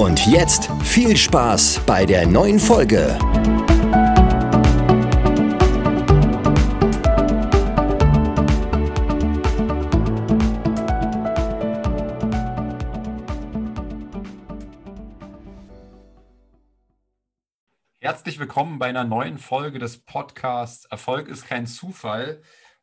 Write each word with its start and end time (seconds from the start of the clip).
Und 0.00 0.26
jetzt 0.26 0.70
viel 0.82 1.14
Spaß 1.14 1.82
bei 1.84 2.06
der 2.06 2.26
neuen 2.26 2.58
Folge. 2.58 3.18
Herzlich 18.00 18.38
willkommen 18.38 18.78
bei 18.78 18.86
einer 18.86 19.04
neuen 19.04 19.36
Folge 19.36 19.78
des 19.78 19.98
Podcasts 19.98 20.86
Erfolg 20.86 21.28
ist 21.28 21.46
kein 21.46 21.66
Zufall. 21.66 22.40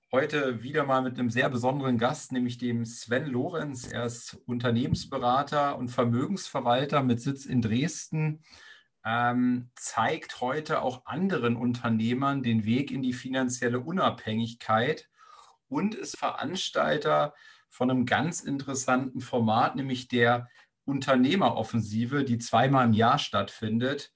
Heute 0.10 0.64
wieder 0.64 0.86
mal 0.86 1.02
mit 1.02 1.20
einem 1.20 1.30
sehr 1.30 1.50
besonderen 1.50 1.98
Gast, 1.98 2.32
nämlich 2.32 2.58
dem 2.58 2.86
Sven 2.86 3.26
Lorenz. 3.26 3.92
Er 3.92 4.06
ist 4.06 4.38
Unternehmensberater 4.46 5.78
und 5.78 5.90
Vermögensverwalter 5.90 7.04
mit 7.04 7.20
Sitz 7.20 7.46
in 7.46 7.62
Dresden. 7.62 8.42
Ähm, 9.04 9.70
zeigt 9.76 10.40
heute 10.40 10.82
auch 10.82 11.06
anderen 11.06 11.58
Unternehmern 11.58 12.42
den 12.42 12.64
Weg 12.64 12.90
in 12.90 13.02
die 13.02 13.12
finanzielle 13.12 13.82
Unabhängigkeit 13.82 15.10
und 15.68 15.94
ist 15.94 16.18
Veranstalter 16.18 17.34
von 17.68 17.92
einem 17.92 18.06
ganz 18.06 18.40
interessanten 18.40 19.20
Format, 19.20 19.76
nämlich 19.76 20.08
der 20.08 20.48
Unternehmeroffensive, 20.86 22.24
die 22.24 22.38
zweimal 22.38 22.86
im 22.86 22.94
Jahr 22.94 23.20
stattfindet. 23.20 24.14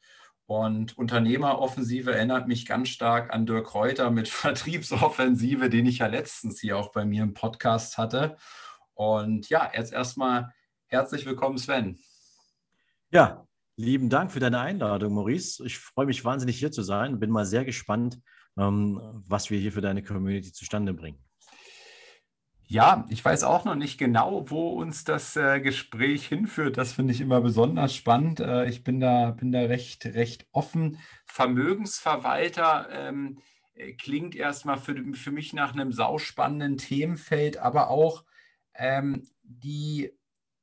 Und 0.52 0.98
Unternehmeroffensive 0.98 2.14
erinnert 2.14 2.50
mich 2.50 2.66
ganz 2.66 2.90
stark 2.90 3.34
an 3.34 3.46
Dirk 3.46 3.74
Reuter 3.74 4.12
mit 4.12 4.28
Vertriebsoffensive, 4.28 5.70
den 5.70 5.86
ich 5.86 6.00
ja 6.00 6.08
letztens 6.08 6.60
hier 6.60 6.78
auch 6.78 6.92
bei 6.92 7.06
mir 7.06 7.24
im 7.24 7.34
Podcast 7.34 7.98
hatte. 7.98 8.36
Und 8.94 9.48
ja, 9.48 9.72
jetzt 9.74 9.94
erstmal 9.94 10.54
herzlich 10.88 11.26
willkommen, 11.26 11.58
Sven. 11.58 11.98
Ja, 13.12 13.48
lieben 13.78 14.10
Dank 14.10 14.34
für 14.34 14.42
deine 14.42 14.60
Einladung, 14.60 15.14
Maurice. 15.14 15.66
Ich 15.66 15.80
freue 15.80 16.06
mich 16.06 16.26
wahnsinnig 16.26 16.60
hier 16.60 16.74
zu 16.74 16.82
sein. 16.82 17.18
Bin 17.18 17.30
mal 17.30 17.46
sehr 17.46 17.64
gespannt, 17.64 18.20
ähm, 18.58 19.00
was 19.26 19.52
wir 19.52 19.58
hier 19.58 19.72
für 19.72 19.80
deine 19.80 20.04
Community 20.04 20.52
zustande 20.52 20.94
bringen. 20.94 21.24
Ja, 22.72 23.06
ich 23.10 23.26
weiß 23.26 23.44
auch 23.44 23.66
noch 23.66 23.76
nicht 23.76 23.98
genau, 23.98 24.50
wo 24.50 24.70
uns 24.70 25.04
das 25.04 25.36
äh, 25.36 25.60
Gespräch 25.60 26.26
hinführt. 26.28 26.78
Das 26.78 26.94
finde 26.94 27.12
ich 27.12 27.20
immer 27.20 27.42
besonders 27.42 27.94
spannend. 27.94 28.40
Äh, 28.40 28.70
ich 28.70 28.86
bin 28.86 29.02
da, 29.02 29.32
bin 29.32 29.52
da 29.52 29.60
recht, 29.60 30.06
recht 30.06 30.48
offen. 30.54 30.98
Vermögensverwalter 31.26 32.88
ähm, 32.94 33.40
äh, 33.74 33.92
klingt 33.92 34.36
erstmal 34.36 34.78
für, 34.78 34.96
für 35.16 35.32
mich 35.32 35.52
nach 35.52 35.74
einem 35.74 35.92
sauspannenden 35.92 36.78
Themenfeld, 36.78 37.58
aber 37.58 37.90
auch 37.90 38.24
ähm, 38.74 39.28
die, 39.44 40.14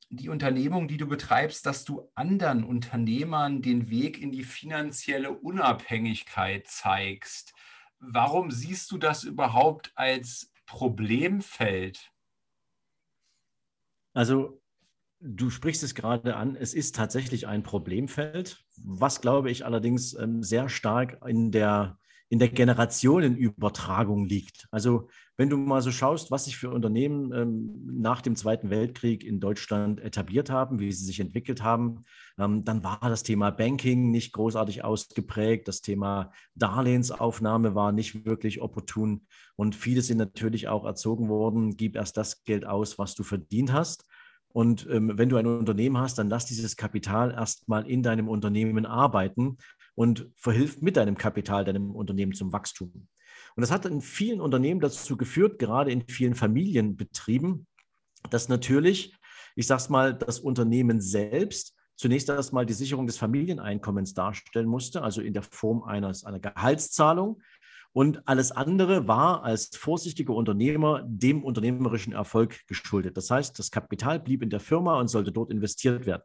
die 0.09 0.31
Unternehmung, 0.31 0.89
die 0.89 0.97
du 0.97 1.09
betreibst, 1.09 1.67
dass 1.67 1.85
du 1.85 2.09
anderen 2.15 2.65
Unternehmern 2.65 3.61
den 3.61 3.91
Weg 3.91 4.19
in 4.19 4.33
die 4.33 4.45
finanzielle 4.45 5.33
Unabhängigkeit 5.33 6.69
zeigst. 6.69 7.53
Warum 7.99 8.51
siehst 8.51 8.93
du 8.93 8.97
das 8.97 9.25
überhaupt 9.25 9.93
als 9.95 10.51
Problemfeld? 10.69 12.13
Also 14.13 14.61
du 15.19 15.51
sprichst 15.51 15.83
es 15.83 15.95
gerade 15.95 16.37
an, 16.37 16.57
es 16.57 16.75
ist 16.75 16.95
tatsächlich 16.95 17.47
ein 17.47 17.63
Problemfeld, 17.63 18.65
was 18.77 19.21
glaube 19.21 19.51
ich 19.51 19.65
allerdings 19.65 20.15
ähm, 20.15 20.43
sehr 20.43 20.69
stark 20.69 21.25
in 21.27 21.51
der 21.51 21.99
in 22.31 22.39
der 22.39 22.49
Generationenübertragung 22.49 24.27
liegt. 24.27 24.69
Also 24.71 25.09
wenn 25.37 25.49
du 25.49 25.57
mal 25.57 25.81
so 25.81 25.91
schaust, 25.91 26.31
was 26.31 26.45
sich 26.45 26.57
für 26.57 26.71
Unternehmen 26.71 27.33
ähm, 27.33 28.01
nach 28.01 28.21
dem 28.21 28.37
Zweiten 28.37 28.71
Weltkrieg 28.71 29.25
in 29.25 29.41
Deutschland 29.41 30.01
etabliert 30.01 30.51
haben, 30.51 30.79
wie 30.79 30.93
sie 30.93 31.05
sich 31.05 31.21
entwickelt 31.21 31.63
haben, 31.63 32.05
ähm, 32.39 32.65
dann 32.65 32.85
war 32.85 32.99
das 33.01 33.23
Thema 33.23 33.51
Banking 33.51 34.11
nicht 34.11 34.33
großartig 34.33 34.85
ausgeprägt. 34.85 35.69
Das 35.69 35.81
Thema 35.81 36.33
Darlehensaufnahme 36.55 37.75
war 37.75 37.93
nicht 37.93 38.27
wirklich 38.27 38.61
opportun. 38.61 39.27
Und 39.57 39.75
viele 39.75 40.03
sind 40.03 40.19
natürlich 40.19 40.69
auch 40.69 40.85
erzogen 40.85 41.29
worden, 41.29 41.77
gib 41.77 41.97
erst 41.97 42.17
das 42.17 42.45
Geld 42.45 42.67
aus, 42.67 42.99
was 42.99 43.15
du 43.15 43.23
verdient 43.23 43.73
hast. 43.73 44.05
Und 44.49 44.89
ähm, 44.91 45.13
wenn 45.15 45.29
du 45.29 45.37
ein 45.37 45.47
Unternehmen 45.47 45.99
hast, 45.99 46.19
dann 46.19 46.29
lass 46.29 46.47
dieses 46.47 46.77
Kapital 46.77 47.31
erstmal 47.31 47.89
in 47.89 48.03
deinem 48.03 48.29
Unternehmen 48.29 48.87
arbeiten 48.87 49.59
und 49.99 50.31
verhilft 50.37 50.81
mit 50.81 50.97
deinem 50.97 51.19
Kapital 51.19 51.65
deinem 51.65 51.91
Unternehmen 51.91 52.33
zum 52.33 52.53
Wachstum. 52.53 52.93
Und 53.57 53.61
das 53.61 53.73
hat 53.73 53.85
in 53.85 54.01
vielen 54.01 54.41
Unternehmen 54.41 54.79
dazu 54.79 55.17
geführt, 55.17 55.59
gerade 55.59 55.91
in 55.91 56.07
vielen 56.07 56.37
Familienbetrieben, 56.37 57.67
dass 58.31 58.49
natürlich, 58.49 59.13
ich 59.57 59.67
sage 59.67 59.81
es 59.81 59.89
mal, 59.89 60.15
das 60.15 60.39
Unternehmen 60.39 61.01
selbst 61.01 61.75
zunächst 61.97 62.29
erstmal 62.29 62.65
die 62.65 62.75
Sicherung 62.75 63.09
des 63.09 63.19
Familieneinkommens 63.19 64.15
darstellen 64.15 64.69
musste, 64.69 65.03
also 65.03 65.21
in 65.21 65.35
der 65.35 65.43
Form 65.43 65.83
eines, 65.83 66.23
einer 66.23 66.39
Gehaltszahlung. 66.39 67.43
Und 67.93 68.23
alles 68.29 68.53
andere 68.53 69.09
war 69.09 69.43
als 69.43 69.77
vorsichtiger 69.77 70.33
Unternehmer 70.33 71.03
dem 71.09 71.43
unternehmerischen 71.43 72.13
Erfolg 72.13 72.65
geschuldet. 72.69 73.17
Das 73.17 73.33
heißt, 73.33 73.59
das 73.59 73.73
Kapital 73.73 74.21
blieb 74.21 74.45
in 74.45 74.51
der 74.51 74.61
Firma 74.61 75.01
und 75.01 75.09
sollte 75.09 75.33
dort 75.33 75.51
investiert 75.51 76.07
werden. 76.07 76.23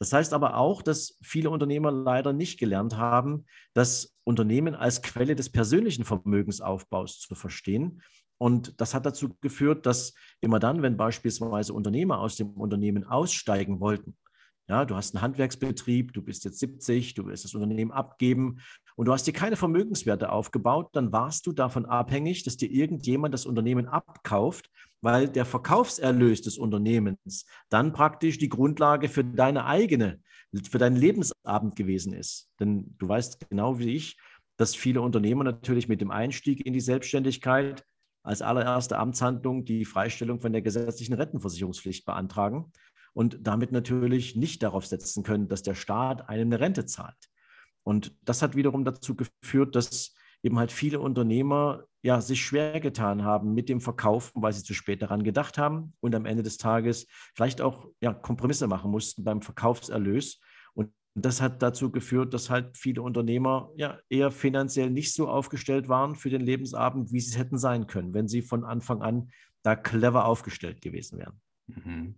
Das 0.00 0.14
heißt 0.14 0.32
aber 0.32 0.56
auch, 0.56 0.80
dass 0.80 1.18
viele 1.22 1.50
Unternehmer 1.50 1.92
leider 1.92 2.32
nicht 2.32 2.58
gelernt 2.58 2.96
haben, 2.96 3.44
das 3.74 4.16
Unternehmen 4.24 4.74
als 4.74 5.02
Quelle 5.02 5.36
des 5.36 5.50
persönlichen 5.50 6.04
Vermögensaufbaus 6.04 7.20
zu 7.20 7.34
verstehen. 7.34 8.02
Und 8.38 8.80
das 8.80 8.94
hat 8.94 9.04
dazu 9.04 9.36
geführt, 9.42 9.84
dass 9.84 10.14
immer 10.40 10.58
dann, 10.58 10.80
wenn 10.80 10.96
beispielsweise 10.96 11.74
Unternehmer 11.74 12.18
aus 12.20 12.36
dem 12.36 12.52
Unternehmen 12.52 13.04
aussteigen 13.04 13.80
wollten, 13.80 14.16
ja, 14.70 14.84
du 14.84 14.94
hast 14.94 15.16
einen 15.16 15.22
Handwerksbetrieb, 15.22 16.12
du 16.12 16.22
bist 16.22 16.44
jetzt 16.44 16.60
70, 16.60 17.14
du 17.14 17.26
willst 17.26 17.44
das 17.44 17.56
Unternehmen 17.56 17.90
abgeben 17.90 18.60
und 18.94 19.06
du 19.06 19.12
hast 19.12 19.26
dir 19.26 19.32
keine 19.32 19.56
Vermögenswerte 19.56 20.30
aufgebaut, 20.30 20.90
dann 20.92 21.10
warst 21.10 21.44
du 21.48 21.52
davon 21.52 21.86
abhängig, 21.86 22.44
dass 22.44 22.56
dir 22.56 22.70
irgendjemand 22.70 23.34
das 23.34 23.46
Unternehmen 23.46 23.88
abkauft, 23.88 24.70
weil 25.00 25.28
der 25.28 25.44
Verkaufserlös 25.44 26.42
des 26.42 26.56
Unternehmens 26.56 27.46
dann 27.68 27.92
praktisch 27.92 28.38
die 28.38 28.48
Grundlage 28.48 29.08
für 29.08 29.24
deine 29.24 29.64
eigene, 29.64 30.20
für 30.70 30.78
deinen 30.78 30.96
Lebensabend 30.96 31.74
gewesen 31.74 32.12
ist. 32.12 32.48
Denn 32.60 32.94
du 32.98 33.08
weißt 33.08 33.50
genau 33.50 33.80
wie 33.80 33.96
ich, 33.96 34.20
dass 34.56 34.76
viele 34.76 35.00
Unternehmer 35.00 35.42
natürlich 35.42 35.88
mit 35.88 36.00
dem 36.00 36.12
Einstieg 36.12 36.64
in 36.64 36.74
die 36.74 36.80
Selbstständigkeit 36.80 37.84
als 38.22 38.40
allererste 38.40 38.98
Amtshandlung 38.98 39.64
die 39.64 39.84
Freistellung 39.84 40.40
von 40.40 40.52
der 40.52 40.62
gesetzlichen 40.62 41.14
Rentenversicherungspflicht 41.14 42.04
beantragen 42.04 42.70
und 43.12 43.38
damit 43.40 43.72
natürlich 43.72 44.36
nicht 44.36 44.62
darauf 44.62 44.86
setzen 44.86 45.22
können, 45.22 45.48
dass 45.48 45.62
der 45.62 45.74
Staat 45.74 46.28
einem 46.28 46.48
eine 46.48 46.60
Rente 46.60 46.86
zahlt. 46.86 47.30
Und 47.82 48.16
das 48.22 48.42
hat 48.42 48.56
wiederum 48.56 48.84
dazu 48.84 49.16
geführt, 49.16 49.74
dass 49.74 50.14
eben 50.42 50.58
halt 50.58 50.72
viele 50.72 51.00
Unternehmer 51.00 51.84
ja 52.02 52.20
sich 52.20 52.42
schwer 52.42 52.80
getan 52.80 53.24
haben 53.24 53.52
mit 53.52 53.68
dem 53.68 53.80
Verkaufen, 53.80 54.42
weil 54.42 54.52
sie 54.52 54.62
zu 54.62 54.74
spät 54.74 55.02
daran 55.02 55.22
gedacht 55.22 55.58
haben 55.58 55.92
und 56.00 56.14
am 56.14 56.24
Ende 56.24 56.42
des 56.42 56.56
Tages 56.56 57.06
vielleicht 57.34 57.60
auch 57.60 57.88
ja, 58.00 58.12
Kompromisse 58.14 58.66
machen 58.66 58.90
mussten 58.90 59.24
beim 59.24 59.42
Verkaufserlös. 59.42 60.40
Und 60.72 60.92
das 61.14 61.42
hat 61.42 61.62
dazu 61.62 61.90
geführt, 61.90 62.32
dass 62.32 62.48
halt 62.48 62.76
viele 62.76 63.02
Unternehmer 63.02 63.70
ja 63.76 63.98
eher 64.08 64.30
finanziell 64.30 64.90
nicht 64.90 65.12
so 65.12 65.28
aufgestellt 65.28 65.88
waren 65.88 66.14
für 66.14 66.30
den 66.30 66.40
Lebensabend, 66.40 67.12
wie 67.12 67.20
sie 67.20 67.32
es 67.32 67.38
hätten 67.38 67.58
sein 67.58 67.86
können, 67.86 68.14
wenn 68.14 68.28
sie 68.28 68.40
von 68.40 68.64
Anfang 68.64 69.02
an 69.02 69.30
da 69.62 69.76
clever 69.76 70.24
aufgestellt 70.24 70.80
gewesen 70.80 71.18
wären. 71.18 71.40
Mhm. 71.66 72.14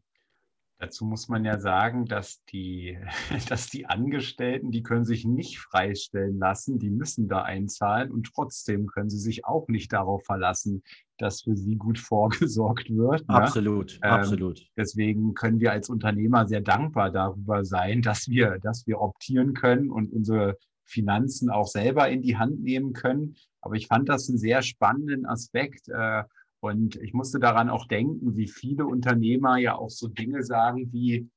Dazu 0.82 1.05
muss 1.05 1.29
man 1.29 1.44
ja 1.44 1.61
sagen, 1.61 2.06
dass 2.06 2.44
die, 2.46 2.99
dass 3.49 3.69
die 3.69 3.87
Angestellten, 3.87 4.73
die 4.73 4.82
können 4.82 5.05
sich 5.05 5.25
nicht 5.25 5.61
freistellen 5.61 6.40
lassen, 6.40 6.81
die 6.81 6.90
müssen 6.90 7.29
da 7.29 7.43
einzahlen 7.43 8.11
und 8.11 8.32
trotzdem 8.34 8.88
können 8.88 9.08
sie 9.08 9.20
sich 9.20 9.44
auch 9.44 9.69
nicht 9.69 9.93
darauf 9.93 10.25
verlassen, 10.25 10.82
dass 11.19 11.43
für 11.43 11.56
sie 11.56 11.76
gut 11.76 11.99
vorgesorgt 12.00 12.90
wird. 12.90 13.29
Ne? 13.29 13.34
Absolut, 13.34 14.00
ja? 14.02 14.11
absolut. 14.11 14.58
Ähm, 14.58 14.67
deswegen 14.76 15.34
können 15.34 15.61
wir 15.61 15.70
als 15.70 15.88
Unternehmer 15.88 16.49
sehr 16.49 16.62
dankbar 16.62 17.12
darüber 17.12 17.64
sein, 17.64 18.02
dass 18.02 18.26
wir, 18.26 18.58
dass 18.58 18.84
wir 18.88 19.00
optieren 19.00 19.55
können 19.55 19.88
und 19.88 20.12
unsere 20.12 20.58
Finanzen 20.84 21.49
auch 21.49 21.69
selber 21.69 22.08
in 22.08 22.23
die 22.23 22.38
Hand 22.38 22.61
nehmen 22.61 22.93
können. 22.93 23.37
Aber 23.61 23.76
ich 23.76 23.87
fand 23.87 24.08
das 24.08 24.29
einen 24.29 24.38
sehr 24.38 24.62
spannenden 24.62 25.26
Aspekt. 25.26 25.88
Äh, 25.88 26.25
und 26.62 26.94
ich 26.96 27.12
musste 27.12 27.40
daran 27.40 27.68
auch 27.68 27.86
denken, 27.86 28.36
wie 28.36 28.46
viele 28.46 28.86
Unternehmer 28.86 29.56
ja 29.56 29.74
auch 29.74 29.90
so 29.90 30.06
Dinge 30.06 30.44
sagen 30.44 30.92
wie, 30.92 31.28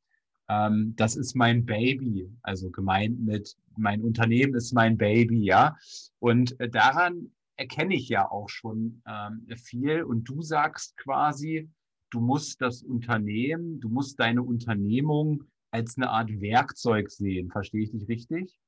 ähm, 0.47 0.93
das 0.95 1.15
ist 1.15 1.35
mein 1.35 1.65
Baby, 1.65 2.29
also 2.43 2.69
gemeint 2.69 3.19
mit 3.19 3.57
mein 3.75 4.01
Unternehmen 4.01 4.53
ist 4.53 4.71
mein 4.73 4.97
Baby, 4.97 5.43
ja. 5.43 5.75
Und 6.19 6.59
äh, 6.59 6.69
daran 6.69 7.31
erkenne 7.55 7.95
ich 7.95 8.07
ja 8.07 8.29
auch 8.29 8.49
schon 8.49 9.01
ähm, 9.07 9.47
viel. 9.57 10.03
Und 10.03 10.25
du 10.25 10.43
sagst 10.43 10.95
quasi, 10.97 11.71
du 12.11 12.19
musst 12.19 12.61
das 12.61 12.83
Unternehmen, 12.83 13.79
du 13.79 13.89
musst 13.89 14.19
deine 14.19 14.43
Unternehmung 14.43 15.43
als 15.71 15.97
eine 15.97 16.11
Art 16.11 16.29
Werkzeug 16.39 17.09
sehen. 17.09 17.49
Verstehe 17.49 17.81
ich 17.81 17.89
dich 17.91 18.07
richtig? 18.07 18.59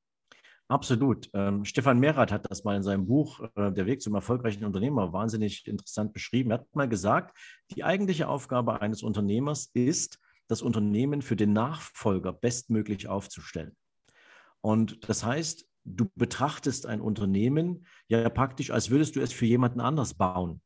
Absolut. 0.69 1.29
Ähm, 1.33 1.63
Stefan 1.63 1.99
Merath 1.99 2.31
hat 2.31 2.49
das 2.51 2.65
mal 2.65 2.75
in 2.75 2.83
seinem 2.83 3.07
Buch 3.07 3.41
äh, 3.55 3.71
Der 3.71 3.85
Weg 3.85 4.01
zum 4.01 4.15
erfolgreichen 4.15 4.65
Unternehmer 4.65 5.13
wahnsinnig 5.13 5.65
interessant 5.65 6.11
beschrieben. 6.11 6.51
Er 6.51 6.59
hat 6.59 6.75
mal 6.75 6.89
gesagt, 6.89 7.37
die 7.71 7.85
eigentliche 7.85 8.27
Aufgabe 8.27 8.81
eines 8.81 9.01
Unternehmers 9.01 9.71
ist, 9.73 10.19
das 10.47 10.61
Unternehmen 10.61 11.21
für 11.21 11.37
den 11.37 11.53
Nachfolger 11.53 12.33
bestmöglich 12.33 13.07
aufzustellen. 13.07 13.75
Und 14.61 15.07
das 15.07 15.23
heißt, 15.23 15.65
du 15.85 16.09
betrachtest 16.15 16.85
ein 16.85 16.99
Unternehmen 16.99 17.87
ja 18.09 18.27
praktisch, 18.29 18.71
als 18.71 18.89
würdest 18.89 19.15
du 19.15 19.21
es 19.21 19.31
für 19.31 19.45
jemanden 19.45 19.79
anders 19.79 20.13
bauen. 20.13 20.61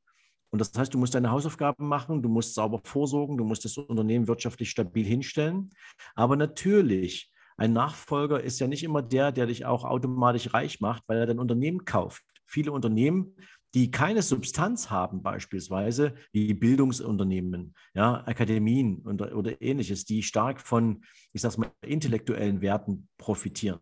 Und 0.49 0.59
das 0.59 0.73
heißt, 0.75 0.93
du 0.93 0.97
musst 0.97 1.13
deine 1.13 1.31
Hausaufgaben 1.31 1.87
machen, 1.87 2.21
du 2.21 2.29
musst 2.29 2.55
sauber 2.55 2.81
vorsorgen, 2.83 3.37
du 3.37 3.45
musst 3.45 3.65
das 3.65 3.77
Unternehmen 3.77 4.27
wirtschaftlich 4.27 4.69
stabil 4.69 5.05
hinstellen. 5.05 5.71
Aber 6.15 6.35
natürlich, 6.35 7.31
ein 7.61 7.73
Nachfolger 7.73 8.41
ist 8.41 8.59
ja 8.59 8.67
nicht 8.67 8.83
immer 8.83 9.03
der, 9.03 9.31
der 9.31 9.45
dich 9.45 9.65
auch 9.65 9.85
automatisch 9.85 10.51
reich 10.51 10.81
macht, 10.81 11.03
weil 11.07 11.19
er 11.19 11.27
dein 11.27 11.37
Unternehmen 11.37 11.85
kauft. 11.85 12.23
Viele 12.47 12.71
Unternehmen, 12.71 13.35
die 13.75 13.91
keine 13.91 14.23
Substanz 14.23 14.89
haben, 14.89 15.21
beispielsweise 15.21 16.15
wie 16.31 16.55
Bildungsunternehmen, 16.55 17.75
ja, 17.93 18.25
Akademien 18.25 18.97
und, 19.03 19.21
oder 19.21 19.61
ähnliches, 19.61 20.05
die 20.05 20.23
stark 20.23 20.59
von, 20.59 21.03
ich 21.33 21.41
sag's 21.41 21.57
mal, 21.57 21.71
intellektuellen 21.85 22.61
Werten 22.61 23.07
profitieren 23.17 23.79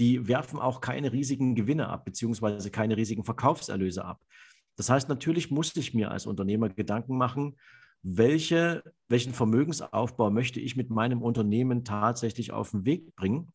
die 0.00 0.26
werfen 0.26 0.58
auch 0.58 0.80
keine 0.80 1.12
riesigen 1.12 1.54
Gewinne 1.54 1.88
ab, 1.88 2.04
beziehungsweise 2.04 2.70
keine 2.72 2.96
riesigen 2.96 3.22
Verkaufserlöse 3.22 4.04
ab. 4.04 4.20
Das 4.76 4.90
heißt, 4.90 5.08
natürlich 5.08 5.52
muss 5.52 5.76
ich 5.76 5.94
mir 5.94 6.10
als 6.10 6.26
Unternehmer 6.26 6.68
Gedanken 6.68 7.16
machen, 7.16 7.56
welche, 8.04 8.84
welchen 9.08 9.32
Vermögensaufbau 9.32 10.30
möchte 10.30 10.60
ich 10.60 10.76
mit 10.76 10.90
meinem 10.90 11.22
Unternehmen 11.22 11.84
tatsächlich 11.84 12.52
auf 12.52 12.70
den 12.70 12.84
Weg 12.84 13.16
bringen. 13.16 13.52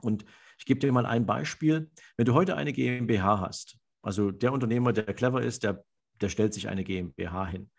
Und 0.00 0.24
ich 0.58 0.64
gebe 0.64 0.80
dir 0.80 0.90
mal 0.90 1.06
ein 1.06 1.26
Beispiel. 1.26 1.90
Wenn 2.16 2.26
du 2.26 2.34
heute 2.34 2.56
eine 2.56 2.72
GmbH 2.72 3.40
hast, 3.40 3.78
also 4.02 4.30
der 4.30 4.52
Unternehmer, 4.52 4.92
der 4.92 5.12
clever 5.14 5.42
ist, 5.42 5.62
der, 5.62 5.84
der 6.20 6.30
stellt 6.30 6.54
sich 6.54 6.68
eine 6.68 6.84
GmbH 6.84 7.46
hin. 7.46 7.70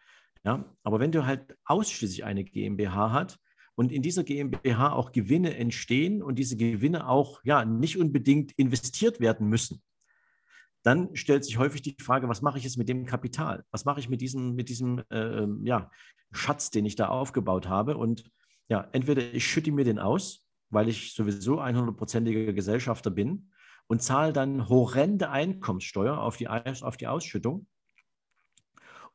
Ja? 0.45 0.71
Aber 0.83 0.99
wenn 0.99 1.11
du 1.11 1.25
halt 1.25 1.57
ausschließlich 1.65 2.23
eine 2.23 2.43
GmbH 2.43 3.11
hast, 3.11 3.39
und 3.79 3.91
in 3.91 4.01
dieser 4.01 4.23
GmbH 4.23 4.91
auch 4.91 5.11
Gewinne 5.11 5.55
entstehen 5.55 6.23
und 6.23 6.39
diese 6.39 6.57
Gewinne 6.57 7.07
auch 7.07 7.41
ja 7.43 7.63
nicht 7.63 7.97
unbedingt 7.97 8.51
investiert 8.53 9.19
werden 9.19 9.47
müssen, 9.47 9.83
dann 10.83 11.15
stellt 11.15 11.43
sich 11.43 11.57
häufig 11.57 11.81
die 11.81 11.95
Frage, 12.01 12.29
was 12.29 12.41
mache 12.41 12.57
ich 12.57 12.63
jetzt 12.63 12.77
mit 12.77 12.89
dem 12.89 13.05
Kapital? 13.05 13.63
Was 13.71 13.85
mache 13.85 13.99
ich 13.99 14.09
mit 14.09 14.21
diesem, 14.21 14.55
mit 14.55 14.69
diesem 14.69 15.03
äh, 15.09 15.45
ja, 15.63 15.91
Schatz, 16.31 16.69
den 16.69 16.85
ich 16.85 16.95
da 16.95 17.09
aufgebaut 17.09 17.67
habe? 17.67 17.97
Und 17.97 18.29
ja, 18.69 18.87
entweder 18.91 19.21
ich 19.33 19.45
schütte 19.45 19.71
mir 19.71 19.85
den 19.85 19.99
aus, 19.99 20.45
weil 20.69 20.89
ich 20.89 21.13
sowieso 21.13 21.61
100%iger 21.61 22.53
Gesellschafter 22.53 23.09
bin 23.09 23.51
und 23.87 24.03
zahle 24.03 24.33
dann 24.33 24.69
horrende 24.69 25.29
Einkommenssteuer 25.29 26.17
auf 26.17 26.37
die, 26.37 26.47
auf 26.47 26.97
die 26.97 27.07
Ausschüttung. 27.07 27.67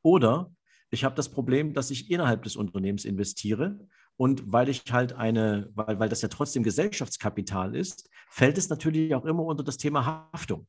Oder 0.02 0.52
ich 0.90 1.04
habe 1.04 1.14
das 1.14 1.30
Problem, 1.30 1.74
dass 1.74 1.90
ich 1.90 2.10
innerhalb 2.10 2.42
des 2.42 2.56
Unternehmens 2.56 3.04
investiere 3.04 3.78
und 4.16 4.52
weil 4.52 4.68
ich 4.68 4.84
halt 4.90 5.14
eine, 5.14 5.70
weil, 5.74 5.98
weil 5.98 6.08
das 6.08 6.22
ja 6.22 6.28
trotzdem 6.28 6.62
Gesellschaftskapital 6.62 7.74
ist, 7.74 8.10
fällt 8.28 8.58
es 8.58 8.68
natürlich 8.68 9.14
auch 9.14 9.24
immer 9.24 9.44
unter 9.44 9.64
das 9.64 9.78
Thema 9.78 10.28
Haftung. 10.32 10.66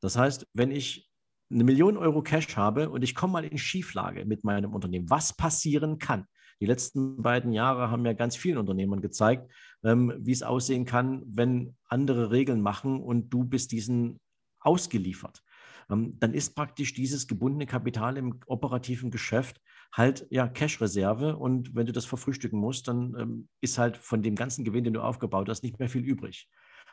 Das 0.00 0.16
heißt, 0.16 0.46
wenn 0.52 0.70
ich 0.70 1.08
eine 1.50 1.64
Million 1.64 1.96
Euro 1.96 2.22
Cash 2.22 2.56
habe 2.56 2.90
und 2.90 3.02
ich 3.02 3.14
komme 3.14 3.32
mal 3.34 3.44
in 3.44 3.58
Schieflage 3.58 4.24
mit 4.24 4.44
meinem 4.44 4.74
Unternehmen, 4.74 5.08
was 5.10 5.34
passieren 5.34 5.98
kann. 5.98 6.26
Die 6.60 6.66
letzten 6.66 7.22
beiden 7.22 7.52
Jahre 7.52 7.90
haben 7.90 8.04
ja 8.04 8.12
ganz 8.12 8.36
vielen 8.36 8.58
Unternehmern 8.58 9.00
gezeigt, 9.00 9.50
ähm, 9.84 10.12
wie 10.18 10.32
es 10.32 10.42
aussehen 10.42 10.84
kann, 10.84 11.22
wenn 11.26 11.76
andere 11.88 12.30
Regeln 12.30 12.60
machen 12.60 13.00
und 13.00 13.30
du 13.30 13.44
bist 13.44 13.72
diesen 13.72 14.20
ausgeliefert. 14.60 15.42
Ähm, 15.90 16.18
dann 16.18 16.34
ist 16.34 16.54
praktisch 16.54 16.94
dieses 16.94 17.28
gebundene 17.28 17.66
Kapital 17.66 18.16
im 18.16 18.40
operativen 18.46 19.10
Geschäft 19.10 19.60
halt 19.92 20.26
ja 20.30 20.48
Cash-Reserve 20.48 21.36
und 21.36 21.74
wenn 21.74 21.86
du 21.86 21.92
das 21.92 22.04
verfrühstücken 22.04 22.58
musst, 22.58 22.88
dann 22.88 23.14
ähm, 23.18 23.48
ist 23.60 23.78
halt 23.78 23.96
von 23.96 24.22
dem 24.22 24.34
ganzen 24.34 24.64
Gewinn, 24.64 24.84
den 24.84 24.94
du 24.94 25.00
aufgebaut 25.00 25.48
hast, 25.48 25.62
nicht 25.62 25.78
mehr 25.78 25.88
viel 25.88 26.04
übrig. 26.04 26.48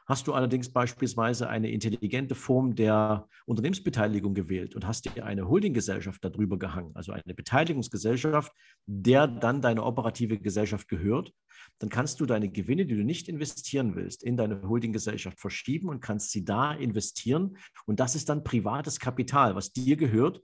Hast 0.08 0.28
du 0.28 0.34
allerdings 0.34 0.72
beispielsweise 0.72 1.50
eine 1.50 1.72
intelligente 1.72 2.36
Form 2.36 2.76
der 2.76 3.28
Unternehmensbeteiligung 3.46 4.36
gewählt 4.36 4.76
und 4.76 4.86
hast 4.86 5.06
dir 5.06 5.26
eine 5.26 5.48
Holdinggesellschaft 5.48 6.24
darüber 6.24 6.60
gehangen, 6.60 6.92
also 6.94 7.12
eine 7.12 7.34
Beteiligungsgesellschaft, 7.34 8.52
der 8.86 9.28
dann 9.28 9.62
deine 9.62 9.84
operative 9.84 10.38
Gesellschaft 10.38 10.88
gehört, 10.88 11.34
dann 11.80 11.90
kannst 11.90 12.20
du 12.20 12.28
deine 12.28 12.50
Gewinne, 12.50 12.86
die 12.86 12.96
du 12.96 13.04
nicht 13.04 13.28
investieren 13.28 13.96
willst, 13.96 14.24
in 14.24 14.38
deine 14.38 14.62
Holdinggesellschaft 14.68 15.40
verschieben 15.40 15.90
und 15.90 16.02
kannst 16.02 16.30
sie 16.32 16.46
da 16.46 16.72
investieren. 16.74 17.58
Und 17.88 18.00
das 18.00 18.14
ist 18.14 18.30
dann 18.30 18.44
privates 18.44 19.00
Kapital, 19.00 19.56
was 19.56 19.74
dir 19.74 19.98
gehört, 19.98 20.44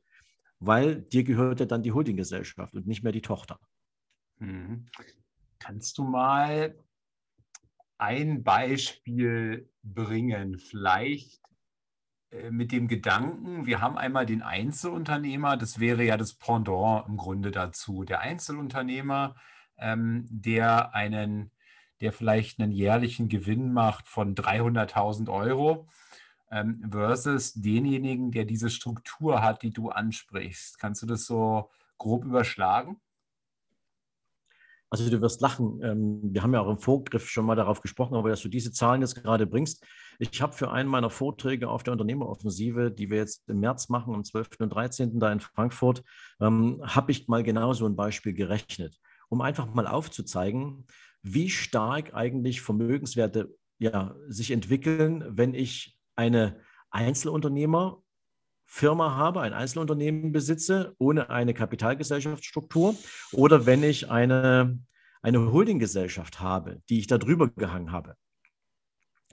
weil 0.59 1.03
dir 1.03 1.23
gehört 1.23 1.59
ja 1.59 1.67
dann 1.67 1.83
die 1.83 1.91
Holdinggesellschaft 1.91 2.73
und 2.73 2.87
nicht 2.87 3.03
mehr 3.03 3.11
die 3.11 3.21
Tochter. 3.21 3.59
Mhm. 4.39 4.87
Kannst 5.59 5.99
du 5.99 6.03
mal 6.03 6.75
ein 8.01 8.43
Beispiel 8.43 9.69
bringen, 9.83 10.57
vielleicht 10.57 11.39
äh, 12.31 12.49
mit 12.49 12.71
dem 12.71 12.87
Gedanken, 12.87 13.67
wir 13.67 13.79
haben 13.79 13.97
einmal 13.97 14.25
den 14.25 14.41
Einzelunternehmer, 14.41 15.55
das 15.55 15.79
wäre 15.79 16.03
ja 16.03 16.17
das 16.17 16.33
Pendant 16.33 17.07
im 17.07 17.17
Grunde 17.17 17.51
dazu. 17.51 18.03
Der 18.03 18.21
Einzelunternehmer, 18.21 19.35
ähm, 19.77 20.25
der 20.31 20.95
einen, 20.95 21.51
der 22.01 22.11
vielleicht 22.11 22.59
einen 22.59 22.71
jährlichen 22.71 23.29
Gewinn 23.29 23.71
macht 23.71 24.07
von 24.07 24.33
300.000 24.33 25.31
Euro 25.31 25.87
ähm, 26.49 26.89
versus 26.91 27.53
denjenigen, 27.53 28.31
der 28.31 28.45
diese 28.45 28.71
Struktur 28.71 29.43
hat, 29.43 29.61
die 29.61 29.71
du 29.71 29.89
ansprichst. 29.89 30.79
Kannst 30.79 31.03
du 31.03 31.05
das 31.05 31.25
so 31.25 31.69
grob 31.99 32.25
überschlagen? 32.25 32.99
Also 34.91 35.09
du 35.09 35.21
wirst 35.21 35.39
lachen. 35.39 35.79
Ähm, 35.81 36.19
wir 36.21 36.43
haben 36.43 36.53
ja 36.53 36.59
auch 36.59 36.69
im 36.69 36.77
Vorgriff 36.77 37.29
schon 37.29 37.45
mal 37.45 37.55
darauf 37.55 37.81
gesprochen, 37.81 38.15
aber 38.15 38.29
dass 38.29 38.41
du 38.41 38.49
diese 38.49 38.73
Zahlen 38.73 39.01
jetzt 39.01 39.15
gerade 39.15 39.47
bringst. 39.47 39.85
Ich 40.19 40.41
habe 40.41 40.53
für 40.53 40.69
einen 40.69 40.89
meiner 40.89 41.09
Vorträge 41.09 41.69
auf 41.69 41.83
der 41.83 41.93
Unternehmeroffensive, 41.93 42.91
die 42.91 43.09
wir 43.09 43.17
jetzt 43.17 43.47
im 43.49 43.61
März 43.61 43.87
machen, 43.87 44.13
am 44.13 44.25
12. 44.25 44.49
und 44.59 44.69
13. 44.69 45.17
da 45.17 45.31
in 45.31 45.39
Frankfurt, 45.39 46.03
ähm, 46.41 46.81
habe 46.83 47.11
ich 47.13 47.29
mal 47.29 47.41
genau 47.41 47.71
so 47.71 47.85
ein 47.85 47.95
Beispiel 47.95 48.33
gerechnet, 48.33 48.99
um 49.29 49.39
einfach 49.39 49.73
mal 49.73 49.87
aufzuzeigen, 49.87 50.85
wie 51.23 51.49
stark 51.49 52.13
eigentlich 52.13 52.59
Vermögenswerte 52.59 53.55
ja, 53.79 54.13
sich 54.27 54.51
entwickeln, 54.51 55.23
wenn 55.25 55.53
ich 55.53 55.97
eine 56.17 56.59
Einzelunternehmer 56.89 58.03
Firma 58.73 59.15
habe, 59.17 59.41
ein 59.41 59.51
Einzelunternehmen 59.51 60.31
besitze, 60.31 60.95
ohne 60.97 61.29
eine 61.29 61.53
Kapitalgesellschaftsstruktur, 61.53 62.95
oder 63.33 63.65
wenn 63.65 63.83
ich 63.83 64.09
eine, 64.09 64.79
eine 65.21 65.51
Holdinggesellschaft 65.51 66.39
habe, 66.39 66.81
die 66.87 66.99
ich 66.99 67.07
da 67.07 67.17
drüber 67.17 67.49
gehangen 67.49 67.91
habe. 67.91 68.15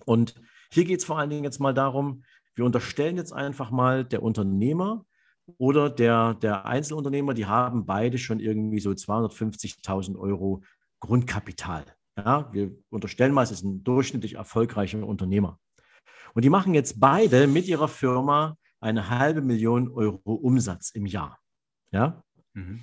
Und 0.05 0.35
hier 0.73 0.85
geht 0.85 0.99
es 0.99 1.05
vor 1.05 1.21
allen 1.21 1.31
Dingen 1.31 1.45
jetzt 1.45 1.61
mal 1.61 1.73
darum, 1.73 2.25
wir 2.57 2.65
unterstellen 2.65 3.17
jetzt 3.17 3.33
einfach 3.33 3.71
mal, 3.71 4.05
der 4.05 4.25
Unternehmer 4.25 5.07
oder 5.57 5.89
der, 5.89 6.35
der 6.35 6.67
Einzelunternehmer, 6.67 7.33
die 7.33 7.47
haben 7.47 7.87
beide 7.87 8.19
schon 8.19 8.41
irgendwie 8.41 8.81
so 8.81 8.91
250.000 8.91 10.19
Euro 10.19 10.65
Grundkapital. 10.99 11.85
Ja, 12.17 12.53
wir 12.53 12.73
unterstellen 12.91 13.33
mal, 13.33 13.45
es 13.45 13.53
ist 13.53 13.63
ein 13.63 13.85
durchschnittlich 13.85 14.35
erfolgreicher 14.35 15.07
Unternehmer. 15.07 15.61
Und 16.35 16.45
die 16.45 16.51
machen 16.51 16.75
jetzt 16.75 16.99
beide 16.99 17.47
mit 17.47 17.69
ihrer 17.69 17.87
Firma 17.87 18.57
eine 18.81 19.11
halbe 19.11 19.41
Million 19.41 19.91
Euro 19.91 20.35
Umsatz 20.35 20.91
im 20.91 21.07
Jahr. 21.07 21.39
Ja? 21.91 22.23
Mhm. 22.55 22.81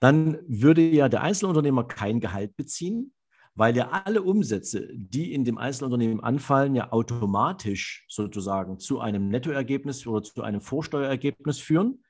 Dann 0.00 0.38
würde 0.46 0.82
ja 0.82 1.08
der 1.08 1.22
Einzelunternehmer 1.22 1.84
kein 1.84 2.20
Gehalt 2.20 2.56
beziehen, 2.56 3.14
weil 3.54 3.76
ja 3.76 3.90
alle 3.90 4.22
Umsätze, 4.22 4.88
die 4.92 5.32
in 5.32 5.44
dem 5.44 5.58
Einzelunternehmen 5.58 6.20
anfallen, 6.20 6.74
ja 6.74 6.92
automatisch 6.92 8.04
sozusagen 8.08 8.78
zu 8.78 9.00
einem 9.00 9.28
Nettoergebnis 9.28 10.06
oder 10.06 10.22
zu 10.22 10.42
einem 10.42 10.60
Vorsteuerergebnis 10.60 11.60
führen. 11.60 12.02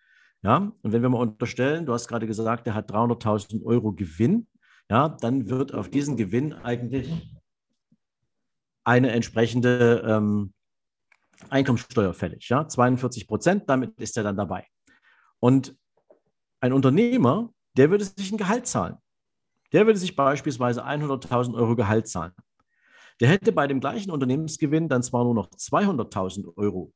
Ja, 0.43 0.73
und 0.83 0.93
wenn 0.93 1.03
wir 1.03 1.09
mal 1.09 1.21
unterstellen, 1.21 1.87
du 1.87 1.93
hast 1.93 2.09
gerade 2.09 2.27
gesagt, 2.27 2.67
der 2.67 2.75
hat 2.75 2.91
300.000 2.91 3.65
Euro 3.65 3.93
Gewinn, 3.93 4.47
ja, 4.91 5.09
dann 5.09 5.49
wird 5.49 5.73
auf 5.73 5.89
diesen 5.89 6.17
Gewinn 6.17 6.53
eigentlich 6.53 7.31
eine 8.85 9.11
entsprechende 9.13 10.05
ähm, 10.07 10.54
Einkommensteuer 11.51 12.15
fällig. 12.15 12.49
Ja? 12.49 12.67
42 12.67 13.27
Prozent, 13.27 13.65
damit 13.69 13.99
ist 14.01 14.17
er 14.17 14.23
dann 14.23 14.37
dabei. 14.37 14.67
Und 15.41 15.77
ein 16.61 16.73
Unternehmer, 16.73 17.51
der 17.77 17.91
würde 17.91 18.05
sich 18.05 18.33
ein 18.33 18.39
Gehalt 18.39 18.67
zahlen. 18.67 18.97
Der 19.73 19.87
würde 19.87 19.99
sich 19.99 20.15
beispielsweise 20.17 20.87
100.000 20.87 21.55
Euro 21.55 21.77
Gehalt 21.77 22.09
zahlen. 22.09 22.33
Der 23.21 23.29
hätte 23.29 23.53
bei 23.53 23.67
dem 23.67 23.81
gleichen 23.81 24.11
Unternehmensgewinn 24.11 24.89
dann 24.89 25.03
zwar 25.03 25.25
nur 25.25 25.35
noch 25.35 25.49
200.000 25.51 26.57
Euro 26.57 26.93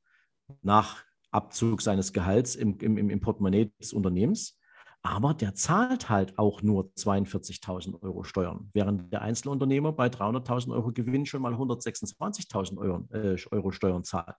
nach 0.62 1.05
Abzug 1.31 1.83
seines 1.83 2.12
Gehalts 2.12 2.55
im, 2.55 2.78
im, 2.78 3.11
im 3.11 3.21
Portemonnaie 3.21 3.71
des 3.81 3.93
Unternehmens, 3.93 4.58
aber 5.09 5.33
der 5.33 5.55
zahlt 5.55 6.11
halt 6.11 6.38
auch 6.38 6.61
nur 6.61 6.93
42.000 6.93 8.03
Euro 8.03 8.25
Steuern, 8.25 8.69
während 8.75 9.11
der 9.11 9.23
Einzelunternehmer 9.23 9.93
bei 9.93 10.09
300.000 10.09 10.71
Euro 10.71 10.93
Gewinn 10.93 11.25
schon 11.25 11.41
mal 11.41 11.55
126.000 11.55 12.77
Euro, 12.77 13.09
äh, 13.15 13.38
Euro 13.50 13.73
Steuern 13.73 14.05
zahlt. 14.05 14.37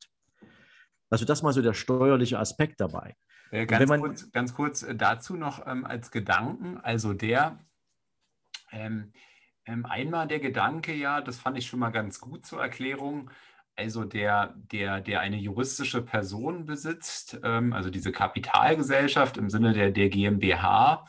Also 1.09 1.25
das 1.25 1.41
mal 1.41 1.53
so 1.53 1.63
der 1.63 1.73
steuerliche 1.73 2.37
Aspekt 2.37 2.79
dabei. 2.81 3.15
Äh, 3.49 3.65
ganz, 3.65 3.89
man, 3.89 3.99
kurz, 3.99 4.31
ganz, 4.31 4.53
kurz, 4.53 4.83
äh, 4.83 4.95
dazu 4.95 5.35
noch 5.35 5.65
ähm, 5.65 5.85
als 5.85 6.11
Gedanken, 6.11 6.77
also 6.77 7.13
der, 7.13 7.65
ähm, 8.71 9.11
ähm, 9.65 9.87
einmal 9.87 10.27
der 10.27 10.39
Gedanke 10.39 10.93
ja, 10.93 11.19
das 11.19 11.39
fand 11.39 11.57
ich 11.57 11.65
schon 11.65 11.79
mal 11.79 11.89
ganz 11.89 12.19
gut 12.19 12.45
zur 12.45 12.61
Erklärung, 12.61 13.31
also 13.79 14.03
der, 14.03 14.55
der, 14.73 14.99
der 14.99 15.21
eine 15.21 15.37
juristische 15.37 16.01
Person 16.01 16.65
besitzt, 16.65 17.39
ähm, 17.43 17.71
also 17.71 17.89
diese 17.89 18.11
Kapitalgesellschaft 18.11 19.37
im 19.37 19.49
Sinne 19.49 19.71
der, 19.71 19.91
der 19.91 20.09
GmbH, 20.09 21.05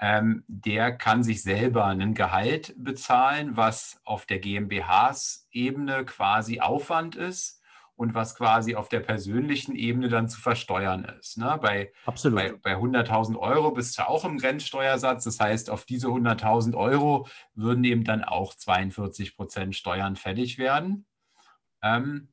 ähm, 0.00 0.44
der 0.46 0.92
kann 0.92 1.24
sich 1.24 1.42
selber 1.42 1.86
ein 1.86 2.14
Gehalt 2.14 2.72
bezahlen, 2.76 3.56
was 3.56 4.00
auf 4.04 4.26
der 4.26 4.38
GmbHs-Ebene 4.38 6.04
quasi 6.04 6.60
Aufwand 6.60 7.16
ist 7.16 7.60
und 7.96 8.14
was 8.14 8.36
quasi 8.36 8.76
auf 8.76 8.88
der 8.88 9.00
persönlichen 9.00 9.74
Ebene 9.74 10.08
dann 10.08 10.28
zu 10.28 10.40
versteuern 10.40 11.04
ist. 11.18 11.36
Ne? 11.36 11.58
Bei, 11.60 11.92
Absolut. 12.06 12.38
bei, 12.38 12.52
bei 12.52 12.76
100.000 12.76 13.36
Euro 13.36 13.72
bist 13.72 13.98
du 13.98 14.08
auch 14.08 14.24
im 14.24 14.38
Grenzsteuersatz. 14.38 15.24
Das 15.24 15.40
heißt, 15.40 15.68
auf 15.68 15.84
diese 15.84 16.08
100.000 16.08 16.76
Euro 16.76 17.26
würden 17.54 17.82
eben 17.82 18.04
dann 18.04 18.22
auch 18.22 18.54
42 18.54 19.36
Prozent 19.36 19.74
Steuern 19.74 20.14
fällig 20.14 20.58
werden. 20.58 21.06
Ähm, 21.84 22.28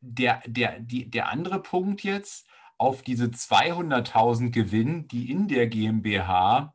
der, 0.00 0.42
der, 0.46 0.80
die, 0.80 1.10
der 1.10 1.28
andere 1.28 1.62
Punkt 1.62 2.02
jetzt, 2.02 2.48
auf 2.76 3.02
diese 3.02 3.26
200.000 3.26 4.50
Gewinn, 4.50 5.06
die 5.06 5.30
in 5.30 5.46
der 5.46 5.68
GmbH 5.68 6.74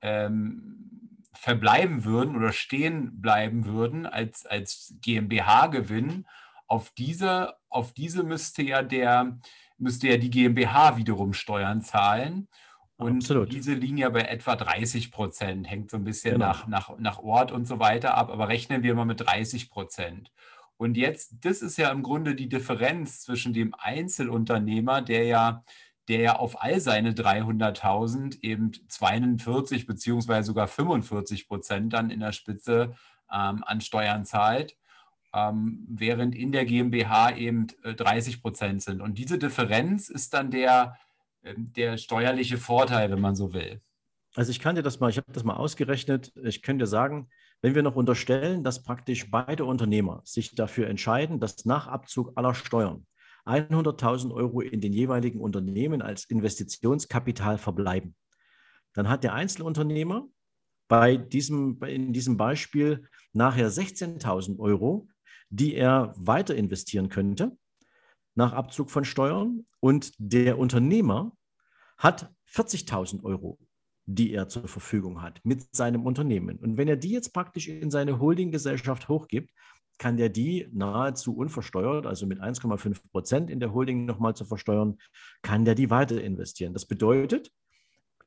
ähm, 0.00 1.22
verbleiben 1.34 2.04
würden 2.04 2.36
oder 2.36 2.52
stehen 2.52 3.20
bleiben 3.20 3.66
würden 3.66 4.06
als, 4.06 4.44
als 4.46 4.94
GmbH-Gewinn, 5.00 6.26
auf 6.66 6.90
diese, 6.90 7.54
auf 7.68 7.92
diese 7.92 8.24
müsste 8.24 8.62
ja 8.62 8.82
der, 8.82 9.38
müsste 9.78 10.08
ja 10.08 10.16
die 10.16 10.30
GmbH 10.30 10.96
wiederum 10.96 11.32
Steuern 11.32 11.82
zahlen. 11.82 12.48
Und 12.96 13.18
Absolut. 13.18 13.52
diese 13.52 13.74
liegen 13.74 13.98
ja 13.98 14.08
bei 14.08 14.22
etwa 14.22 14.56
30 14.56 15.12
Prozent, 15.12 15.68
hängt 15.68 15.90
so 15.90 15.98
ein 15.98 16.04
bisschen 16.04 16.34
genau. 16.34 16.46
nach, 16.46 16.66
nach, 16.66 16.98
nach 16.98 17.18
Ort 17.18 17.52
und 17.52 17.66
so 17.66 17.78
weiter 17.78 18.16
ab, 18.16 18.30
aber 18.30 18.48
rechnen 18.48 18.82
wir 18.82 18.94
mal 18.94 19.04
mit 19.04 19.20
30 19.20 19.70
Prozent. 19.70 20.32
Und 20.76 20.96
jetzt, 20.96 21.34
das 21.40 21.62
ist 21.62 21.78
ja 21.78 21.90
im 21.90 22.02
Grunde 22.02 22.34
die 22.34 22.48
Differenz 22.48 23.22
zwischen 23.22 23.52
dem 23.52 23.74
Einzelunternehmer, 23.78 25.02
der 25.02 25.24
ja, 25.24 25.64
der 26.08 26.20
ja 26.20 26.36
auf 26.36 26.62
all 26.62 26.80
seine 26.80 27.12
300.000 27.12 28.42
eben 28.42 28.72
42 28.88 29.86
beziehungsweise 29.86 30.48
sogar 30.48 30.68
45 30.68 31.48
Prozent 31.48 31.92
dann 31.92 32.10
in 32.10 32.20
der 32.20 32.32
Spitze 32.32 32.94
ähm, 33.32 33.64
an 33.64 33.80
Steuern 33.80 34.24
zahlt 34.24 34.76
ähm, 35.36 35.84
während 35.88 36.34
in 36.34 36.50
der 36.50 36.64
GmbH 36.64 37.36
eben 37.36 37.66
30 37.82 38.34
äh, 38.34 38.38
Prozent 38.38 38.82
sind. 38.82 39.02
Und 39.02 39.18
diese 39.18 39.38
Differenz 39.38 40.08
ist 40.08 40.32
dann 40.32 40.50
der, 40.50 40.96
ähm, 41.44 41.72
der 41.74 41.98
steuerliche 41.98 42.56
Vorteil, 42.56 43.10
wenn 43.10 43.20
man 43.20 43.36
so 43.36 43.52
will. 43.52 43.80
Also 44.34 44.50
ich 44.50 44.60
kann 44.60 44.76
dir 44.76 44.82
das 44.82 44.98
mal, 44.98 45.10
ich 45.10 45.18
habe 45.18 45.32
das 45.32 45.44
mal 45.44 45.56
ausgerechnet, 45.56 46.32
ich 46.42 46.62
könnte 46.62 46.84
dir 46.84 46.88
sagen, 46.88 47.28
wenn 47.62 47.74
wir 47.74 47.82
noch 47.82 47.96
unterstellen, 47.96 48.62
dass 48.62 48.82
praktisch 48.82 49.30
beide 49.30 49.64
Unternehmer 49.64 50.20
sich 50.24 50.54
dafür 50.54 50.88
entscheiden, 50.88 51.40
dass 51.40 51.64
nach 51.64 51.86
Abzug 51.86 52.32
aller 52.36 52.54
Steuern 52.54 53.06
100.000 53.44 54.32
Euro 54.34 54.60
in 54.60 54.80
den 54.80 54.92
jeweiligen 54.92 55.40
Unternehmen 55.40 56.02
als 56.02 56.24
Investitionskapital 56.24 57.58
verbleiben, 57.58 58.14
dann 58.92 59.08
hat 59.08 59.24
der 59.24 59.34
Einzelunternehmer 59.34 60.26
bei 60.88 61.16
diesem, 61.16 61.82
in 61.84 62.12
diesem 62.12 62.36
Beispiel 62.36 63.08
nachher 63.32 63.70
16.000 63.70 64.58
Euro 64.58 65.08
die 65.50 65.74
er 65.74 66.12
weiter 66.16 66.54
investieren 66.54 67.08
könnte 67.08 67.56
nach 68.34 68.52
Abzug 68.52 68.90
von 68.90 69.04
Steuern. 69.04 69.66
Und 69.80 70.12
der 70.18 70.58
Unternehmer 70.58 71.32
hat 71.98 72.30
40.000 72.50 73.22
Euro, 73.24 73.58
die 74.06 74.32
er 74.32 74.48
zur 74.48 74.68
Verfügung 74.68 75.22
hat 75.22 75.40
mit 75.44 75.74
seinem 75.74 76.06
Unternehmen. 76.06 76.58
Und 76.58 76.76
wenn 76.76 76.88
er 76.88 76.96
die 76.96 77.10
jetzt 77.10 77.32
praktisch 77.32 77.68
in 77.68 77.90
seine 77.90 78.18
Holdinggesellschaft 78.20 79.08
hochgibt, 79.08 79.50
kann 79.98 80.16
der 80.16 80.28
die 80.28 80.68
nahezu 80.72 81.36
unversteuert, 81.36 82.06
also 82.06 82.26
mit 82.26 82.40
1,5 82.40 83.00
Prozent 83.10 83.50
in 83.50 83.60
der 83.60 83.72
Holding 83.72 84.04
nochmal 84.04 84.36
zu 84.36 84.44
versteuern, 84.44 84.98
kann 85.42 85.64
der 85.64 85.74
die 85.74 85.90
weiter 85.90 86.20
investieren. 86.22 86.72
Das 86.72 86.86
bedeutet, 86.86 87.50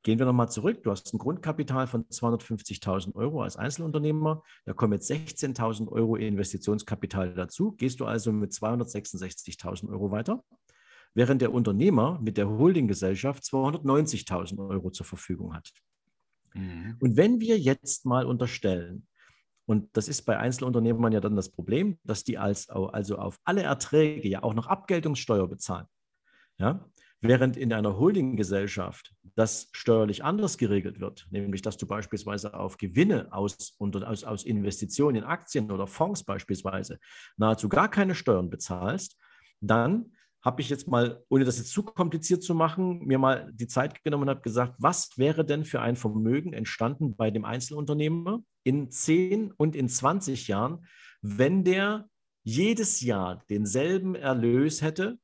Gehen 0.01 0.17
wir 0.17 0.25
nochmal 0.25 0.50
zurück. 0.50 0.81
Du 0.83 0.91
hast 0.91 1.13
ein 1.13 1.17
Grundkapital 1.17 1.86
von 1.86 2.05
250.000 2.05 3.15
Euro 3.15 3.43
als 3.43 3.57
Einzelunternehmer. 3.57 4.43
Da 4.63 4.71
kommen 4.71 4.93
jetzt 4.93 5.12
16.000 5.12 5.89
Euro 5.91 6.15
Investitionskapital 6.15 7.33
dazu. 7.33 7.74
Gehst 7.74 8.00
du 8.00 8.05
also 8.05 8.31
mit 8.31 8.53
266.000 8.53 9.89
Euro 9.89 10.09
weiter, 10.09 10.41
während 11.19 11.41
der 11.41 11.53
Unternehmer 11.53 12.17
mit 12.21 12.38
der 12.38 12.47
Holdinggesellschaft 12.47 13.43
290.000 13.43 14.69
Euro 14.69 14.89
zur 14.89 15.05
Verfügung 15.05 15.53
hat. 15.53 15.69
Mhm. 16.53 16.95
Und 17.01 17.17
wenn 17.17 17.41
wir 17.41 17.59
jetzt 17.59 18.05
mal 18.05 18.25
unterstellen, 18.25 19.05
und 19.65 19.89
das 19.97 20.07
ist 20.07 20.21
bei 20.21 20.38
Einzelunternehmern 20.38 21.11
ja 21.11 21.19
dann 21.19 21.35
das 21.35 21.51
Problem, 21.51 21.99
dass 22.05 22.23
die 22.23 22.38
als, 22.38 22.69
also 22.69 23.17
auf 23.17 23.38
alle 23.43 23.63
Erträge 23.63 24.29
ja 24.29 24.43
auch 24.43 24.53
noch 24.53 24.67
Abgeltungssteuer 24.67 25.45
bezahlen. 25.49 25.88
Ja? 26.57 26.89
Während 27.19 27.57
in 27.57 27.73
einer 27.73 27.97
Holdinggesellschaft 27.97 29.13
das 29.35 29.67
steuerlich 29.73 30.23
anders 30.23 30.57
geregelt 30.57 31.01
wird, 31.01 31.27
nämlich 31.31 31.61
dass 31.61 31.75
du 31.75 31.85
beispielsweise 31.85 32.53
auf 32.53 32.77
Gewinne 32.77 33.27
aus, 33.33 33.75
aus, 33.77 34.23
aus 34.23 34.45
Investitionen 34.45 35.17
in 35.17 35.23
Aktien 35.25 35.69
oder 35.69 35.85
Fonds 35.85 36.23
beispielsweise 36.23 36.97
nahezu 37.35 37.67
gar 37.67 37.91
keine 37.91 38.15
Steuern 38.15 38.49
bezahlst, 38.49 39.17
dann 39.59 40.13
habe 40.41 40.62
ich 40.62 40.69
jetzt 40.69 40.88
mal, 40.88 41.24
ohne 41.29 41.43
das 41.43 41.58
jetzt 41.58 41.72
zu 41.72 41.84
kompliziert 41.84 42.43
zu 42.43 42.55
machen, 42.55 43.05
mir 43.05 43.19
mal 43.19 43.51
die 43.53 43.67
Zeit 43.67 44.03
genommen 44.03 44.24
und 44.24 44.29
habe 44.29 44.41
gesagt, 44.41 44.75
was 44.79 45.17
wäre 45.17 45.43
denn 45.46 45.65
für 45.65 45.81
ein 45.81 45.96
Vermögen 45.96 46.53
entstanden 46.53 47.15
bei 47.15 47.29
dem 47.29 47.43
Einzelunternehmer 47.43 48.41
in 48.63 48.89
10 48.89 49.51
und 49.51 49.75
in 49.75 49.89
20 49.89 50.48
Jahren, 50.48 50.86
wenn 51.22 51.63
der 51.63 52.08
jedes 52.43 53.01
Jahr 53.01 53.43
denselben 53.50 54.15
Erlös 54.15 54.81
hätte 54.81 55.19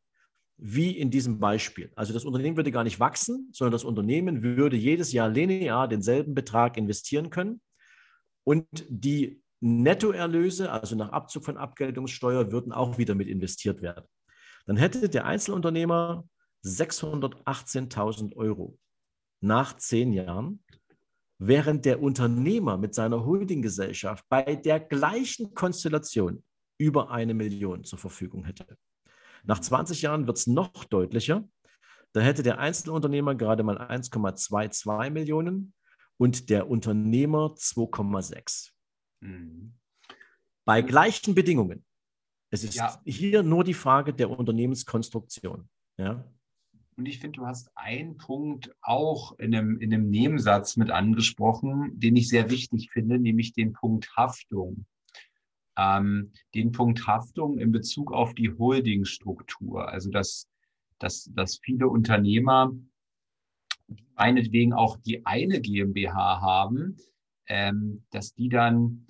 wie 0.58 0.98
in 0.98 1.12
diesem 1.12 1.40
Beispiel. 1.40 1.92
Also 1.96 2.14
das 2.14 2.26
Unternehmen 2.26 2.58
würde 2.58 2.72
gar 2.72 2.84
nicht 2.84 3.00
wachsen, 3.00 3.50
sondern 3.52 3.74
das 3.74 3.84
Unternehmen 3.84 4.44
würde 4.44 4.78
jedes 4.78 5.12
Jahr 5.12 5.30
linear 5.30 5.88
denselben 5.88 6.34
Betrag 6.34 6.78
investieren 6.78 7.30
können 7.30 7.62
und 8.44 8.68
die 8.90 9.42
Nettoerlöse, 9.62 10.72
also 10.72 10.96
nach 10.96 11.10
Abzug 11.10 11.46
von 11.46 11.58
Abgeltungssteuer, 11.58 12.52
würden 12.52 12.72
auch 12.72 12.98
wieder 12.98 13.16
mit 13.16 13.28
investiert 13.28 13.82
werden. 13.82 14.06
Dann 14.66 14.78
hätte 14.78 15.10
der 15.10 15.26
Einzelunternehmer 15.26 16.28
618.000 16.64 18.36
Euro 18.36 18.78
nach 19.42 19.78
zehn 19.78 20.12
Jahren, 20.12 20.64
während 21.38 21.86
der 21.86 22.02
Unternehmer 22.02 22.78
mit 22.78 22.96
seiner 22.96 23.26
Holdinggesellschaft 23.26 24.26
bei 24.30 24.56
der 24.56 24.80
gleichen 24.80 25.54
Konstellation 25.54 26.44
über 26.78 27.12
eine 27.12 27.34
Million 27.34 27.84
zur 27.84 28.00
Verfügung 28.00 28.46
hätte. 28.46 28.66
Nach 29.44 29.60
20 29.60 30.02
Jahren 30.02 30.28
wird 30.28 30.38
es 30.38 30.48
noch 30.48 30.86
deutlicher. 30.86 31.48
Da 32.14 32.22
hätte 32.22 32.44
der 32.44 32.60
Einzelunternehmer 32.60 33.36
gerade 33.36 33.64
mal 33.64 33.78
1,22 33.78 35.10
Millionen 35.12 35.74
und 36.18 36.50
der 36.50 36.70
Unternehmer 36.70 37.54
2,6. 37.58 38.72
Mhm. 39.20 39.76
Bei 40.64 40.82
gleichen 40.82 41.36
Bedingungen. 41.36 41.86
Es 42.52 42.64
ist 42.64 42.76
ja. 42.76 43.02
hier 43.06 43.44
nur 43.44 43.64
die 43.64 43.74
Frage 43.74 44.14
der 44.14 44.30
Unternehmenskonstruktion. 44.30 45.68
Ja? 45.98 46.24
Und 46.98 47.06
ich 47.06 47.20
finde, 47.20 47.40
du 47.40 47.46
hast 47.46 47.70
einen 47.76 48.18
Punkt 48.18 48.74
auch 48.82 49.38
in 49.40 49.54
einem, 49.54 49.80
in 49.80 49.94
einem 49.94 50.10
Nebensatz 50.10 50.78
mit 50.78 50.92
angesprochen, 50.92 51.92
den 52.00 52.16
ich 52.16 52.30
sehr 52.30 52.50
wichtig 52.50 52.92
finde, 52.92 53.20
nämlich 53.20 53.54
den 53.54 53.74
Punkt 53.74 54.16
Haftung 54.16 54.86
ähm, 55.78 56.32
den 56.54 56.72
Punkt 56.72 57.06
Haftung 57.08 57.58
in 57.60 57.72
Bezug 57.72 58.12
auf 58.12 58.34
die 58.34 58.52
Holdingstruktur. 58.52 59.90
Also 59.90 60.10
dass, 60.10 60.48
dass, 61.00 61.30
dass 61.34 61.60
viele 61.62 61.88
Unternehmer 61.88 62.72
meinetwegen 64.16 64.74
auch 64.74 64.98
die 64.98 65.26
eine 65.26 65.62
GmbH 65.62 66.42
haben, 66.42 66.98
ähm, 67.48 68.04
dass 68.12 68.34
die 68.34 68.50
dann 68.50 69.06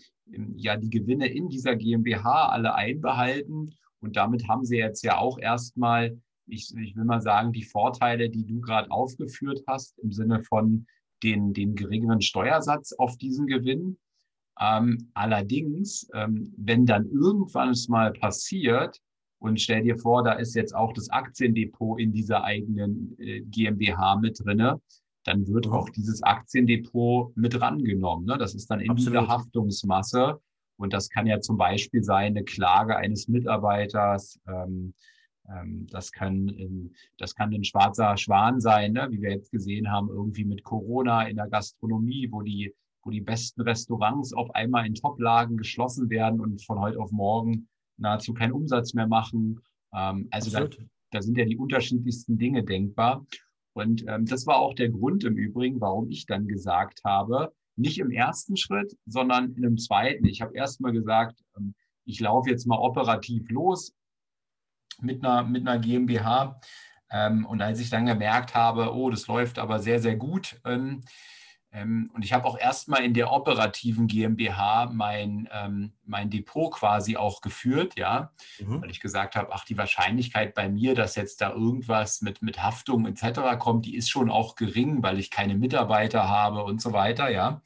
ja 0.56 0.78
die 0.78 0.90
Gewinne 0.90 1.28
in 1.28 1.50
dieser 1.50 1.76
GmbH 1.76 2.50
alle 2.50 2.76
einbehalten. 2.76 3.74
Und 4.00 4.16
damit 4.16 4.48
haben 4.48 4.66
sie 4.66 4.78
jetzt 4.78 5.04
ja 5.04 5.18
auch 5.18 5.40
erstmal, 5.40 6.20
ich, 6.48 6.74
ich 6.78 6.96
will 6.96 7.06
mal 7.06 7.22
sagen, 7.22 7.54
die 7.54 7.64
Vorteile, 7.64 8.30
die 8.30 8.46
du 8.46 8.62
gerade 8.62 8.92
aufgeführt 8.92 9.64
hast, 9.68 9.98
im 10.00 10.12
Sinne 10.12 10.44
von 10.44 10.86
den, 11.24 11.54
den 11.54 11.76
geringeren 11.76 12.22
Steuersatz 12.22 12.94
auf 12.94 13.18
diesen 13.18 13.48
Gewinn. 13.48 13.98
Ähm, 14.60 15.10
allerdings, 15.14 16.08
ähm, 16.14 16.54
wenn 16.58 16.86
dann 16.86 17.06
irgendwann 17.06 17.70
es 17.70 17.88
mal 17.88 18.14
passiert, 18.14 19.02
und 19.40 19.62
stell 19.62 19.84
dir 19.84 19.98
vor, 19.98 20.24
da 20.24 20.34
ist 20.34 20.56
jetzt 20.56 20.74
auch 20.74 20.94
das 20.94 21.10
Aktiendepot 21.10 22.00
in 22.00 22.14
dieser 22.14 22.44
eigenen 22.44 23.16
äh, 23.20 23.42
GmbH 23.42 24.16
mit 24.16 24.40
drinne, 24.44 24.82
dann 25.26 25.48
wird 25.48 25.68
mhm. 25.68 25.74
auch 25.74 25.90
dieses 25.90 26.24
Aktiendepot 26.24 27.36
mit 27.36 27.60
rangenommen. 27.60 28.26
Ne? 28.26 28.38
Das 28.38 28.56
ist 28.56 28.70
dann 28.70 28.80
in 28.80 28.92
Absolut. 28.92 29.14
dieser 29.14 29.28
Haftungsmasse. 29.28 30.40
Und 30.78 30.94
das 30.94 31.10
kann 31.10 31.26
ja 31.26 31.40
zum 31.40 31.58
Beispiel 31.58 32.04
sein, 32.04 32.34
eine 32.34 32.44
Klage 32.44 32.96
eines 32.96 33.28
Mitarbeiters. 33.28 34.40
Ähm, 34.48 34.94
ähm, 35.50 35.88
das, 35.90 36.12
kann, 36.12 36.92
das 37.18 37.36
kann 37.36 37.54
ein 37.54 37.64
schwarzer 37.64 38.18
Schwan 38.18 38.60
sein, 38.60 38.94
ne? 38.94 39.08
wie 39.10 39.22
wir 39.22 39.32
jetzt 39.32 39.52
gesehen 39.52 39.92
haben, 39.92 40.10
irgendwie 40.10 40.46
mit 40.46 40.64
Corona 40.64 41.28
in 41.28 41.38
der 41.38 41.48
Gastronomie, 41.48 42.30
wo 42.32 42.42
die, 42.42 42.74
wo 43.04 43.10
die 43.10 43.22
besten 43.22 43.62
Restaurants 43.62 44.34
auf 44.34 44.54
einmal 44.54 44.86
in 44.86 44.96
Toplagen 44.96 45.58
geschlossen 45.58 46.10
werden 46.10 46.40
und 46.40 46.64
von 46.64 46.80
heute 46.80 47.00
auf 47.00 47.12
morgen 47.12 47.68
nahezu 47.98 48.34
keinen 48.34 48.54
Umsatz 48.54 48.94
mehr 48.94 49.08
machen. 49.08 49.62
Ähm, 49.94 50.28
also 50.32 50.52
da, 50.52 50.68
da, 51.12 51.22
sind 51.22 51.38
ja 51.38 51.46
die 51.46 51.58
unterschiedlichsten 51.58 52.38
Dinge 52.38 52.64
denkbar. 52.64 53.26
Und 53.76 54.06
ähm, 54.08 54.26
das 54.26 54.48
war 54.48 54.58
auch 54.58 54.74
der 54.74 54.90
Grund 54.90 55.26
im 55.26 55.36
Übrigen, 55.36 55.82
warum 55.82 56.10
ich 56.10 56.26
dann 56.26 56.48
gesagt 56.48 57.02
habe, 57.04 57.54
nicht 57.76 58.00
im 58.00 58.10
ersten 58.10 58.56
Schritt, 58.56 58.98
sondern 59.06 59.52
in 59.54 59.66
einem 59.66 59.78
zweiten. 59.78 60.26
Ich 60.26 60.42
habe 60.42 60.56
erst 60.56 60.80
mal 60.80 60.94
gesagt, 60.94 61.44
ähm, 61.58 61.76
ich 62.06 62.22
laufe 62.22 62.50
jetzt 62.50 62.68
mal 62.68 62.78
operativ 62.78 63.50
los 63.50 63.94
mit 65.02 65.26
einer, 65.26 65.44
mit 65.44 65.68
einer 65.68 65.78
GmbH. 65.78 66.60
Ähm, 67.12 67.46
und 67.46 67.62
als 67.62 67.82
ich 67.82 67.90
dann 67.90 68.06
gemerkt 68.06 68.56
habe, 68.56 68.96
oh, 68.96 69.10
das 69.10 69.28
läuft 69.28 69.60
aber 69.60 69.80
sehr, 69.80 70.00
sehr 70.00 70.16
gut, 70.16 70.60
ähm, 70.64 71.02
und 71.84 72.24
ich 72.24 72.32
habe 72.32 72.46
auch 72.46 72.58
erstmal 72.58 73.04
in 73.04 73.14
der 73.14 73.32
operativen 73.32 74.08
GmbH 74.08 74.90
mein, 74.94 75.50
ähm, 75.52 75.92
mein 76.06 76.30
Depot 76.30 76.72
quasi 76.72 77.18
auch 77.18 77.42
geführt, 77.42 77.98
ja, 77.98 78.32
mhm. 78.60 78.82
weil 78.82 78.92
ich 78.92 79.02
gesagt 79.02 79.36
habe, 79.36 79.52
ach, 79.52 79.66
die 79.66 79.78
Wahrscheinlichkeit 79.78 80.54
bei 80.54 80.70
mir, 80.70 80.96
dass 80.96 81.16
jetzt 81.16 81.42
da 81.42 81.52
irgendwas 81.52 82.22
mit, 82.22 82.42
mit 82.42 82.64
Haftung 82.64 83.06
etc. 83.06 83.58
kommt, 83.60 83.86
die 83.86 83.96
ist 83.96 84.10
schon 84.10 84.30
auch 84.30 84.56
gering, 84.56 85.04
weil 85.04 85.20
ich 85.20 85.32
keine 85.32 85.56
Mitarbeiter 85.56 86.30
habe 86.30 86.64
und 86.64 86.82
so 86.82 86.94
weiter, 86.94 87.30
ja. 87.30 87.62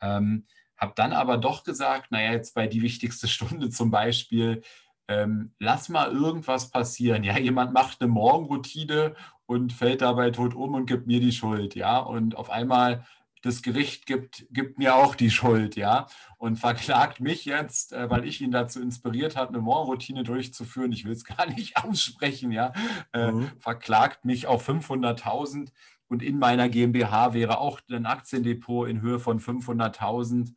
Ähm, 0.00 0.46
habe 0.76 0.92
dann 0.94 1.12
aber 1.12 1.38
doch 1.38 1.64
gesagt, 1.64 2.10
naja, 2.10 2.32
jetzt 2.32 2.54
bei 2.54 2.66
die 2.66 2.82
wichtigste 2.82 3.28
Stunde 3.28 3.70
zum 3.70 3.90
Beispiel, 3.90 4.62
ähm, 5.08 5.54
lass 5.58 5.88
mal 5.88 6.12
irgendwas 6.12 6.70
passieren. 6.70 7.24
Ja, 7.24 7.38
jemand 7.38 7.72
macht 7.72 8.00
eine 8.00 8.10
Morgenroutine 8.10 9.16
und 9.46 9.72
fällt 9.72 10.02
dabei 10.02 10.30
tot 10.30 10.54
um 10.54 10.74
und 10.74 10.84
gibt 10.84 11.06
mir 11.06 11.20
die 11.20 11.32
Schuld, 11.32 11.74
ja. 11.74 11.98
Und 11.98 12.36
auf 12.36 12.50
einmal 12.50 13.06
das 13.42 13.62
Gericht 13.62 14.06
gibt, 14.06 14.46
gibt 14.50 14.78
mir 14.78 14.96
auch 14.96 15.14
die 15.14 15.30
Schuld, 15.30 15.76
ja, 15.76 16.06
und 16.36 16.56
verklagt 16.56 17.20
mich 17.20 17.44
jetzt, 17.44 17.92
äh, 17.92 18.10
weil 18.10 18.24
ich 18.24 18.40
ihn 18.40 18.50
dazu 18.50 18.80
inspiriert 18.80 19.36
habe, 19.36 19.50
eine 19.50 19.60
Morgenroutine 19.60 20.24
durchzuführen. 20.24 20.92
Ich 20.92 21.04
will 21.04 21.12
es 21.12 21.24
gar 21.36 21.46
nicht 21.46 21.76
aussprechen, 21.76 22.52
ja, 22.52 22.72
äh, 23.12 23.30
mhm. 23.30 23.50
verklagt 23.58 24.24
mich 24.24 24.46
auf 24.46 24.68
500.000 24.68 25.70
und 26.08 26.22
in 26.22 26.38
meiner 26.38 26.68
GmbH 26.68 27.34
wäre 27.34 27.58
auch 27.58 27.80
ein 27.90 28.06
Aktiendepot 28.06 28.88
in 28.88 29.02
Höhe 29.02 29.18
von 29.18 29.40
500.000, 29.40 30.54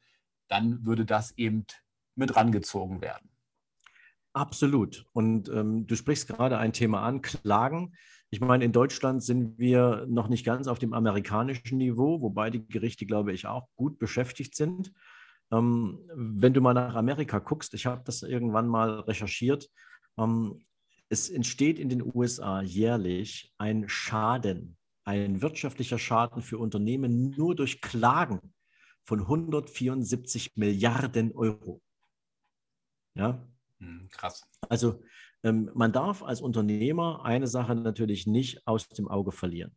dann 0.48 0.86
würde 0.86 1.06
das 1.06 1.38
eben 1.38 1.66
mit 2.16 2.36
rangezogen 2.36 3.02
werden. 3.02 3.30
Absolut. 4.34 5.06
Und 5.12 5.50
ähm, 5.50 5.88
du 5.88 5.96
sprichst 5.96 6.28
gerade 6.28 6.58
ein 6.58 6.72
Thema 6.72 7.02
an, 7.02 7.22
Klagen. 7.22 7.96
Ich 8.34 8.40
meine, 8.40 8.64
in 8.64 8.72
Deutschland 8.72 9.22
sind 9.22 9.60
wir 9.60 10.06
noch 10.08 10.30
nicht 10.30 10.46
ganz 10.46 10.68
auf 10.68 10.80
dem 10.80 10.94
amerikanischen 10.94 11.78
Niveau, 11.78 12.22
wobei 12.22 12.50
die 12.50 12.66
Gerichte, 12.66 13.06
glaube 13.06 13.34
ich, 13.34 13.46
auch 13.46 13.68
gut 13.76 14.00
beschäftigt 14.00 14.56
sind. 14.56 14.94
Ähm, 15.52 16.00
wenn 16.16 16.54
du 16.54 16.62
mal 16.62 16.74
nach 16.74 16.96
Amerika 16.96 17.40
guckst, 17.40 17.74
ich 17.74 17.86
habe 17.86 18.04
das 18.06 18.24
irgendwann 18.24 18.70
mal 18.70 19.02
recherchiert, 19.02 19.70
ähm, 20.17 20.63
es 21.10 21.30
entsteht 21.30 21.78
in 21.78 21.89
den 21.89 22.02
USA 22.15 22.62
jährlich 22.62 23.54
ein 23.58 23.89
Schaden, 23.89 24.78
ein 25.04 25.41
wirtschaftlicher 25.41 26.00
Schaden 26.00 26.41
für 26.41 26.58
Unternehmen 26.58 27.32
nur 27.32 27.54
durch 27.54 27.82
Klagen 27.82 28.54
von 29.04 29.20
174 29.20 30.56
Milliarden 30.56 31.34
Euro. 31.34 31.82
Ja. 33.13 33.46
Hm, 33.80 34.08
krass. 34.10 34.48
Also 34.70 35.04
man 35.43 35.91
darf 35.91 36.23
als 36.23 36.41
Unternehmer 36.41 37.25
eine 37.25 37.47
Sache 37.47 37.75
natürlich 37.75 38.27
nicht 38.27 38.67
aus 38.67 38.88
dem 38.88 39.08
Auge 39.08 39.32
verlieren. 39.32 39.75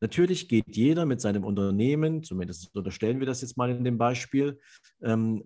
Natürlich 0.00 0.48
geht 0.48 0.76
jeder 0.76 1.06
mit 1.06 1.20
seinem 1.20 1.44
Unternehmen, 1.44 2.22
zumindest 2.22 2.74
unterstellen 2.74 3.18
wir 3.18 3.26
das 3.26 3.40
jetzt 3.40 3.56
mal 3.56 3.70
in 3.70 3.84
dem 3.84 3.96
Beispiel, 3.96 4.60
ähm, 5.02 5.44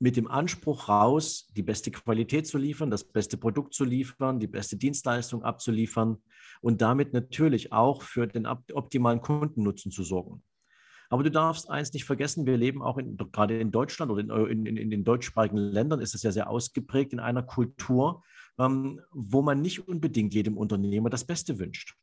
mit 0.00 0.16
dem 0.16 0.26
Anspruch 0.26 0.88
raus, 0.88 1.48
die 1.56 1.62
beste 1.62 1.92
Qualität 1.92 2.48
zu 2.48 2.58
liefern, 2.58 2.90
das 2.90 3.04
beste 3.04 3.36
Produkt 3.36 3.72
zu 3.72 3.84
liefern, 3.84 4.40
die 4.40 4.48
beste 4.48 4.76
Dienstleistung 4.76 5.44
abzuliefern 5.44 6.16
und 6.60 6.82
damit 6.82 7.12
natürlich 7.12 7.72
auch 7.72 8.02
für 8.02 8.26
den 8.26 8.46
optimalen 8.46 9.20
Kundennutzen 9.20 9.92
zu 9.92 10.02
sorgen. 10.02 10.42
Aber 11.08 11.22
du 11.22 11.30
darfst 11.30 11.70
eins 11.70 11.92
nicht 11.92 12.04
vergessen, 12.04 12.46
wir 12.46 12.56
leben 12.56 12.82
auch 12.82 12.98
in, 12.98 13.16
gerade 13.16 13.60
in 13.60 13.70
Deutschland 13.70 14.10
oder 14.10 14.48
in, 14.48 14.66
in, 14.66 14.76
in 14.76 14.90
den 14.90 15.04
deutschsprachigen 15.04 15.58
Ländern 15.58 16.00
ist 16.00 16.16
es 16.16 16.24
ja 16.24 16.32
sehr 16.32 16.50
ausgeprägt 16.50 17.12
in 17.12 17.20
einer 17.20 17.44
Kultur, 17.44 18.24
ähm, 18.24 18.24
wo 18.56 19.42
man 19.42 19.62
nicht 19.62 19.88
unbedingt 19.88 20.34
jedem 20.34 20.56
Unternehmer 20.56 21.10
das 21.10 21.24
Beste 21.24 21.58
wünscht. 21.58 21.94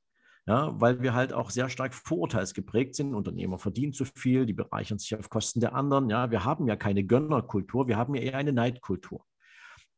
Ja, 0.45 0.79
weil 0.81 1.01
wir 1.01 1.13
halt 1.13 1.31
auch 1.31 1.51
sehr 1.51 1.69
stark 1.69 1.93
vorurteilsgeprägt 1.93 2.95
sind. 2.95 3.13
Unternehmer 3.13 3.59
verdienen 3.59 3.93
zu 3.93 4.05
viel, 4.05 4.47
die 4.47 4.53
bereichern 4.53 4.97
sich 4.97 5.13
auf 5.15 5.29
Kosten 5.29 5.59
der 5.59 5.75
anderen. 5.75 6.09
Ja, 6.09 6.31
wir 6.31 6.43
haben 6.43 6.67
ja 6.67 6.75
keine 6.75 7.03
Gönnerkultur, 7.03 7.87
wir 7.87 7.97
haben 7.97 8.15
ja 8.15 8.21
eher 8.21 8.37
eine 8.37 8.53
Neidkultur. 8.53 9.23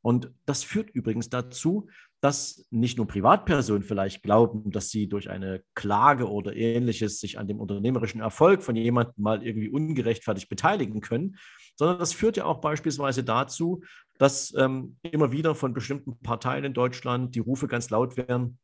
Und 0.02 0.32
das 0.46 0.64
führt 0.64 0.90
übrigens 0.90 1.30
dazu, 1.30 1.88
dass 2.22 2.66
nicht 2.70 2.98
nur 2.98 3.08
Privatpersonen 3.08 3.84
vielleicht 3.84 4.24
glauben, 4.24 4.72
dass 4.72 4.90
sie 4.90 5.08
durch 5.08 5.30
eine 5.30 5.64
Klage 5.76 6.30
oder 6.30 6.56
ähnliches 6.56 7.20
sich 7.20 7.40
an 7.40 7.48
dem 7.48 7.60
unternehmerischen 7.60 8.22
Erfolg 8.22 8.64
von 8.64 8.76
jemandem 8.76 9.24
mal 9.24 9.46
irgendwie 9.46 9.70
ungerechtfertigt 9.70 10.50
beteiligen 10.50 11.02
können, 11.02 11.38
sondern 11.76 12.00
das 12.00 12.14
führt 12.14 12.38
ja 12.38 12.46
auch 12.46 12.62
beispielsweise 12.62 13.24
dazu, 13.24 13.84
dass 14.22 14.54
ähm, 14.56 14.98
immer 15.02 15.32
wieder 15.32 15.56
von 15.56 15.74
bestimmten 15.74 16.16
Parteien 16.20 16.64
in 16.64 16.76
Deutschland 16.76 17.34
die 17.34 17.40
Rufe 17.40 17.68
ganz 17.68 17.90
laut 17.90 18.18
werden, 18.18 18.60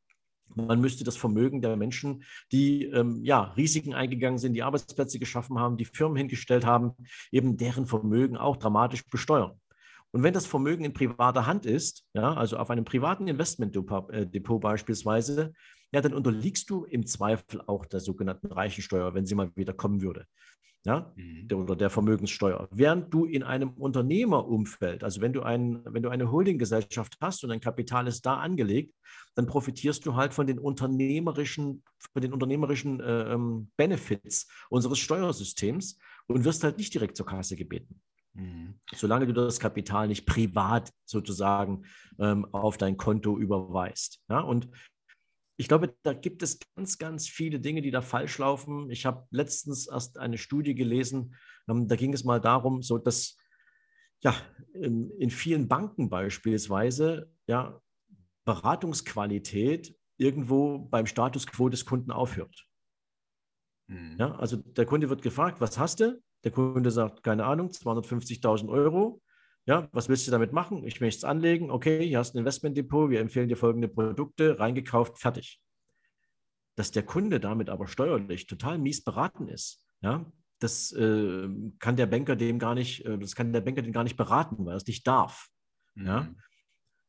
man 0.53 0.79
müsste 0.79 1.03
das 1.03 1.17
Vermögen 1.17 1.63
der 1.63 1.75
Menschen, 1.75 2.23
die 2.51 2.83
ähm, 2.83 3.23
ja, 3.23 3.41
Risiken 3.57 3.95
eingegangen 3.95 4.37
sind, 4.37 4.53
die 4.53 4.61
Arbeitsplätze 4.61 5.17
geschaffen 5.17 5.57
haben, 5.57 5.75
die 5.75 5.85
Firmen 5.85 6.15
hingestellt 6.15 6.63
haben, 6.63 6.91
eben 7.31 7.57
deren 7.57 7.87
Vermögen 7.87 8.37
auch 8.37 8.57
dramatisch 8.57 9.03
besteuern. 9.09 9.59
Und 10.11 10.21
wenn 10.21 10.35
das 10.35 10.45
Vermögen 10.45 10.85
in 10.85 10.93
privater 10.93 11.47
Hand 11.47 11.65
ist, 11.65 12.05
ja, 12.13 12.35
also 12.35 12.57
auf 12.57 12.69
einem 12.69 12.85
privaten 12.85 13.27
Investmentdepot 13.27 14.13
äh, 14.13 14.59
beispielsweise, 14.59 15.53
ja, 15.91 16.01
dann 16.01 16.13
unterliegst 16.13 16.69
du 16.69 16.85
im 16.85 17.07
Zweifel 17.07 17.63
auch 17.65 17.87
der 17.87 17.99
sogenannten 17.99 18.51
Reichensteuer, 18.51 19.15
wenn 19.15 19.25
sie 19.25 19.33
mal 19.33 19.49
wieder 19.55 19.73
kommen 19.73 20.03
würde 20.03 20.27
ja, 20.85 21.11
mhm. 21.15 21.47
oder 21.53 21.75
der 21.75 21.89
Vermögenssteuer. 21.89 22.67
Während 22.71 23.13
du 23.13 23.25
in 23.25 23.43
einem 23.43 23.71
Unternehmerumfeld, 23.71 25.03
also 25.03 25.21
wenn 25.21 25.33
du, 25.33 25.41
ein, 25.41 25.81
wenn 25.85 26.03
du 26.03 26.09
eine 26.09 26.31
Holdinggesellschaft 26.31 27.17
hast 27.19 27.43
und 27.43 27.49
dein 27.49 27.59
Kapital 27.59 28.07
ist 28.07 28.25
da 28.25 28.37
angelegt, 28.37 28.93
dann 29.35 29.47
profitierst 29.47 30.05
du 30.05 30.15
halt 30.15 30.33
von 30.33 30.47
den 30.47 30.59
unternehmerischen, 30.59 31.83
von 32.13 32.21
den 32.21 32.33
unternehmerischen 32.33 32.99
äh, 32.99 33.33
ähm, 33.33 33.69
Benefits 33.75 34.47
unseres 34.69 34.99
Steuersystems 34.99 35.97
und 36.27 36.45
wirst 36.45 36.63
halt 36.63 36.77
nicht 36.77 36.93
direkt 36.93 37.17
zur 37.17 37.25
Kasse 37.25 37.55
gebeten. 37.55 38.01
Mhm. 38.33 38.75
Solange 38.93 39.27
du 39.27 39.33
das 39.33 39.59
Kapital 39.59 40.07
nicht 40.07 40.25
privat 40.25 40.91
sozusagen 41.05 41.83
ähm, 42.19 42.45
auf 42.53 42.77
dein 42.77 42.95
Konto 42.97 43.37
überweist. 43.37 44.21
Ja? 44.29 44.39
Und 44.39 44.69
ich 45.57 45.67
glaube, 45.67 45.95
da 46.03 46.13
gibt 46.13 46.43
es 46.43 46.59
ganz, 46.75 46.97
ganz 46.99 47.27
viele 47.27 47.59
Dinge, 47.59 47.81
die 47.81 47.91
da 47.91 48.01
falsch 48.01 48.37
laufen. 48.37 48.89
Ich 48.91 49.05
habe 49.05 49.27
letztens 49.31 49.87
erst 49.87 50.19
eine 50.19 50.37
Studie 50.37 50.75
gelesen, 50.75 51.35
ähm, 51.67 51.87
da 51.87 51.95
ging 51.95 52.13
es 52.13 52.23
mal 52.23 52.39
darum, 52.39 52.83
so 52.83 52.97
dass 52.97 53.37
ja, 54.21 54.35
in, 54.73 55.11
in 55.19 55.29
vielen 55.29 55.67
Banken 55.67 56.09
beispielsweise 56.09 57.31
ja, 57.47 57.81
Beratungsqualität 58.45 59.95
irgendwo 60.17 60.79
beim 60.79 61.05
Status 61.05 61.45
quo 61.45 61.69
des 61.69 61.85
Kunden 61.85 62.11
aufhört. 62.11 62.65
Mhm. 63.87 64.15
Ja, 64.19 64.35
also 64.35 64.57
der 64.57 64.85
Kunde 64.85 65.09
wird 65.09 65.21
gefragt, 65.21 65.59
was 65.59 65.77
hast 65.77 65.99
du? 65.99 66.21
Der 66.43 66.51
Kunde 66.51 66.91
sagt, 66.91 67.23
keine 67.23 67.45
Ahnung, 67.45 67.69
250.000 67.69 68.69
Euro. 68.69 69.21
Ja, 69.67 69.89
was 69.91 70.07
willst 70.07 70.25
du 70.25 70.31
damit 70.31 70.53
machen? 70.53 70.85
Ich 70.87 71.01
möchte 71.01 71.17
es 71.19 71.23
anlegen. 71.25 71.69
Okay, 71.69 72.07
hier 72.07 72.19
hast 72.19 72.33
du 72.33 72.37
ein 72.37 72.39
Investmentdepot. 72.39 73.09
Wir 73.09 73.19
empfehlen 73.19 73.49
dir 73.49 73.57
folgende 73.57 73.89
Produkte. 73.89 74.57
Reingekauft, 74.57 75.19
fertig. 75.19 75.61
Dass 76.75 76.91
der 76.91 77.03
Kunde 77.03 77.41
damit 77.41 77.69
aber 77.69 77.87
steuerlich 77.87 78.47
total 78.47 78.77
mies 78.77 79.03
beraten 79.03 79.49
ist, 79.49 79.83
ja, 80.01 80.25
das 80.59 80.93
äh, 80.93 81.49
kann 81.79 81.97
der 81.97 82.05
Banker 82.05 82.35
dem 82.35 82.59
gar 82.59 82.75
nicht, 82.75 83.05
äh, 83.05 83.17
das 83.17 83.35
kann 83.35 83.51
der 83.51 83.61
Banker 83.61 83.81
den 83.81 83.91
gar 83.91 84.03
nicht 84.03 84.15
beraten, 84.15 84.65
weil 84.65 84.73
er 84.73 84.77
es 84.77 84.87
nicht 84.87 85.05
darf. 85.05 85.49
Mhm. 85.95 86.05
Ja. 86.05 86.33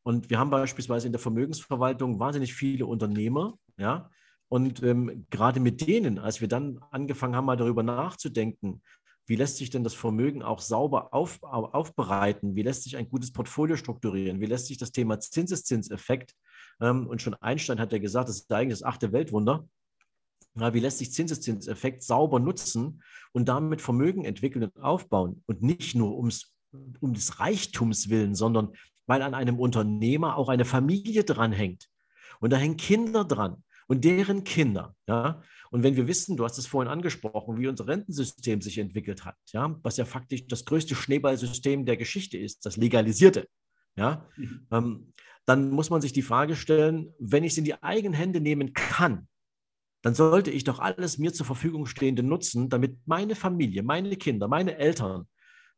Und 0.03 0.29
wir 0.31 0.38
haben 0.38 0.51
beispielsweise 0.51 1.07
in 1.07 1.12
der 1.12 1.21
Vermögensverwaltung 1.21 2.18
wahnsinnig 2.18 2.55
viele 2.55 2.87
Unternehmer, 2.87 3.57
ja, 3.77 4.11
Und 4.49 4.83
ähm, 4.83 5.27
gerade 5.31 5.61
mit 5.61 5.87
denen, 5.87 6.18
als 6.18 6.40
wir 6.40 6.49
dann 6.49 6.81
angefangen 6.90 7.37
haben, 7.37 7.44
mal 7.44 7.57
darüber 7.57 7.83
nachzudenken, 7.83 8.83
wie 9.29 9.37
lässt 9.37 9.59
sich 9.59 9.71
denn 9.71 9.85
das 9.85 9.95
Vermögen 9.95 10.43
auch 10.43 10.61
sauber 10.61 11.12
auf, 11.12 11.43
aufbereiten? 11.43 12.57
Wie 12.57 12.62
lässt 12.62 12.85
sich 12.85 12.97
ein 12.97 13.09
gutes 13.09 13.33
Portfolio 13.33 13.77
strukturieren? 13.77 14.41
Wie 14.41 14.47
lässt 14.47 14.67
sich 14.67 14.79
das 14.79 14.91
Thema 14.91 15.21
Zinseszinseffekt, 15.21 16.35
ähm, 16.81 17.07
und 17.07 17.21
schon 17.21 17.35
Einstein 17.35 17.81
hat 17.81 17.93
ja 17.93 17.99
gesagt, 17.99 18.29
das 18.29 18.37
ist 18.37 18.53
eigentlich 18.53 18.79
das 18.79 18.85
achte 18.85 19.12
Weltwunder, 19.12 19.69
ja, 20.55 20.75
wie 20.75 20.81
lässt 20.81 20.99
sich 20.99 21.12
Zinseszinseffekt 21.12 22.03
sauber 22.03 22.41
nutzen 22.41 23.03
und 23.33 23.49
damit 23.49 23.81
Vermögen 23.83 24.25
entwickeln 24.25 24.64
und 24.64 24.83
aufbauen 24.83 25.43
und 25.47 25.62
nicht 25.62 25.95
nur 25.95 26.17
ums, 26.17 26.55
um 27.01 27.14
des 27.14 27.38
Reichtums 27.38 28.09
willen, 28.09 28.35
sondern 28.35 28.73
weil 29.07 29.23
an 29.23 29.35
einem 29.35 29.59
Unternehmer 29.59 30.37
auch 30.37 30.49
eine 30.49 30.64
Familie 30.64 31.25
dranhängt. 31.25 31.88
Und 32.41 32.53
da 32.53 32.57
hängen 32.57 32.77
Kinder 32.77 33.25
dran 33.25 33.62
und 33.88 34.05
deren 34.05 34.44
Kinder. 34.44 34.94
Ja? 35.09 35.42
Und 35.70 35.83
wenn 35.83 35.96
wir 35.96 36.07
wissen, 36.07 36.37
du 36.37 36.44
hast 36.44 36.59
es 36.59 36.66
vorhin 36.66 36.90
angesprochen, 36.90 37.59
wie 37.59 37.66
unser 37.66 37.88
Rentensystem 37.88 38.62
sich 38.62 38.79
entwickelt 38.79 39.24
hat, 39.24 39.37
ja, 39.53 39.77
was 39.83 39.96
ja 39.96 40.05
faktisch 40.05 40.46
das 40.46 40.64
größte 40.64 40.94
Schneeballsystem 40.94 41.85
der 41.85 41.96
Geschichte 41.96 42.38
ist, 42.38 42.64
das 42.64 42.77
legalisierte, 42.77 43.48
ja, 43.96 44.27
mhm. 44.37 44.66
ähm, 44.70 45.12
dann 45.44 45.70
muss 45.70 45.90
man 45.90 46.01
sich 46.01 46.12
die 46.12 46.22
Frage 46.22 46.55
stellen, 46.55 47.12
wenn 47.18 47.44
ich 47.44 47.53
es 47.53 47.59
in 47.59 47.64
die 47.64 47.83
eigenen 47.83 48.14
Hände 48.14 48.40
nehmen 48.40 48.72
kann, 48.74 49.29
dann 50.03 50.14
sollte 50.14 50.51
ich 50.51 50.64
doch 50.64 50.79
alles 50.79 51.18
mir 51.18 51.33
zur 51.33 51.46
Verfügung 51.46 51.87
Stehende 51.87 52.22
nutzen, 52.22 52.68
damit 52.68 52.98
meine 53.07 53.35
Familie, 53.35 53.83
meine 53.83 54.16
Kinder, 54.16 54.46
meine 54.46 54.77
Eltern 54.77 55.27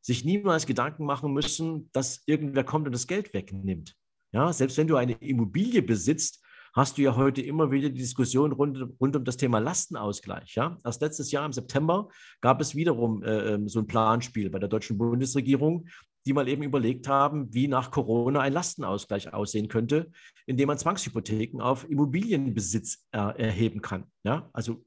sich 0.03 0.25
niemals 0.25 0.67
Gedanken 0.67 1.05
machen 1.05 1.33
müssen, 1.33 1.91
dass 1.93 2.23
irgendwer 2.27 2.65
kommt 2.65 2.87
und 2.87 2.93
das 2.93 3.07
Geld 3.07 3.33
wegnimmt. 3.35 3.95
Ja, 4.33 4.53
selbst 4.53 4.77
wenn 4.77 4.87
du 4.87 4.97
eine 4.97 5.13
Immobilie 5.13 5.83
besitzt, 5.83 6.43
hast 6.73 6.99
du 6.99 7.03
ja 7.03 7.17
heute 7.17 7.43
immer 7.43 7.71
wieder 7.71 7.89
die 7.89 8.01
Diskussion 8.01 8.53
rund, 8.53 8.79
rund 9.01 9.17
um 9.17 9.25
das 9.25 9.37
Thema 9.37 9.59
Lastenausgleich. 9.59 10.55
Ja? 10.55 10.79
Erst 10.85 11.03
letztes 11.03 11.31
Jahr 11.31 11.47
im 11.47 11.53
September 11.53 12.09
gab 12.41 12.61
es 12.61 12.75
wiederum 12.75 13.23
äh, 13.23 13.55
ähm, 13.55 13.69
so 13.69 13.81
ein 13.81 13.87
Planspiel 13.87 14.51
bei 14.51 14.59
der 14.59 14.69
deutschen 14.69 14.99
Bundesregierung, 14.99 15.87
die 16.27 16.33
mal 16.33 16.49
eben 16.49 16.63
überlegt 16.63 17.09
haben, 17.09 17.53
wie 17.53 17.67
nach 17.67 17.91
Corona 17.91 18.41
ein 18.41 18.53
Lastenausgleich 18.53 19.33
aussehen 19.33 19.69
könnte, 19.69 20.11
indem 20.47 20.69
man 20.69 20.79
Zwangshypotheken 20.79 21.61
auf 21.61 21.89
Immobilienbesitz 21.89 23.07
er 23.11 23.39
erheben 23.39 23.81
kann. 23.81 24.05
Ja? 24.23 24.49
Also 24.53 24.85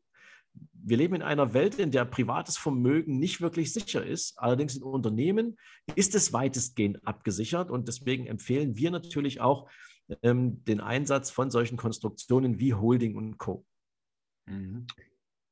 wir 0.86 0.98
leben 0.98 1.16
in 1.16 1.22
einer 1.22 1.54
Welt, 1.54 1.80
in 1.80 1.92
der 1.92 2.06
privates 2.06 2.58
Vermögen 2.58 3.18
nicht 3.18 3.42
wirklich 3.42 3.74
sicher 3.74 4.06
ist. 4.06 4.38
Allerdings 4.38 4.76
in 4.76 4.84
Unternehmen 4.84 5.58
ist 5.96 6.14
es 6.14 6.34
weitestgehend 6.34 7.06
abgesichert 7.08 7.72
und 7.72 7.88
deswegen 7.88 8.28
empfehlen 8.28 8.76
wir 8.76 8.92
natürlich 8.92 9.42
auch 9.42 9.70
ähm, 10.22 10.64
den 10.66 10.82
Einsatz 10.82 11.32
von 11.32 11.50
solchen 11.52 11.78
Konstruktionen 11.78 12.60
wie 12.60 12.74
Holding 12.74 13.16
und 13.16 13.38
Co. 13.38 13.66
Mhm. 14.46 14.88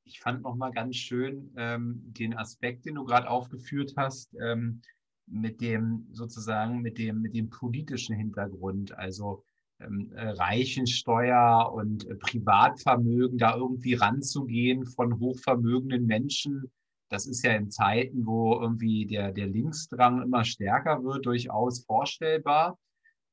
Ich 0.04 0.20
fand 0.20 0.42
noch 0.42 0.56
mal 0.56 0.72
ganz 0.72 0.98
schön 0.98 1.54
ähm, 1.56 2.02
den 2.06 2.38
Aspekt, 2.38 2.86
den 2.86 2.96
du 2.96 3.06
gerade 3.06 3.30
aufgeführt 3.30 3.94
hast, 3.96 4.36
ähm, 4.42 4.82
mit 5.28 5.62
dem 5.62 6.08
sozusagen 6.12 6.82
mit 6.82 6.98
dem 6.98 7.22
mit 7.22 7.34
dem 7.34 7.50
politischen 7.50 8.16
Hintergrund, 8.16 8.98
also 8.98 9.44
ähm, 9.80 10.12
äh, 10.14 10.30
Reichensteuer 10.30 11.72
und 11.74 12.08
äh, 12.08 12.16
Privatvermögen 12.16 13.38
da 13.38 13.56
irgendwie 13.56 13.94
ranzugehen 13.94 14.86
von 14.86 15.20
hochvermögenden 15.20 16.06
Menschen. 16.06 16.72
Das 17.10 17.26
ist 17.26 17.44
ja 17.44 17.54
in 17.54 17.70
Zeiten, 17.70 18.26
wo 18.26 18.60
irgendwie 18.60 19.06
der, 19.06 19.32
der 19.32 19.48
Linksdrang 19.48 20.22
immer 20.22 20.44
stärker 20.44 21.04
wird, 21.04 21.26
durchaus 21.26 21.84
vorstellbar. 21.84 22.78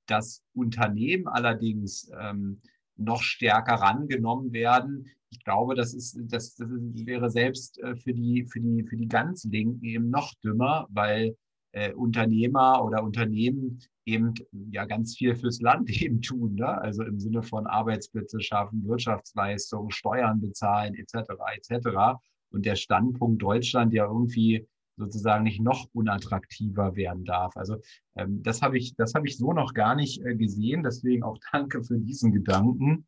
Dass 0.09 0.43
Unternehmen 0.55 1.29
allerdings 1.29 2.11
ähm, 2.21 2.61
noch 2.97 3.23
stärker 3.23 3.75
rangenommen 3.75 4.53
werden, 4.53 5.07
ich 5.31 5.45
glaube, 5.45 5.75
das 5.75 5.95
ist, 5.95 6.19
das, 6.23 6.57
das 6.57 6.69
wäre 6.71 7.31
selbst 7.31 7.79
äh, 7.79 7.95
für 7.97 8.13
die, 8.13 8.47
für 8.47 8.61
die, 8.61 8.83
für 8.85 8.97
die 8.97 9.09
ganz 9.09 9.45
Linken 9.45 9.85
eben 9.85 10.11
noch 10.11 10.35
dümmer, 10.43 10.87
weil 10.91 11.37
äh, 11.73 11.93
Unternehmer 11.93 12.83
oder 12.85 13.05
Unternehmen 13.05 13.81
eben 14.07 14.33
ja 14.71 14.87
ganz 14.87 15.17
viel 15.17 15.35
fürs 15.37 15.61
Land 15.61 15.91
eben 16.03 16.23
tun, 16.23 16.55
ne? 16.55 16.67
also 16.81 17.03
im 17.03 17.21
Sinne 17.21 17.43
von 17.43 17.67
Arbeitsplätze 17.67 18.41
schaffen, 18.41 18.87
Wirtschaftsleistungen, 18.87 19.91
Steuern 19.91 20.41
bezahlen 20.41 20.95
etc. 20.95 21.31
etc. 21.57 22.19
Und 22.51 22.65
der 22.65 22.77
Standpunkt 22.77 23.43
Deutschland 23.43 23.93
ja 23.93 24.07
irgendwie 24.07 24.67
sozusagen 24.99 25.45
nicht 25.45 25.61
noch 25.61 25.89
unattraktiver 25.93 26.97
werden 26.97 27.25
darf. 27.25 27.57
Also 27.57 27.81
ähm, 28.17 28.43
das 28.43 28.63
habe 28.63 28.77
ich, 28.77 28.95
das 28.97 29.15
habe 29.15 29.27
ich 29.27 29.39
so 29.39 29.53
noch 29.53 29.73
gar 29.73 29.95
nicht 29.95 30.25
äh, 30.25 30.35
gesehen. 30.35 30.83
Deswegen 30.83 31.23
auch 31.23 31.39
danke 31.53 31.83
für 31.83 31.99
diesen 31.99 32.33
Gedanken. 32.33 33.07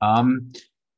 Ähm, 0.00 0.52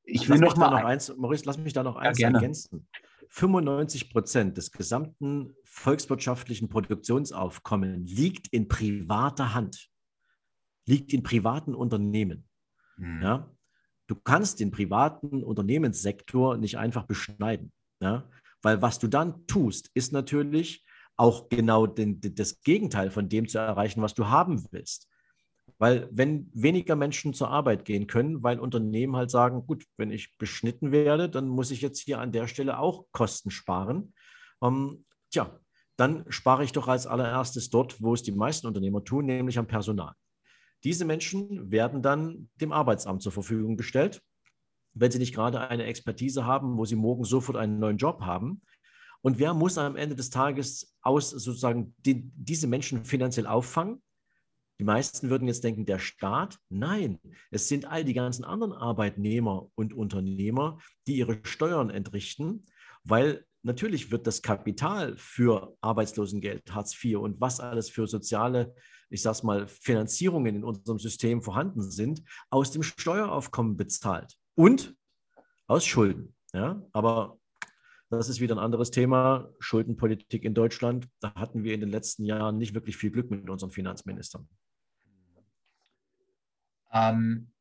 ich 0.05 0.29
will 0.29 0.41
lass 0.41 0.51
noch 0.51 0.57
mal 0.57 0.71
noch 0.71 0.89
eins, 0.89 1.15
Maurice, 1.17 1.45
lass 1.47 1.59
mich 1.59 1.73
da 1.73 1.83
noch 1.83 1.97
eins 1.97 2.19
ja, 2.19 2.31
ergänzen. 2.31 2.89
95 3.29 4.11
Prozent 4.11 4.57
des 4.57 4.73
gesamten 4.73 5.55
volkswirtschaftlichen 5.65 6.69
Produktionsaufkommen 6.69 8.07
liegt 8.07 8.49
in 8.49 8.67
privater 8.67 9.55
Hand, 9.55 9.89
liegt 10.87 11.13
in 11.13 11.23
privaten 11.23 11.75
Unternehmen. 11.75 12.49
Mhm. 12.97 13.23
Ja? 13.23 13.51
Du 14.09 14.17
kannst 14.17 14.59
den 14.59 14.73
privaten 14.73 15.45
Unternehmenssektor 15.45 16.57
nicht 16.57 16.77
einfach 16.79 17.05
beschneiden. 17.05 17.73
Ja? 18.01 18.29
Weil 18.63 18.83
was 18.83 18.99
du 18.99 19.09
dann 19.09 19.47
tust, 19.47 19.91
ist 19.95 20.13
natürlich 20.13 20.85
auch 21.17 21.49
genau 21.49 21.87
den, 21.87 22.21
das 22.21 22.63
Gegenteil 22.63 23.11
von 23.11 23.29
dem 23.29 23.49
zu 23.49 23.59
erreichen, 23.59 24.03
was 24.03 24.15
du 24.15 24.29
haben 24.29 24.65
willst. 24.71 25.09
Weil 25.79 26.09
wenn 26.11 26.51
weniger 26.53 26.97
Menschen 26.97 27.33
zur 27.33 27.49
Arbeit 27.49 27.85
gehen 27.85 28.07
können, 28.07 28.43
weil 28.43 28.59
Unternehmen 28.59 29.17
halt 29.17 29.31
sagen, 29.31 29.67
gut, 29.67 29.85
wenn 29.97 30.11
ich 30.11 30.37
beschnitten 30.39 30.93
werde, 30.93 31.29
dann 31.29 31.49
muss 31.49 31.71
ich 31.71 31.81
jetzt 31.81 32.01
hier 32.01 32.21
an 32.21 32.33
der 32.33 32.49
Stelle 32.49 32.79
auch 32.79 33.07
Kosten 33.13 33.51
sparen. 33.51 34.13
Ähm, 34.63 35.05
tja, 35.31 35.59
dann 35.97 36.25
spare 36.29 36.65
ich 36.65 36.73
doch 36.73 36.89
als 36.89 37.07
allererstes 37.07 37.71
dort, 37.71 38.01
wo 38.03 38.15
es 38.15 38.23
die 38.23 38.33
meisten 38.33 38.67
Unternehmer 38.67 39.05
tun, 39.05 39.27
nämlich 39.27 39.59
am 39.59 39.67
Personal. 39.67 40.15
Diese 40.85 41.05
Menschen 41.05 41.71
werden 41.71 42.01
dann 42.01 42.49
dem 42.55 42.73
Arbeitsamt 42.73 43.23
zur 43.23 43.33
Verfügung 43.33 43.77
gestellt, 43.77 44.23
wenn 45.01 45.11
sie 45.11 45.19
nicht 45.19 45.35
gerade 45.35 45.61
eine 45.61 45.85
Expertise 45.85 46.45
haben, 46.45 46.77
wo 46.77 46.85
sie 46.85 46.95
morgen 46.95 47.25
sofort 47.25 47.57
einen 47.57 47.79
neuen 47.79 47.97
Job 47.97 48.21
haben. 48.21 48.61
Und 49.23 49.39
wer 49.39 49.55
muss 49.55 49.79
am 49.79 49.97
Ende 49.97 50.15
des 50.15 50.29
Tages 50.29 50.95
aus 51.01 51.31
sozusagen 51.31 51.95
die, 52.05 52.31
diese 52.35 52.67
Menschen 52.67 53.07
finanziell 53.07 53.47
auffangen? 53.47 54.03
Die 54.79 54.85
meisten 54.85 55.31
würden 55.31 55.49
jetzt 55.49 55.65
denken, 55.65 55.87
der 55.87 55.99
Staat. 55.99 56.59
Nein, 56.69 57.19
es 57.51 57.67
sind 57.69 57.87
all 57.87 58.05
die 58.05 58.13
ganzen 58.13 58.45
anderen 58.45 58.75
Arbeitnehmer 58.75 59.71
und 59.75 59.95
Unternehmer, 59.95 60.79
die 61.07 61.17
ihre 61.17 61.41
Steuern 61.45 61.89
entrichten, 61.89 62.67
weil 63.03 63.47
natürlich 63.63 64.11
wird 64.11 64.27
das 64.27 64.43
Kapital 64.43 65.17
für 65.17 65.77
Arbeitslosengeld, 65.81 66.75
Hartz 66.75 66.95
IV 67.03 67.19
und 67.19 67.41
was 67.41 67.59
alles 67.59 67.89
für 67.89 68.07
soziale, 68.07 68.75
ich 69.09 69.23
sag's 69.23 69.43
mal, 69.43 69.67
Finanzierungen 69.67 70.57
in 70.57 70.65
unserem 70.65 70.99
System 70.99 71.41
vorhanden 71.41 71.91
sind, 71.91 72.23
aus 72.51 72.71
dem 72.71 72.83
Steueraufkommen 72.83 73.79
bezahlt 73.79 74.40
und 74.61 74.95
aus 75.67 75.87
Schulden. 75.87 76.35
Ja? 76.53 76.83
Aber 76.93 77.39
das 78.11 78.29
ist 78.29 78.41
wieder 78.41 78.57
ein 78.57 78.59
anderes 78.59 78.91
Thema. 78.91 79.49
Schuldenpolitik 79.59 80.45
in 80.45 80.53
Deutschland. 80.53 81.09
Da 81.21 81.35
hatten 81.35 81.65
wir 81.65 81.73
in 81.73 81.81
den 81.81 81.89
letzten 81.89 82.27
Jahren 82.27 82.59
nicht 82.59 82.75
wirklich 82.75 82.99
viel 82.99 83.11
Glück 83.11 83.31
mit 83.31 83.49
unseren 83.49 83.71
Finanzministern. 83.71 84.47
Ähm, 86.93 87.53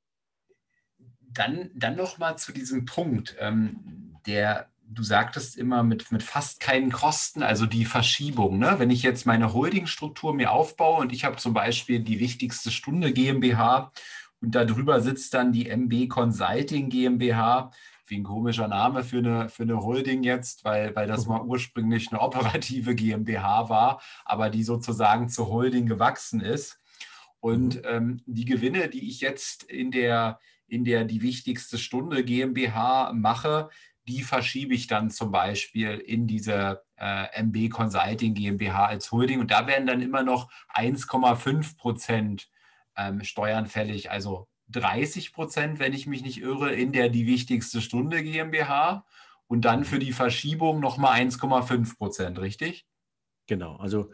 dann, 1.21 1.71
dann 1.73 1.95
noch 1.95 2.17
mal 2.17 2.37
zu 2.37 2.51
diesem 2.51 2.83
Punkt, 2.83 3.37
ähm, 3.39 4.17
der 4.25 4.69
du 4.91 5.03
sagtest 5.03 5.55
immer 5.55 5.83
mit, 5.83 6.11
mit 6.11 6.23
fast 6.23 6.59
keinen 6.59 6.91
Kosten, 6.91 7.43
also 7.43 7.65
die 7.67 7.85
Verschiebung. 7.85 8.57
Ne? 8.57 8.75
Wenn 8.77 8.89
ich 8.89 9.03
jetzt 9.03 9.25
meine 9.25 9.53
Holdingstruktur 9.53 10.33
mir 10.33 10.51
aufbaue 10.51 10.99
und 10.99 11.13
ich 11.13 11.23
habe 11.23 11.37
zum 11.37 11.53
Beispiel 11.53 11.99
die 11.99 12.19
wichtigste 12.19 12.71
Stunde 12.71 13.13
GmbH 13.13 13.91
und 14.41 14.55
darüber 14.55 15.01
sitzt 15.01 15.33
dann 15.33 15.51
die 15.51 15.69
MB 15.69 16.07
Consulting 16.07 16.89
GmbH, 16.89 17.71
wie 18.07 18.17
ein 18.17 18.23
komischer 18.23 18.67
Name 18.67 19.03
für 19.03 19.19
eine, 19.19 19.49
für 19.49 19.63
eine 19.63 19.81
Holding 19.81 20.23
jetzt, 20.23 20.63
weil, 20.63 20.95
weil 20.95 21.07
das 21.07 21.27
mal 21.27 21.41
ursprünglich 21.41 22.11
eine 22.11 22.21
operative 22.21 22.95
GmbH 22.95 23.69
war, 23.69 24.01
aber 24.25 24.49
die 24.49 24.63
sozusagen 24.63 25.29
zur 25.29 25.49
Holding 25.49 25.85
gewachsen 25.85 26.41
ist. 26.41 26.79
Und 27.39 27.75
mhm. 27.75 27.81
ähm, 27.85 28.21
die 28.25 28.45
Gewinne, 28.45 28.89
die 28.89 29.09
ich 29.09 29.21
jetzt 29.21 29.63
in 29.63 29.91
der, 29.91 30.39
in 30.67 30.83
der 30.83 31.05
die 31.05 31.21
wichtigste 31.21 31.77
Stunde 31.77 32.23
GmbH 32.23 33.11
mache, 33.13 33.69
die 34.07 34.23
verschiebe 34.23 34.73
ich 34.73 34.87
dann 34.87 35.11
zum 35.11 35.31
Beispiel 35.31 35.97
in 35.97 36.25
diese 36.25 36.83
äh, 36.97 37.43
MB 37.43 37.69
Consulting 37.69 38.33
GmbH 38.33 38.85
als 38.85 39.11
Holding. 39.11 39.39
Und 39.39 39.51
da 39.51 39.67
werden 39.67 39.85
dann 39.85 40.01
immer 40.01 40.23
noch 40.23 40.49
1,5 40.73 41.77
Prozent 41.77 42.49
ähm, 42.99 43.23
Steuern 43.23 43.65
fällig, 43.65 44.11
also 44.11 44.47
30 44.69 45.33
Prozent, 45.33 45.79
wenn 45.79 45.93
ich 45.93 46.05
mich 46.05 46.21
nicht 46.21 46.41
irre, 46.41 46.73
in 46.73 46.91
der 46.91 47.09
die 47.09 47.25
wichtigste 47.25 47.81
Stunde 47.81 48.23
GmbH 48.23 49.05
und 49.47 49.65
dann 49.65 49.83
für 49.83 49.99
die 49.99 50.11
Verschiebung 50.11 50.79
nochmal 50.79 51.19
1,5 51.19 51.97
Prozent, 51.97 52.39
richtig? 52.39 52.85
Genau, 53.47 53.77
also 53.77 54.11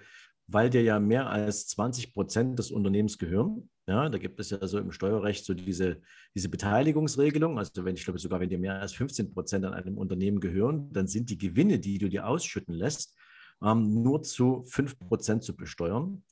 weil 0.47 0.69
dir 0.69 0.83
ja 0.83 0.99
mehr 0.99 1.29
als 1.29 1.67
20 1.67 2.13
Prozent 2.13 2.59
des 2.59 2.71
Unternehmens 2.71 3.17
gehören. 3.17 3.69
Ja, 3.87 4.09
da 4.09 4.17
gibt 4.17 4.39
es 4.39 4.49
ja 4.49 4.65
so 4.65 4.79
im 4.79 4.91
Steuerrecht 4.91 5.45
so 5.45 5.53
diese, 5.53 6.01
diese 6.33 6.49
Beteiligungsregelung. 6.49 7.57
Also 7.57 7.85
wenn 7.85 7.95
ich 7.95 8.03
glaube 8.03 8.19
sogar, 8.19 8.39
wenn 8.39 8.49
dir 8.49 8.57
mehr 8.57 8.79
als 8.79 8.93
15 8.93 9.33
Prozent 9.33 9.65
an 9.65 9.73
einem 9.73 9.97
Unternehmen 9.97 10.39
gehören, 10.39 10.91
dann 10.91 11.07
sind 11.07 11.29
die 11.29 11.37
Gewinne, 11.37 11.79
die 11.79 11.97
du 11.97 12.09
dir 12.09 12.27
ausschütten 12.27 12.73
lässt, 12.73 13.15
ähm, 13.63 14.03
nur 14.03 14.23
zu 14.23 14.63
5 14.63 14.99
Prozent 14.99 15.43
zu 15.43 15.55
besteuern. 15.55 16.23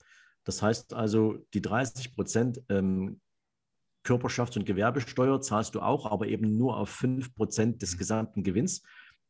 Das 0.43 0.61
heißt 0.61 0.93
also, 0.93 1.45
die 1.53 1.61
30 1.61 2.15
Prozent 2.15 2.61
ähm, 2.69 3.21
Körperschafts- 4.05 4.57
und 4.57 4.65
Gewerbesteuer 4.65 5.41
zahlst 5.41 5.75
du 5.75 5.81
auch, 5.81 6.05
aber 6.05 6.27
eben 6.27 6.57
nur 6.57 6.77
auf 6.77 6.89
5 6.89 7.33
Prozent 7.35 7.81
des 7.81 7.97
gesamten 7.97 8.43
Gewinns. 8.43 8.83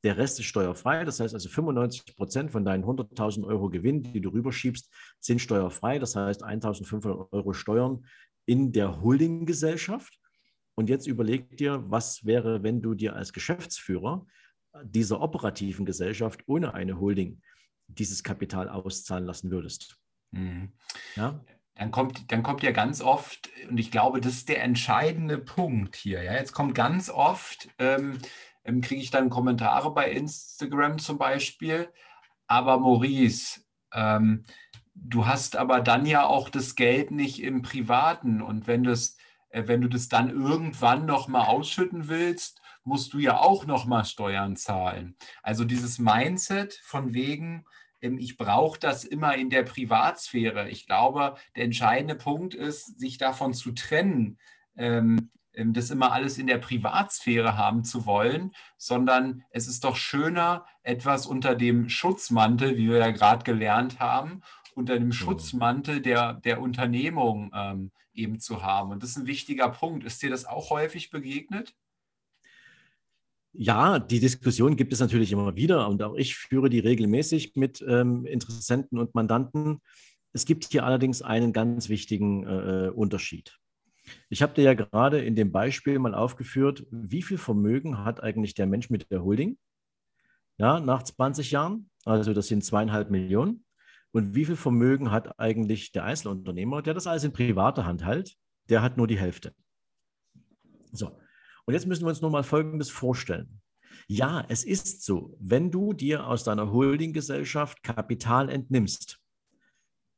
Der 0.03 0.17
Rest 0.17 0.39
ist 0.39 0.47
steuerfrei. 0.47 1.05
Das 1.05 1.19
heißt 1.19 1.33
also 1.33 1.47
95 1.47 2.15
Prozent 2.15 2.51
von 2.51 2.65
deinen 2.65 2.83
100.000 2.83 3.45
Euro 3.45 3.69
Gewinn, 3.69 4.03
die 4.03 4.19
du 4.19 4.29
rüberschiebst, 4.29 4.91
sind 5.19 5.39
steuerfrei. 5.39 5.99
Das 5.99 6.15
heißt 6.15 6.43
1.500 6.43 7.31
Euro 7.31 7.53
Steuern 7.53 8.05
in 8.45 8.71
der 8.71 9.01
Holdinggesellschaft. 9.01 10.19
Und 10.75 10.89
jetzt 10.89 11.07
überleg 11.07 11.55
dir, 11.55 11.83
was 11.87 12.25
wäre, 12.25 12.63
wenn 12.63 12.81
du 12.81 12.95
dir 12.95 13.15
als 13.15 13.31
Geschäftsführer 13.31 14.25
dieser 14.83 15.21
operativen 15.21 15.85
Gesellschaft 15.85 16.41
ohne 16.47 16.73
eine 16.73 16.99
Holding 16.99 17.41
dieses 17.87 18.23
Kapital 18.23 18.69
auszahlen 18.69 19.25
lassen 19.25 19.51
würdest. 19.51 20.02
Mhm. 20.33 20.73
Ja? 21.15 21.39
Dann 21.75 21.91
kommt, 21.91 22.31
dann 22.31 22.43
kommt 22.43 22.61
ja 22.63 22.71
ganz 22.71 23.01
oft, 23.01 23.49
und 23.69 23.77
ich 23.77 23.89
glaube, 23.91 24.21
das 24.21 24.33
ist 24.33 24.49
der 24.49 24.63
entscheidende 24.63 25.37
Punkt 25.37 25.95
hier. 25.95 26.21
Ja? 26.21 26.33
Jetzt 26.33 26.53
kommt 26.53 26.75
ganz 26.75 27.09
oft, 27.09 27.69
ähm, 27.79 28.19
ähm, 28.63 28.81
kriege 28.81 29.01
ich 29.01 29.11
dann 29.11 29.29
Kommentare 29.29 29.93
bei 29.93 30.11
Instagram 30.11 30.99
zum 30.99 31.17
Beispiel. 31.17 31.89
Aber 32.47 32.79
Maurice, 32.79 33.61
ähm, 33.93 34.43
du 34.93 35.25
hast 35.25 35.55
aber 35.55 35.81
dann 35.81 36.05
ja 36.05 36.25
auch 36.25 36.49
das 36.49 36.75
Geld 36.75 37.11
nicht 37.11 37.41
im 37.41 37.61
Privaten. 37.61 38.41
Und 38.41 38.67
wenn, 38.67 38.83
das, 38.83 39.17
äh, 39.49 39.63
wenn 39.67 39.81
du 39.81 39.87
das 39.87 40.09
dann 40.09 40.29
irgendwann 40.29 41.05
nochmal 41.05 41.47
ausschütten 41.47 42.07
willst, 42.07 42.61
musst 42.83 43.13
du 43.13 43.19
ja 43.19 43.39
auch 43.39 43.65
nochmal 43.65 44.05
Steuern 44.05 44.55
zahlen. 44.55 45.15
Also 45.41 45.63
dieses 45.63 45.99
Mindset 45.99 46.79
von 46.83 47.13
wegen, 47.13 47.65
ich 48.03 48.37
brauche 48.37 48.79
das 48.79 49.05
immer 49.05 49.35
in 49.35 49.49
der 49.49 49.63
Privatsphäre. 49.63 50.69
Ich 50.69 50.85
glaube, 50.85 51.35
der 51.55 51.63
entscheidende 51.63 52.15
Punkt 52.15 52.53
ist, 52.53 52.99
sich 52.99 53.17
davon 53.17 53.53
zu 53.53 53.71
trennen, 53.71 54.37
ähm, 54.75 55.29
ähm, 55.53 55.73
das 55.73 55.89
immer 55.89 56.11
alles 56.11 56.37
in 56.37 56.47
der 56.47 56.57
Privatsphäre 56.57 57.57
haben 57.57 57.83
zu 57.83 58.05
wollen, 58.05 58.51
sondern 58.77 59.43
es 59.51 59.67
ist 59.67 59.83
doch 59.83 59.95
schöner, 59.95 60.65
etwas 60.83 61.25
unter 61.25 61.55
dem 61.55 61.89
Schutzmantel, 61.89 62.77
wie 62.77 62.89
wir 62.89 62.97
ja 62.97 63.11
gerade 63.11 63.43
gelernt 63.43 63.99
haben, 63.99 64.41
unter 64.75 64.99
dem 64.99 65.11
Schutzmantel 65.13 66.01
der, 66.01 66.33
der 66.33 66.61
Unternehmung 66.61 67.51
ähm, 67.55 67.91
eben 68.13 68.39
zu 68.39 68.63
haben. 68.63 68.91
Und 68.91 69.03
das 69.03 69.11
ist 69.11 69.17
ein 69.17 69.27
wichtiger 69.27 69.69
Punkt. 69.69 70.03
Ist 70.03 70.21
dir 70.21 70.29
das 70.29 70.45
auch 70.45 70.69
häufig 70.71 71.09
begegnet? 71.09 71.75
Ja, 73.53 73.99
die 73.99 74.19
Diskussion 74.19 74.75
gibt 74.75 74.93
es 74.93 74.99
natürlich 74.99 75.31
immer 75.31 75.55
wieder 75.55 75.87
und 75.87 76.01
auch 76.01 76.15
ich 76.15 76.35
führe 76.35 76.69
die 76.69 76.79
regelmäßig 76.79 77.55
mit 77.55 77.85
ähm, 77.87 78.25
Interessenten 78.25 78.97
und 78.97 79.13
Mandanten. 79.13 79.79
Es 80.31 80.45
gibt 80.45 80.65
hier 80.65 80.85
allerdings 80.85 81.21
einen 81.21 81.53
ganz 81.53 81.87
wichtigen 81.87 82.47
äh, 82.47 82.89
Unterschied. 82.89 83.59
Ich 84.29 84.41
habe 84.41 84.55
dir 84.55 84.63
ja 84.63 84.73
gerade 84.73 85.23
in 85.23 85.35
dem 85.35 85.51
Beispiel 85.51 85.99
mal 85.99 86.15
aufgeführt, 86.15 86.85
wie 86.89 87.21
viel 87.21 87.37
Vermögen 87.37 88.03
hat 88.03 88.23
eigentlich 88.23 88.55
der 88.55 88.65
Mensch 88.65 88.89
mit 88.89 89.11
der 89.11 89.23
Holding? 89.23 89.57
Ja, 90.57 90.79
nach 90.79 91.03
20 91.03 91.51
Jahren, 91.51 91.89
also 92.05 92.33
das 92.33 92.47
sind 92.47 92.65
zweieinhalb 92.65 93.11
Millionen. 93.11 93.65
Und 94.11 94.35
wie 94.35 94.45
viel 94.45 94.55
Vermögen 94.55 95.11
hat 95.11 95.39
eigentlich 95.39 95.91
der 95.91 96.03
Einzelunternehmer, 96.05 96.81
der 96.81 96.93
das 96.93 97.07
alles 97.07 97.23
in 97.23 97.33
privater 97.33 97.85
Hand 97.85 98.03
hält? 98.05 98.35
Der 98.69 98.81
hat 98.81 98.97
nur 98.97 99.07
die 99.07 99.17
Hälfte. 99.17 99.53
So, 100.91 101.17
und 101.65 101.73
jetzt 101.73 101.87
müssen 101.87 102.03
wir 102.03 102.09
uns 102.09 102.21
noch 102.21 102.29
mal 102.29 102.43
Folgendes 102.43 102.89
vorstellen. 102.89 103.61
Ja, 104.07 104.45
es 104.49 104.63
ist 104.63 105.03
so, 105.03 105.35
wenn 105.39 105.71
du 105.71 105.93
dir 105.93 106.27
aus 106.27 106.43
deiner 106.43 106.71
Holdinggesellschaft 106.71 107.83
Kapital 107.83 108.49
entnimmst, 108.49 109.19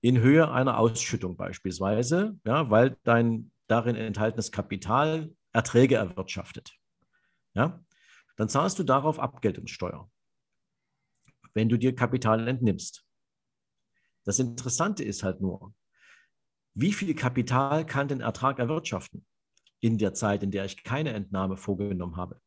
in 0.01 0.19
Höhe 0.19 0.51
einer 0.51 0.77
Ausschüttung 0.77 1.35
beispielsweise, 1.35 2.39
ja, 2.45 2.69
weil 2.69 2.97
dein 3.03 3.51
darin 3.67 3.95
enthaltenes 3.95 4.51
Kapital 4.51 5.35
Erträge 5.51 5.95
erwirtschaftet. 5.95 6.77
Ja? 7.53 7.83
Dann 8.35 8.49
zahlst 8.49 8.77
du 8.77 8.83
darauf 8.83 9.19
Abgeltungssteuer, 9.19 10.09
wenn 11.53 11.69
du 11.69 11.77
dir 11.77 11.95
Kapital 11.95 12.47
entnimmst. 12.47 13.05
Das 14.25 14.39
Interessante 14.39 15.03
ist 15.03 15.23
halt 15.23 15.41
nur, 15.41 15.73
wie 16.73 16.91
viel 16.91 17.15
Kapital 17.15 17.85
kann 17.85 18.07
den 18.07 18.21
Ertrag 18.21 18.59
erwirtschaften 18.59 19.25
in 19.85 19.99
der 19.99 20.15
Zeit, 20.15 20.41
in 20.41 20.49
der 20.49 20.65
ich 20.65 20.83
keine 20.83 21.13
Entnahme 21.13 21.57
vorgenommen 21.57 22.17
habe? 22.17 22.41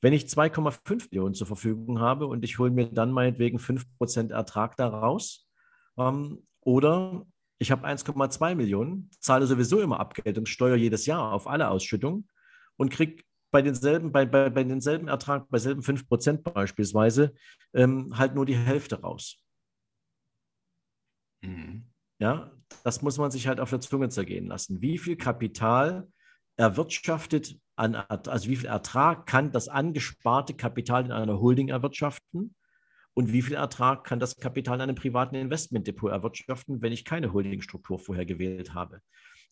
Wenn 0.00 0.12
ich 0.12 0.24
2,5 0.24 1.10
Millionen 1.10 1.34
zur 1.34 1.46
Verfügung 1.46 2.00
habe 2.00 2.26
und 2.26 2.42
ich 2.42 2.58
hole 2.58 2.72
mir 2.72 2.88
dann 2.88 3.12
meinetwegen 3.12 3.58
5% 3.58 4.32
Ertrag 4.32 4.76
daraus, 4.76 5.48
ähm, 5.96 6.44
oder 6.60 7.24
ich 7.58 7.70
habe 7.70 7.86
1,2 7.86 8.56
Millionen, 8.56 9.08
zahle 9.20 9.46
sowieso 9.46 9.80
immer 9.80 10.00
Abgeltungssteuer 10.00 10.74
jedes 10.74 11.06
Jahr 11.06 11.32
auf 11.32 11.46
alle 11.46 11.68
Ausschüttungen 11.68 12.28
und 12.76 12.90
kriege 12.90 13.22
bei 13.52 13.62
denselben, 13.62 14.10
bei, 14.10 14.26
bei, 14.26 14.50
bei 14.50 14.64
denselben 14.64 15.06
Ertrag, 15.06 15.48
bei 15.48 15.58
selben 15.58 15.82
5% 15.82 16.42
beispielsweise, 16.42 17.34
ähm, 17.72 18.18
halt 18.18 18.34
nur 18.34 18.46
die 18.46 18.56
Hälfte 18.56 19.00
raus. 19.00 19.40
Mhm. 21.42 21.84
Ja, 22.18 22.52
das 22.84 23.02
muss 23.02 23.18
man 23.18 23.30
sich 23.30 23.46
halt 23.46 23.60
auf 23.60 23.70
der 23.70 23.80
Zunge 23.80 24.08
zergehen 24.08 24.46
lassen. 24.46 24.80
Wie 24.80 24.98
viel 24.98 25.16
Kapital 25.16 26.08
erwirtschaftet 26.56 27.56
an, 27.76 27.94
also 27.94 28.48
wie 28.48 28.56
viel 28.56 28.68
Ertrag 28.68 29.26
kann 29.26 29.52
das 29.52 29.68
angesparte 29.68 30.54
Kapital 30.54 31.04
in 31.04 31.12
einer 31.12 31.40
Holding 31.40 31.68
erwirtschaften? 31.68 32.54
Und 33.14 33.32
wie 33.32 33.42
viel 33.42 33.54
Ertrag 33.54 34.04
kann 34.04 34.20
das 34.20 34.36
Kapital 34.36 34.76
in 34.76 34.82
einem 34.82 34.94
privaten 34.94 35.34
Investmentdepot 35.34 36.10
erwirtschaften, 36.10 36.80
wenn 36.80 36.92
ich 36.92 37.04
keine 37.04 37.32
Holdingstruktur 37.32 37.98
vorher 37.98 38.24
gewählt 38.24 38.72
habe? 38.72 39.02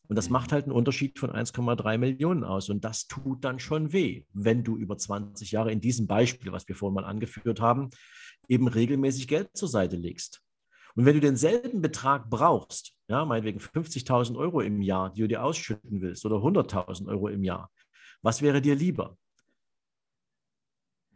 Und 0.08 0.16
das 0.16 0.28
macht 0.28 0.50
halt 0.50 0.64
einen 0.64 0.72
Unterschied 0.72 1.18
von 1.18 1.30
1,3 1.30 1.98
Millionen 1.98 2.42
aus. 2.42 2.68
Und 2.68 2.84
das 2.84 3.06
tut 3.06 3.44
dann 3.44 3.60
schon 3.60 3.92
weh, 3.92 4.24
wenn 4.32 4.64
du 4.64 4.76
über 4.76 4.98
20 4.98 5.52
Jahre 5.52 5.70
in 5.70 5.80
diesem 5.80 6.06
Beispiel, 6.08 6.50
was 6.50 6.66
wir 6.66 6.74
vorhin 6.74 6.94
mal 6.94 7.04
angeführt 7.04 7.60
haben, 7.60 7.90
eben 8.48 8.66
regelmäßig 8.66 9.28
Geld 9.28 9.50
zur 9.56 9.68
Seite 9.68 9.96
legst. 9.96 10.42
Und 10.94 11.06
wenn 11.06 11.14
du 11.14 11.20
denselben 11.20 11.80
Betrag 11.80 12.28
brauchst, 12.30 12.92
ja, 13.08 13.24
meinetwegen 13.24 13.60
50.000 13.60 14.36
Euro 14.36 14.60
im 14.60 14.82
Jahr, 14.82 15.10
die 15.10 15.22
du 15.22 15.28
dir 15.28 15.44
ausschütten 15.44 16.00
willst, 16.00 16.24
oder 16.24 16.36
100.000 16.36 17.08
Euro 17.08 17.28
im 17.28 17.44
Jahr, 17.44 17.70
was 18.22 18.42
wäre 18.42 18.60
dir 18.60 18.74
lieber? 18.74 19.16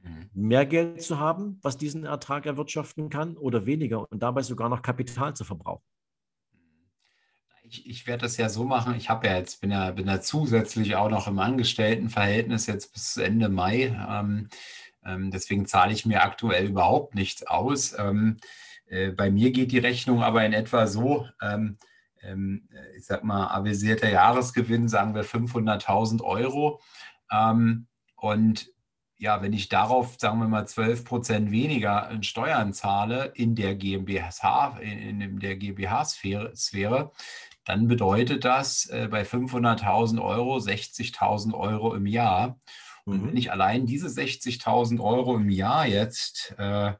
Mhm. 0.05 0.31
mehr 0.35 0.67
Geld 0.67 1.03
zu 1.03 1.19
haben, 1.19 1.59
was 1.63 1.79
diesen 1.79 2.05
Ertrag 2.05 2.45
erwirtschaften 2.47 3.09
kann, 3.09 3.37
oder 3.37 3.65
weniger 3.67 4.11
und 4.11 4.23
dabei 4.23 4.43
sogar 4.43 4.69
noch 4.69 4.83
Kapital 4.83 5.35
zu 5.35 5.45
verbrauchen? 5.45 5.83
Ich, 7.63 7.89
ich 7.89 8.07
werde 8.07 8.23
das 8.23 8.37
ja 8.37 8.51
so 8.51 8.65
machen. 8.65 8.95
Ich 8.95 9.09
habe 9.09 9.27
ja 9.27 9.37
jetzt, 9.37 9.63
bin 9.63 9.71
ja, 9.71 9.91
bin 9.91 10.07
ja 10.07 10.21
zusätzlich 10.21 10.97
auch 10.97 11.09
noch 11.09 11.27
im 11.27 11.39
Angestelltenverhältnis 11.39 12.67
jetzt 12.67 12.93
bis 12.93 13.17
Ende 13.17 13.49
Mai. 13.49 13.97
Ähm, 14.09 14.49
ähm, 15.05 15.31
deswegen 15.31 15.65
zahle 15.65 15.95
ich 15.95 16.05
mir 16.05 16.23
aktuell 16.23 16.67
überhaupt 16.67 17.15
nichts 17.15 17.47
aus. 17.47 17.99
Ähm, 17.99 18.37
äh, 18.43 18.64
bei 19.17 19.31
mir 19.31 19.51
geht 19.51 19.73
die 19.73 19.79
Rechnung 19.79 20.23
aber 20.23 20.45
in 20.45 20.53
etwa 20.53 20.87
so, 20.87 21.27
ähm, 21.41 21.79
ähm, 22.23 22.69
ich 22.97 23.05
sag 23.07 23.25
mal, 23.25 23.49
avisierter 23.49 24.11
Jahresgewinn, 24.11 24.89
sagen 24.89 25.15
wir 25.15 25.25
500.000 25.25 26.23
Euro. 26.23 26.81
Ähm, 27.31 27.87
und 28.17 28.71
ja, 29.17 29.43
wenn 29.43 29.53
ich 29.53 29.69
darauf, 29.69 30.17
sagen 30.19 30.39
wir 30.41 30.49
mal, 30.49 30.67
12 30.67 31.05
Prozent 31.05 31.51
weniger 31.51 32.11
Steuern 32.23 32.73
zahle 32.73 33.33
in 33.35 33.55
der 33.55 33.75
GmbH, 33.75 34.79
in, 34.81 35.21
in 35.21 35.39
der 35.39 35.57
GmbH-Sphäre, 35.57 37.13
dann 37.65 37.89
bedeutet 37.89 38.45
das 38.45 38.87
äh, 38.87 39.09
bei 39.11 39.23
500.000 39.23 40.23
Euro 40.23 40.57
60.000 40.57 41.55
Euro 41.55 41.95
im 41.95 42.07
Jahr. 42.07 42.59
Und 43.05 43.23
mhm. 43.23 43.29
wenn 43.29 43.37
ich 43.37 43.53
allein 43.53 43.87
diese 43.87 44.09
60.000 44.09 45.01
Euro 45.01 45.37
im 45.37 45.49
Jahr 45.49 45.87
jetzt 45.87 46.55
äh, 46.59 46.93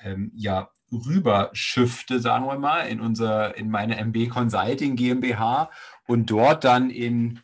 ähm, 0.00 0.32
ja, 0.34 0.70
rüberschifte, 0.94 2.20
sagen 2.20 2.46
wir 2.46 2.58
mal, 2.58 2.82
in, 2.82 3.00
unser, 3.00 3.56
in 3.56 3.70
meine 3.70 3.96
MB 3.96 4.28
Consulting 4.28 4.96
GmbH 4.96 5.70
und 6.06 6.30
dort 6.30 6.64
dann 6.64 6.90
in, 6.90 7.40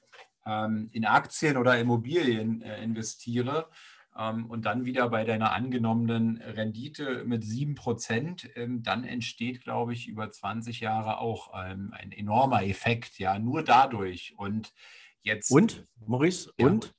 ähm, 0.47 0.89
in 0.93 1.05
Aktien 1.05 1.57
oder 1.57 1.79
Immobilien 1.79 2.63
äh, 2.63 2.83
investiere, 2.83 3.69
ähm, 4.17 4.47
und 4.47 4.67
dann 4.67 4.85
wieder 4.85 5.09
bei 5.09 5.25
deiner 5.25 5.53
angenommenen 5.53 6.39
Rendite 6.39 7.25
mit 7.25 7.43
7%, 7.43 8.57
ähm, 8.57 8.83
dann 8.83 9.05
entsteht, 9.05 9.63
glaube 9.63 9.95
ich, 9.95 10.09
über 10.09 10.31
20 10.31 10.81
Jahre 10.81 11.19
auch 11.19 11.53
ähm, 11.55 11.95
ein 11.97 12.13
enormer 12.13 12.65
Effekt, 12.65 13.19
ja, 13.19 13.39
nur 13.39 13.63
dadurch. 13.63 14.35
Und 14.37 14.73
jetzt. 15.23 15.51
Und, 15.51 15.87
Maurice, 16.07 16.53
ja. 16.59 16.67
und? 16.67 16.95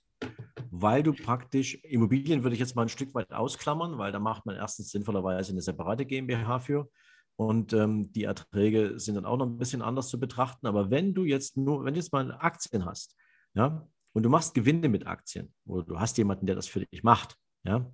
Weil 0.69 1.03
du 1.03 1.13
praktisch, 1.13 1.75
Immobilien 1.83 2.43
würde 2.43 2.53
ich 2.53 2.59
jetzt 2.59 2.75
mal 2.75 2.83
ein 2.83 2.89
Stück 2.89 3.13
weit 3.13 3.31
ausklammern, 3.31 3.97
weil 3.97 4.11
da 4.11 4.19
macht 4.19 4.45
man 4.45 4.55
erstens 4.55 4.91
sinnvollerweise 4.91 5.51
eine 5.51 5.61
separate 5.61 6.05
GmbH 6.05 6.59
für. 6.59 6.89
Und 7.35 7.73
ähm, 7.73 8.11
die 8.11 8.25
Erträge 8.25 8.99
sind 8.99 9.15
dann 9.15 9.25
auch 9.25 9.37
noch 9.37 9.47
ein 9.47 9.57
bisschen 9.57 9.81
anders 9.81 10.09
zu 10.09 10.19
betrachten. 10.19 10.67
Aber 10.67 10.91
wenn 10.91 11.13
du 11.13 11.23
jetzt 11.23 11.57
nur, 11.57 11.83
wenn 11.85 11.93
du 11.93 11.99
jetzt 11.99 12.13
mal 12.13 12.31
Aktien 12.39 12.85
hast, 12.85 13.15
ja, 13.53 13.87
und 14.13 14.23
du 14.23 14.29
machst 14.29 14.53
Gewinne 14.53 14.89
mit 14.89 15.07
Aktien 15.07 15.53
oder 15.65 15.83
du 15.83 15.99
hast 15.99 16.17
jemanden, 16.17 16.45
der 16.45 16.55
das 16.55 16.67
für 16.67 16.85
dich 16.85 17.03
macht, 17.03 17.37
ja, 17.63 17.91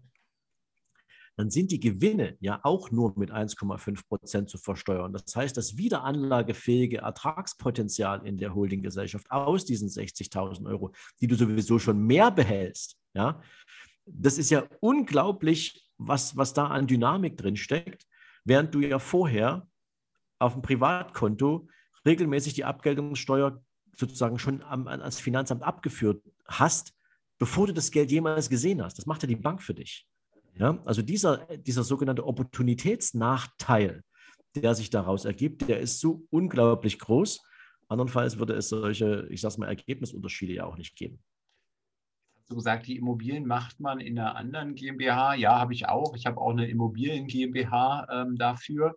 dann 1.37 1.51
sind 1.51 1.71
die 1.71 1.79
Gewinne 1.79 2.35
ja 2.39 2.59
auch 2.63 2.89
nur 2.89 3.13
mit 3.17 3.31
1,5 3.31 4.07
Prozent 4.07 4.49
zu 4.49 4.57
versteuern. 4.57 5.13
Das 5.13 5.35
heißt, 5.35 5.55
das 5.55 5.77
wiederanlagefähige 5.77 6.97
Ertragspotenzial 6.97 8.25
in 8.25 8.37
der 8.37 8.55
Holdinggesellschaft 8.55 9.29
aus 9.29 9.63
diesen 9.63 9.87
60.000 9.87 10.67
Euro, 10.67 10.93
die 11.21 11.27
du 11.27 11.35
sowieso 11.35 11.77
schon 11.77 11.99
mehr 11.99 12.31
behältst, 12.31 12.97
ja, 13.13 13.39
das 14.07 14.39
ist 14.39 14.49
ja 14.49 14.67
unglaublich, 14.79 15.87
was, 15.97 16.35
was 16.35 16.53
da 16.53 16.67
an 16.67 16.87
Dynamik 16.87 17.37
drin 17.37 17.55
steckt, 17.55 18.07
während 18.43 18.73
du 18.73 18.79
ja 18.79 18.97
vorher 18.97 19.67
auf 20.39 20.53
dem 20.53 20.63
Privatkonto 20.63 21.67
regelmäßig 22.05 22.55
die 22.55 22.65
Abgeltungssteuer 22.65 23.61
sozusagen 23.95 24.39
schon 24.39 24.63
am, 24.63 24.87
ans 24.87 25.19
Finanzamt 25.19 25.61
abgeführt 25.61 26.23
hast, 26.47 26.93
bevor 27.37 27.67
du 27.67 27.73
das 27.73 27.91
Geld 27.91 28.11
jemals 28.11 28.49
gesehen 28.49 28.81
hast. 28.81 28.97
Das 28.97 29.05
macht 29.05 29.21
ja 29.21 29.27
die 29.27 29.35
Bank 29.35 29.61
für 29.61 29.73
dich. 29.75 30.07
Ja? 30.59 30.81
Also 30.85 31.01
dieser, 31.01 31.45
dieser 31.57 31.83
sogenannte 31.83 32.25
Opportunitätsnachteil, 32.25 34.03
der 34.55 34.75
sich 34.75 34.89
daraus 34.89 35.25
ergibt, 35.25 35.67
der 35.67 35.79
ist 35.79 35.99
so 35.99 36.25
unglaublich 36.29 36.99
groß. 36.99 37.41
Andernfalls 37.87 38.37
würde 38.37 38.53
es 38.53 38.69
solche, 38.69 39.27
ich 39.29 39.41
sage 39.41 39.59
mal, 39.59 39.67
Ergebnisunterschiede 39.67 40.53
ja 40.53 40.65
auch 40.65 40.77
nicht 40.77 40.95
geben. 40.95 41.19
Du 42.49 42.55
gesagt, 42.55 42.87
die 42.87 42.95
Immobilien 42.95 43.45
macht 43.45 43.79
man 43.79 43.99
in 43.99 44.17
einer 44.17 44.35
anderen 44.35 44.73
GmbH. 44.75 45.35
Ja, 45.35 45.59
habe 45.59 45.73
ich 45.73 45.87
auch. 45.87 46.15
Ich 46.15 46.25
habe 46.25 46.39
auch 46.39 46.51
eine 46.51 46.69
Immobilien 46.69 47.27
GmbH 47.27 48.07
ähm, 48.09 48.37
dafür. 48.37 48.95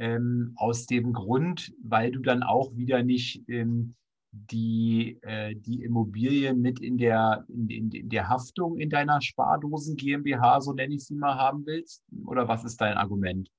Ähm, 0.00 0.52
aus 0.56 0.86
dem 0.86 1.12
Grund, 1.12 1.72
weil 1.82 2.12
du 2.12 2.20
dann 2.20 2.42
auch 2.42 2.74
wieder 2.76 3.02
nicht 3.02 3.48
ähm, 3.48 3.94
die, 4.30 5.18
äh, 5.22 5.54
die 5.54 5.82
Immobilien 5.82 6.60
mit 6.60 6.80
in 6.80 6.98
der, 6.98 7.44
in, 7.48 7.68
in, 7.68 7.90
in, 7.90 8.08
der 8.08 8.28
Haftung 8.28 8.76
in 8.78 8.90
deiner 8.90 9.20
Spardosen 9.20 9.96
GmbH, 9.96 10.60
so 10.60 10.72
nenne 10.72 10.94
ich 10.94 11.06
sie 11.06 11.14
mal, 11.14 11.36
haben 11.36 11.64
willst? 11.66 12.04
Oder 12.26 12.48
was 12.48 12.64
ist 12.64 12.80
dein 12.80 12.96
Argument? 12.96 13.50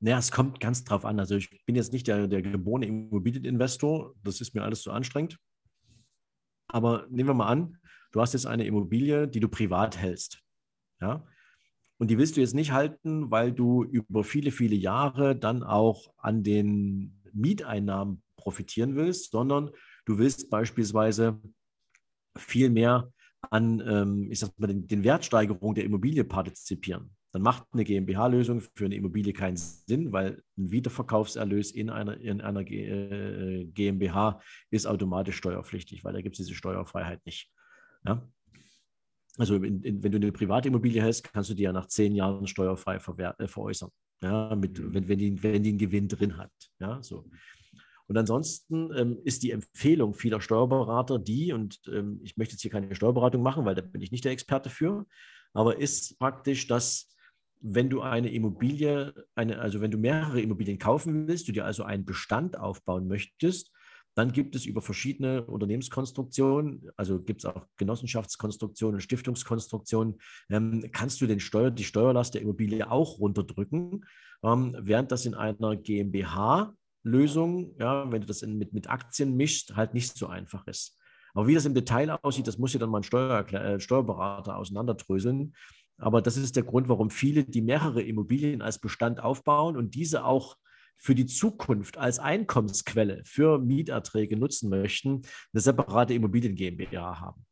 Naja, 0.00 0.18
es 0.18 0.30
kommt 0.30 0.60
ganz 0.60 0.84
drauf 0.84 1.04
an. 1.04 1.18
Also 1.18 1.36
ich 1.36 1.64
bin 1.66 1.74
jetzt 1.74 1.92
nicht 1.92 2.06
der, 2.06 2.28
der 2.28 2.42
geborene 2.42 2.86
Immobilieninvestor, 2.86 4.14
das 4.22 4.40
ist 4.40 4.54
mir 4.54 4.62
alles 4.62 4.82
zu 4.82 4.92
anstrengend. 4.92 5.38
Aber 6.68 7.06
nehmen 7.10 7.30
wir 7.30 7.34
mal 7.34 7.48
an, 7.48 7.78
du 8.12 8.20
hast 8.20 8.34
jetzt 8.34 8.46
eine 8.46 8.64
Immobilie, 8.64 9.26
die 9.26 9.40
du 9.40 9.48
privat 9.48 9.96
hältst. 9.96 10.40
Ja? 11.00 11.26
Und 11.96 12.10
die 12.10 12.18
willst 12.18 12.36
du 12.36 12.40
jetzt 12.40 12.54
nicht 12.54 12.70
halten, 12.70 13.32
weil 13.32 13.52
du 13.52 13.82
über 13.82 14.22
viele, 14.22 14.52
viele 14.52 14.76
Jahre 14.76 15.34
dann 15.34 15.64
auch 15.64 16.14
an 16.18 16.44
den 16.44 17.20
Mieteinnahmen 17.32 18.22
profitieren 18.38 18.96
willst, 18.96 19.32
sondern 19.32 19.70
du 20.06 20.16
willst 20.16 20.48
beispielsweise 20.48 21.38
viel 22.36 22.70
mehr 22.70 23.12
an, 23.50 23.82
ähm, 23.86 24.28
ich 24.30 24.38
sag 24.40 24.58
mal, 24.58 24.68
den, 24.68 24.86
den 24.86 25.04
Wertsteigerungen 25.04 25.74
der 25.74 25.84
Immobilie 25.84 26.24
partizipieren. 26.24 27.10
Dann 27.32 27.42
macht 27.42 27.64
eine 27.72 27.84
GmbH-Lösung 27.84 28.62
für 28.74 28.86
eine 28.86 28.94
Immobilie 28.94 29.34
keinen 29.34 29.56
Sinn, 29.56 30.12
weil 30.12 30.42
ein 30.56 30.70
Wiederverkaufserlös 30.70 31.72
in 31.72 31.90
einer, 31.90 32.18
in 32.18 32.40
einer 32.40 32.64
G, 32.64 32.86
äh, 32.86 33.66
GmbH 33.66 34.40
ist 34.70 34.86
automatisch 34.86 35.36
steuerpflichtig, 35.36 36.04
weil 36.04 36.14
da 36.14 36.22
gibt 36.22 36.38
es 36.38 36.46
diese 36.46 36.56
Steuerfreiheit 36.56 37.24
nicht. 37.26 37.52
Ja? 38.06 38.26
Also 39.36 39.56
in, 39.56 39.82
in, 39.82 40.02
wenn 40.02 40.12
du 40.12 40.16
eine 40.16 40.32
private 40.32 40.68
Immobilie 40.68 41.02
hast, 41.02 41.22
kannst 41.32 41.50
du 41.50 41.54
die 41.54 41.64
ja 41.64 41.72
nach 41.72 41.86
zehn 41.86 42.14
Jahren 42.14 42.46
steuerfrei 42.46 42.96
äh, 42.96 43.46
veräußern. 43.46 43.90
Ja, 44.22 44.56
mit, 44.56 44.78
mhm. 44.78 44.94
wenn, 44.94 45.08
wenn, 45.08 45.18
die, 45.18 45.42
wenn 45.42 45.62
die 45.62 45.70
einen 45.70 45.78
Gewinn 45.78 46.08
drin 46.08 46.36
hat. 46.38 46.50
Ja, 46.80 47.02
so. 47.02 47.30
Und 48.08 48.16
ansonsten 48.16 48.90
ähm, 48.96 49.18
ist 49.24 49.42
die 49.42 49.50
Empfehlung 49.50 50.14
vieler 50.14 50.40
Steuerberater 50.40 51.18
die, 51.18 51.52
und 51.52 51.80
ähm, 51.92 52.20
ich 52.24 52.36
möchte 52.36 52.54
jetzt 52.54 52.62
hier 52.62 52.70
keine 52.70 52.94
Steuerberatung 52.94 53.42
machen, 53.42 53.64
weil 53.64 53.74
da 53.74 53.82
bin 53.82 54.00
ich 54.00 54.10
nicht 54.10 54.24
der 54.24 54.32
Experte 54.32 54.70
für, 54.70 55.06
aber 55.52 55.78
ist 55.78 56.18
praktisch, 56.18 56.66
dass 56.66 57.14
wenn 57.60 57.90
du 57.90 58.00
eine 58.00 58.30
Immobilie, 58.30 59.12
eine, 59.34 59.58
also 59.58 59.80
wenn 59.80 59.90
du 59.90 59.98
mehrere 59.98 60.40
Immobilien 60.40 60.78
kaufen 60.78 61.28
willst, 61.28 61.48
du 61.48 61.52
dir 61.52 61.64
also 61.64 61.82
einen 61.82 62.04
Bestand 62.04 62.58
aufbauen 62.58 63.08
möchtest, 63.08 63.72
dann 64.14 64.32
gibt 64.32 64.56
es 64.56 64.64
über 64.64 64.82
verschiedene 64.82 65.44
Unternehmenskonstruktionen, 65.44 66.90
also 66.96 67.22
gibt 67.22 67.44
es 67.44 67.44
auch 67.44 67.66
Genossenschaftskonstruktionen, 67.76 69.00
Stiftungskonstruktionen, 69.00 70.18
ähm, 70.50 70.88
kannst 70.92 71.20
du 71.20 71.26
den 71.26 71.40
Steuer, 71.40 71.70
die 71.70 71.84
Steuerlast 71.84 72.34
der 72.34 72.42
Immobilie 72.42 72.90
auch 72.90 73.18
runterdrücken, 73.20 74.04
ähm, 74.42 74.76
während 74.80 75.12
das 75.12 75.24
in 75.24 75.34
einer 75.34 75.76
GmbH 75.76 76.74
Lösung, 77.02 77.74
ja, 77.78 78.10
wenn 78.10 78.20
du 78.20 78.26
das 78.26 78.42
in, 78.42 78.58
mit, 78.58 78.72
mit 78.72 78.90
Aktien 78.90 79.36
mischst, 79.36 79.76
halt 79.76 79.94
nicht 79.94 80.16
so 80.16 80.26
einfach 80.26 80.66
ist. 80.66 80.98
Aber 81.34 81.46
wie 81.46 81.54
das 81.54 81.66
im 81.66 81.74
Detail 81.74 82.10
aussieht, 82.22 82.46
das 82.46 82.58
muss 82.58 82.72
ja 82.72 82.80
dann 82.80 82.90
mal 82.90 83.00
ein 83.00 83.04
Steuer, 83.04 83.46
äh, 83.52 83.78
Steuerberater 83.78 84.56
auseinanderdröseln. 84.56 85.54
Aber 85.98 86.22
das 86.22 86.36
ist 86.36 86.56
der 86.56 86.62
Grund, 86.62 86.88
warum 86.88 87.10
viele, 87.10 87.44
die 87.44 87.60
mehrere 87.60 88.02
Immobilien 88.02 88.62
als 88.62 88.78
Bestand 88.78 89.20
aufbauen 89.20 89.76
und 89.76 89.94
diese 89.94 90.24
auch 90.24 90.56
für 90.96 91.14
die 91.14 91.26
Zukunft 91.26 91.96
als 91.96 92.18
Einkommensquelle 92.18 93.22
für 93.24 93.58
Mieterträge 93.58 94.36
nutzen 94.36 94.68
möchten, 94.68 95.22
eine 95.52 95.60
separate 95.60 96.14
Immobilien 96.14 96.54
GmbH 96.54 97.20
haben. 97.20 97.46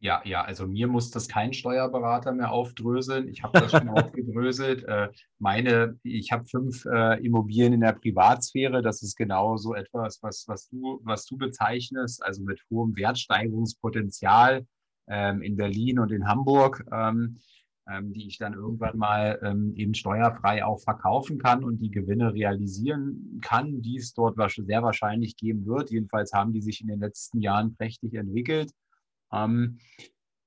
Ja, 0.00 0.22
ja, 0.24 0.42
also 0.42 0.68
mir 0.68 0.86
muss 0.86 1.10
das 1.10 1.26
kein 1.26 1.52
Steuerberater 1.52 2.32
mehr 2.32 2.52
aufdröseln. 2.52 3.26
Ich 3.28 3.42
habe 3.42 3.58
das 3.58 3.72
schon 3.72 3.88
aufgedröselt. 3.88 4.84
Äh, 4.84 5.08
meine, 5.40 5.98
ich 6.04 6.30
habe 6.30 6.44
fünf 6.44 6.84
äh, 6.84 7.20
Immobilien 7.24 7.72
in 7.72 7.80
der 7.80 7.94
Privatsphäre. 7.94 8.80
Das 8.80 9.02
ist 9.02 9.16
genau 9.16 9.56
so 9.56 9.74
etwas, 9.74 10.22
was, 10.22 10.44
was, 10.46 10.68
du, 10.68 11.00
was 11.02 11.26
du 11.26 11.36
bezeichnest, 11.36 12.24
also 12.24 12.44
mit 12.44 12.60
hohem 12.70 12.94
Wertsteigerungspotenzial 12.94 14.64
ähm, 15.08 15.42
in 15.42 15.56
Berlin 15.56 15.98
und 15.98 16.12
in 16.12 16.28
Hamburg, 16.28 16.84
ähm, 16.92 17.38
ähm, 17.90 18.12
die 18.12 18.28
ich 18.28 18.38
dann 18.38 18.54
irgendwann 18.54 18.98
mal 18.98 19.40
ähm, 19.42 19.74
eben 19.74 19.94
steuerfrei 19.94 20.64
auch 20.64 20.80
verkaufen 20.80 21.38
kann 21.38 21.64
und 21.64 21.78
die 21.78 21.90
Gewinne 21.90 22.34
realisieren 22.34 23.40
kann, 23.42 23.82
die 23.82 23.96
es 23.96 24.12
dort 24.14 24.36
sehr 24.36 24.82
wahrscheinlich 24.84 25.36
geben 25.36 25.66
wird. 25.66 25.90
Jedenfalls 25.90 26.32
haben 26.32 26.52
die 26.52 26.62
sich 26.62 26.82
in 26.82 26.86
den 26.86 27.00
letzten 27.00 27.40
Jahren 27.40 27.74
prächtig 27.74 28.14
entwickelt. 28.14 28.70
Ähm, 29.32 29.78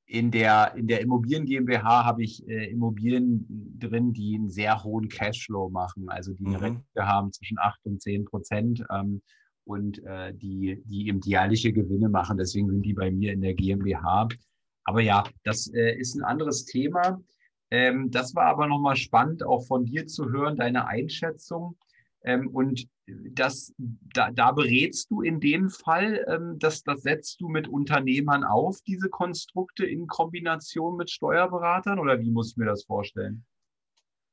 in 0.06 0.30
der, 0.30 0.76
in 0.76 0.88
der 0.88 1.00
Immobilien 1.00 1.46
GmbH 1.46 2.04
habe 2.04 2.24
ich 2.24 2.46
äh, 2.48 2.70
Immobilien 2.70 3.46
drin, 3.80 4.12
die 4.12 4.36
einen 4.36 4.50
sehr 4.50 4.84
hohen 4.84 5.08
Cashflow 5.08 5.70
machen, 5.70 6.10
also 6.10 6.34
die 6.34 6.46
eine 6.46 6.58
mhm. 6.58 6.64
Rendite 6.64 7.08
haben 7.08 7.32
zwischen 7.32 7.58
8 7.58 7.80
und 7.86 8.02
10 8.02 8.26
Prozent 8.26 8.84
ähm, 8.92 9.22
und 9.64 10.04
äh, 10.04 10.34
die, 10.34 10.82
die 10.86 11.08
eben 11.08 11.22
jährliche 11.22 11.72
Gewinne 11.72 12.10
machen. 12.10 12.38
Deswegen 12.38 12.70
sind 12.70 12.82
die 12.82 12.94
bei 12.94 13.10
mir 13.10 13.32
in 13.32 13.42
der 13.42 13.54
GmbH. 13.54 14.28
Aber 14.84 15.02
ja, 15.02 15.24
das 15.44 15.68
äh, 15.74 15.98
ist 15.98 16.16
ein 16.16 16.24
anderes 16.24 16.66
Thema. 16.66 17.22
Ähm, 17.70 18.12
das 18.12 18.36
war 18.36 18.48
aber 18.48 18.68
nochmal 18.68 18.98
spannend, 18.98 19.44
auch 19.44 19.66
von 19.66 19.86
dir 19.86 20.08
zu 20.08 20.30
hören, 20.30 20.58
deine 20.58 20.88
Einschätzung. 20.88 21.78
Ähm, 22.24 22.50
und 22.50 22.86
das, 23.32 23.74
da, 23.78 24.32
da 24.32 24.52
berätst 24.52 25.10
du 25.12 25.22
in 25.22 25.40
dem 25.40 25.70
Fall, 25.70 26.26
ähm, 26.28 26.60
das, 26.60 26.84
das 26.84 27.02
setzt 27.02 27.42
du 27.42 27.48
mit 27.48 27.68
Unternehmern 27.68 28.44
auf, 28.44 28.80
diese 28.88 29.10
Konstrukte 29.10 29.86
in 29.86 30.08
Kombination 30.08 30.98
mit 30.98 31.10
Steuerberatern 31.10 32.00
oder 32.00 32.20
wie 32.20 32.32
muss 32.32 32.52
ich 32.52 32.58
mir 32.58 32.66
das 32.66 32.84
vorstellen? 32.84 33.46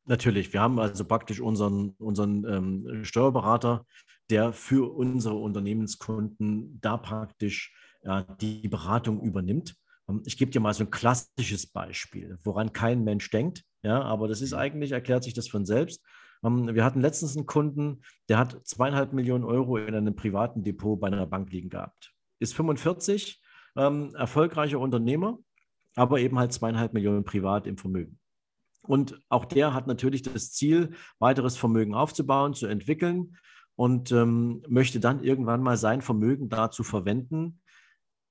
Natürlich, 0.06 0.52
wir 0.52 0.60
haben 0.60 0.78
also 0.78 1.04
praktisch 1.04 1.40
unseren, 1.40 1.90
unseren 1.98 2.44
ähm, 2.44 3.04
Steuerberater, 3.04 3.84
der 4.30 4.52
für 4.52 4.94
unsere 4.94 5.34
Unternehmenskunden 5.34 6.80
da 6.80 6.96
praktisch 6.96 7.74
ja, 8.02 8.22
die 8.22 8.68
Beratung 8.68 9.20
übernimmt. 9.20 9.76
Ähm, 10.08 10.22
ich 10.24 10.38
gebe 10.38 10.50
dir 10.50 10.60
mal 10.60 10.74
so 10.74 10.84
ein 10.84 10.90
klassisches 10.90 11.66
Beispiel, 11.66 12.38
woran 12.42 12.72
kein 12.72 13.04
Mensch 13.04 13.30
denkt, 13.30 13.64
ja, 13.82 14.02
aber 14.02 14.28
das 14.28 14.40
ist 14.40 14.52
mhm. 14.52 14.58
eigentlich, 14.58 14.92
erklärt 14.92 15.24
sich 15.24 15.34
das 15.34 15.48
von 15.48 15.64
selbst. 15.64 16.02
Ähm, 16.44 16.74
wir 16.74 16.84
hatten 16.84 17.00
letztens 17.00 17.36
einen 17.36 17.46
Kunden, 17.46 18.02
der 18.28 18.38
hat 18.38 18.60
zweieinhalb 18.66 19.12
Millionen 19.12 19.44
Euro 19.44 19.76
in 19.76 19.94
einem 19.94 20.14
privaten 20.14 20.62
Depot 20.62 20.98
bei 20.98 21.08
einer 21.08 21.26
Bank 21.26 21.50
liegen 21.50 21.68
gehabt. 21.68 22.14
Ist 22.38 22.54
45, 22.54 23.42
ähm, 23.76 24.14
erfolgreicher 24.14 24.78
Unternehmer, 24.78 25.38
aber 25.94 26.20
eben 26.20 26.38
halt 26.38 26.52
zweieinhalb 26.52 26.92
Millionen 26.92 27.24
privat 27.24 27.66
im 27.66 27.76
Vermögen. 27.76 28.18
Und 28.82 29.20
auch 29.28 29.44
der 29.44 29.74
hat 29.74 29.86
natürlich 29.86 30.22
das 30.22 30.52
Ziel, 30.52 30.94
weiteres 31.18 31.56
Vermögen 31.56 31.94
aufzubauen, 31.94 32.54
zu 32.54 32.66
entwickeln 32.66 33.36
und 33.76 34.12
ähm, 34.12 34.62
möchte 34.68 34.98
dann 34.98 35.22
irgendwann 35.22 35.62
mal 35.62 35.76
sein 35.76 36.00
Vermögen 36.00 36.48
dazu 36.48 36.82
verwenden, 36.82 37.60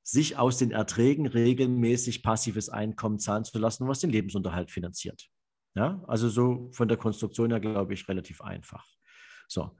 sich 0.03 0.37
aus 0.37 0.57
den 0.57 0.71
Erträgen 0.71 1.27
regelmäßig 1.27 2.23
passives 2.23 2.69
Einkommen 2.69 3.19
zahlen 3.19 3.43
zu 3.43 3.59
lassen, 3.59 3.87
was 3.87 3.99
den 3.99 4.09
Lebensunterhalt 4.09 4.71
finanziert. 4.71 5.29
Ja, 5.75 6.03
also 6.07 6.29
so 6.29 6.69
von 6.71 6.87
der 6.87 6.97
Konstruktion 6.97 7.51
her, 7.51 7.59
glaube 7.59 7.93
ich, 7.93 8.07
relativ 8.07 8.41
einfach. 8.41 8.85
So. 9.47 9.77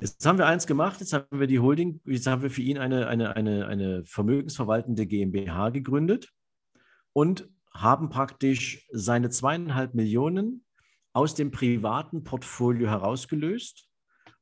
Jetzt 0.00 0.24
haben 0.26 0.38
wir 0.38 0.46
eins 0.46 0.66
gemacht, 0.66 1.00
jetzt 1.00 1.12
haben 1.12 1.38
wir 1.38 1.46
die 1.46 1.60
Holding, 1.60 2.00
jetzt 2.06 2.26
haben 2.26 2.42
wir 2.42 2.50
für 2.50 2.62
ihn 2.62 2.78
eine, 2.78 3.06
eine, 3.06 3.36
eine, 3.36 3.66
eine 3.66 4.04
vermögensverwaltende 4.04 5.06
GmbH 5.06 5.70
gegründet 5.70 6.32
und 7.12 7.48
haben 7.72 8.08
praktisch 8.08 8.88
seine 8.90 9.30
zweieinhalb 9.30 9.94
Millionen 9.94 10.64
aus 11.12 11.34
dem 11.34 11.50
privaten 11.50 12.24
Portfolio 12.24 12.88
herausgelöst. 12.88 13.88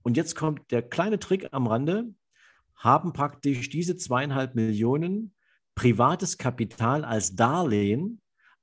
Und 0.02 0.16
jetzt 0.16 0.34
kommt 0.34 0.70
der 0.70 0.82
kleine 0.82 1.18
Trick 1.18 1.48
am 1.52 1.66
Rande, 1.66 2.14
haben 2.74 3.12
praktisch 3.12 3.68
diese 3.68 3.96
zweieinhalb 3.96 4.54
Millionen 4.54 5.34
privates 5.74 6.38
Kapital 6.38 7.04
als 7.04 7.34
Darlehen 7.34 8.20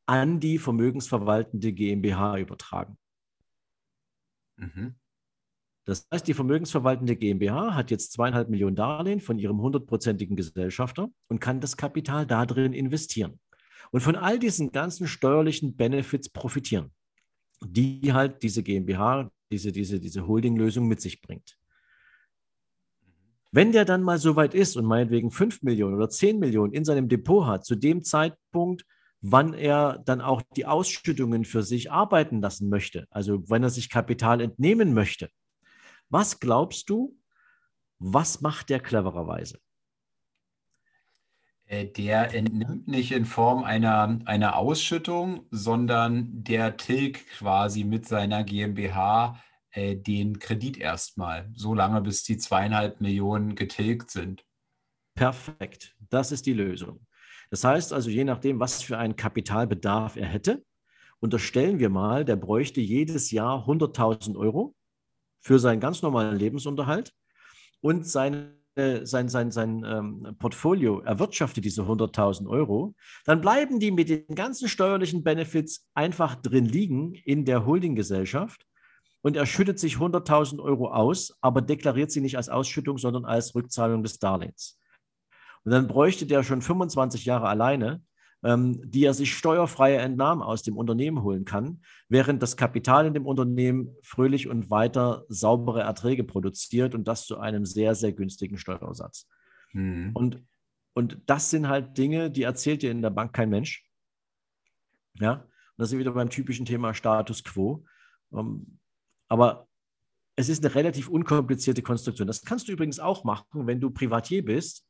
an 0.08 0.40
die 0.40 0.58
vermögensverwaltende 0.58 1.74
GmbH 1.74 2.40
übertragen. 2.40 2.98
Mhm. 4.56 4.96
Das 5.86 6.08
heißt, 6.12 6.28
die 6.28 6.34
vermögensverwaltende 6.34 7.16
GmbH 7.16 7.76
hat 7.76 7.92
jetzt 7.92 8.12
zweieinhalb 8.14 8.50
Millionen 8.50 8.76
Darlehen 8.76 9.22
von 9.22 9.40
ihrem 9.40 9.62
hundertprozentigen 9.62 10.36
Gesellschafter 10.36 11.10
und 11.30 11.40
kann 11.40 11.62
das 11.62 11.78
Kapital 11.78 12.26
da 12.26 12.46
drin 12.46 12.74
investieren. 12.74 13.40
Und 13.92 14.02
von 14.02 14.16
all 14.16 14.38
diesen 14.40 14.72
ganzen 14.72 15.08
steuerlichen 15.08 15.78
Benefits 15.78 16.30
profitieren, 16.30 16.92
die 17.62 18.12
halt 18.12 18.44
diese 18.44 18.64
GmbH, 18.64 19.32
diese, 19.50 19.72
diese, 19.72 20.00
diese 20.00 20.28
Holding-Lösung 20.28 20.88
mit 20.88 21.00
sich 21.00 21.22
bringt. 21.22 21.58
Wenn 23.52 23.72
der 23.72 23.86
dann 23.86 24.04
mal 24.04 24.18
so 24.18 24.36
weit 24.36 24.54
ist 24.54 24.76
und 24.76 24.86
meinetwegen 24.86 25.32
5 25.32 25.64
Millionen 25.64 25.96
oder 25.96 26.10
10 26.10 26.38
Millionen 26.38 26.74
in 26.74 26.84
seinem 26.84 27.08
Depot 27.08 27.46
hat, 27.46 27.66
zu 27.66 27.76
dem 27.76 28.04
Zeitpunkt, 28.04 28.86
wann 29.22 29.54
er 29.54 30.02
dann 30.06 30.22
auch 30.22 30.42
die 30.56 30.66
Ausschüttungen 30.66 31.46
für 31.46 31.64
sich 31.64 31.92
arbeiten 31.92 32.42
lassen 32.42 32.70
möchte, 32.70 33.08
also 33.10 33.50
wenn 33.50 33.64
er 33.64 33.70
sich 33.70 33.90
Kapital 33.90 34.42
entnehmen 34.42 34.94
möchte, 34.94 35.30
was 36.10 36.40
glaubst 36.40 36.90
du, 36.90 37.18
was 38.00 38.42
macht 38.42 38.70
der 38.70 38.80
clevererweise? 38.80 39.60
Äh, 41.66 41.88
der 41.88 42.34
entnimmt 42.34 42.88
nicht 42.88 43.12
in 43.12 43.26
Form 43.26 43.64
einer, 43.64 44.20
einer 44.26 44.56
Ausschüttung, 44.56 45.48
sondern 45.52 46.44
der 46.44 46.78
tilgt 46.78 47.28
quasi 47.28 47.84
mit 47.84 48.08
seiner 48.08 48.44
GmbH 48.44 49.42
äh, 49.72 49.96
den 49.96 50.40
Kredit 50.40 50.78
erstmal, 50.78 51.50
so 51.54 51.74
lange 51.74 52.02
bis 52.02 52.24
die 52.24 52.38
zweieinhalb 52.38 53.02
Millionen 53.02 53.56
getilgt 53.56 54.12
sind. 54.12 54.46
Perfekt, 55.16 55.96
das 56.10 56.32
ist 56.32 56.46
die 56.46 56.54
Lösung. 56.54 57.07
Das 57.50 57.64
heißt 57.64 57.94
also, 57.94 58.10
je 58.10 58.24
nachdem, 58.24 58.60
was 58.60 58.82
für 58.82 58.98
einen 58.98 59.16
Kapitalbedarf 59.16 60.18
er 60.18 60.28
hätte, 60.28 60.64
unterstellen 61.20 61.80
wir 61.80 61.90
mal, 61.90 62.26
der 62.26 62.36
bräuchte 62.36 62.82
jedes 62.82 63.32
Jahr 63.32 63.68
100.000 63.68 64.38
Euro 64.38 64.76
für 65.40 65.60
seinen 65.60 65.80
ganz 65.80 66.02
normalen 66.02 66.38
Lebensunterhalt 66.38 67.14
und 67.82 68.08
seine 68.08 68.58
sein, 69.04 69.28
sein, 69.28 69.52
sein 69.52 69.84
ähm, 69.88 70.36
Portfolio 70.38 71.00
erwirtschaftet 71.00 71.66
diese 71.66 71.82
100.000 71.82 72.48
Euro, 72.48 72.94
dann 73.26 73.42
bleiben 73.42 73.80
die 73.80 73.90
mit 73.90 74.10
den 74.10 74.36
ganzen 74.36 74.68
steuerlichen 74.68 75.24
Benefits 75.24 75.88
einfach 75.96 76.36
drin 76.36 76.66
liegen 76.66 77.16
in 77.16 77.44
der 77.44 77.66
Holdinggesellschaft 77.66 78.68
und 79.22 79.36
er 79.36 79.48
schüttet 79.48 79.80
sich 79.80 79.96
100.000 79.96 80.62
Euro 80.62 80.92
aus, 80.92 81.36
aber 81.42 81.62
deklariert 81.62 82.12
sie 82.12 82.22
nicht 82.22 82.38
als 82.38 82.50
Ausschüttung, 82.50 83.00
sondern 83.00 83.26
als 83.26 83.56
Rückzahlung 83.56 84.04
des 84.04 84.20
Darlehens. 84.20 84.80
Und 85.64 85.72
dann 85.72 85.88
bräuchte 85.88 86.26
der 86.26 86.44
schon 86.44 86.62
25 86.62 87.26
Jahre 87.26 87.48
alleine 87.48 88.02
ähm, 88.44 88.80
die 88.90 89.04
er 89.04 89.14
sich 89.14 89.36
steuerfreie 89.36 89.98
Entnahmen 89.98 90.42
aus 90.42 90.64
dem 90.64 90.78
Unternehmen 90.78 91.24
holen 91.24 91.46
kann, 91.46 91.82
während 92.08 92.42
das 92.44 92.56
Kapital 92.56 93.08
in 93.08 93.14
dem 93.14 93.26
Unternehmen 93.26 93.96
fröhlich 94.04 94.48
und 94.48 94.70
weiter 94.70 95.26
saubere 95.28 95.82
Erträge 95.82 96.24
produziert 96.24 96.94
und 96.94 97.08
das 97.08 97.26
zu 97.26 97.40
einem 97.40 97.66
sehr, 97.66 97.96
sehr 97.96 98.14
günstigen 98.14 98.58
Steuersatz. 98.58 99.28
Mhm. 99.74 100.12
Und, 100.14 100.44
und 100.94 101.20
das 101.26 101.50
sind 101.50 101.68
halt 101.68 101.98
Dinge, 101.98 102.30
die 102.30 102.44
erzählt 102.44 102.84
dir 102.84 102.92
in 102.92 103.02
der 103.02 103.10
Bank 103.10 103.34
kein 103.34 103.50
Mensch. 103.50 103.86
Ja, 105.16 105.34
und 105.34 105.44
da 105.78 105.86
sind 105.86 106.00
wieder 106.00 106.14
beim 106.14 106.30
typischen 106.30 106.66
Thema 106.66 106.94
Status 106.94 107.44
quo. 107.44 107.84
Ähm, 108.32 108.80
aber 109.28 109.68
es 110.36 110.48
ist 110.48 110.64
eine 110.64 110.76
relativ 110.76 111.10
unkomplizierte 111.10 111.82
Konstruktion. 111.82 112.28
Das 112.28 112.44
kannst 112.44 112.68
du 112.68 112.72
übrigens 112.72 113.00
auch 113.00 113.24
machen, 113.24 113.66
wenn 113.66 113.82
du 113.82 113.90
Privatier 113.90 114.46
bist 114.46 114.87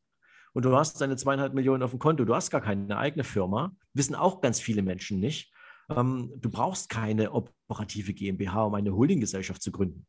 und 0.54 0.66
du 0.66 0.76
hast 0.76 1.00
deine 1.02 1.16
zweieinhalb 1.16 1.54
Millionen 1.54 1.84
auf 1.84 1.92
dem 1.92 2.00
Konto, 2.00 2.26
du 2.26 2.36
hast 2.36 2.50
gar 2.50 2.62
keine 2.62 2.98
eigene 2.98 3.24
Firma, 3.24 3.76
wissen 3.94 4.16
auch 4.16 4.42
ganz 4.42 4.60
viele 4.60 4.82
Menschen 4.82 5.20
nicht. 5.20 5.52
Ähm, 5.90 6.34
du 6.38 6.50
brauchst 6.50 6.90
keine 6.90 7.32
operative 7.32 8.14
GmbH, 8.14 8.64
um 8.64 8.74
eine 8.76 8.94
Holdinggesellschaft 8.94 9.62
zu 9.62 9.72
gründen. 9.72 10.06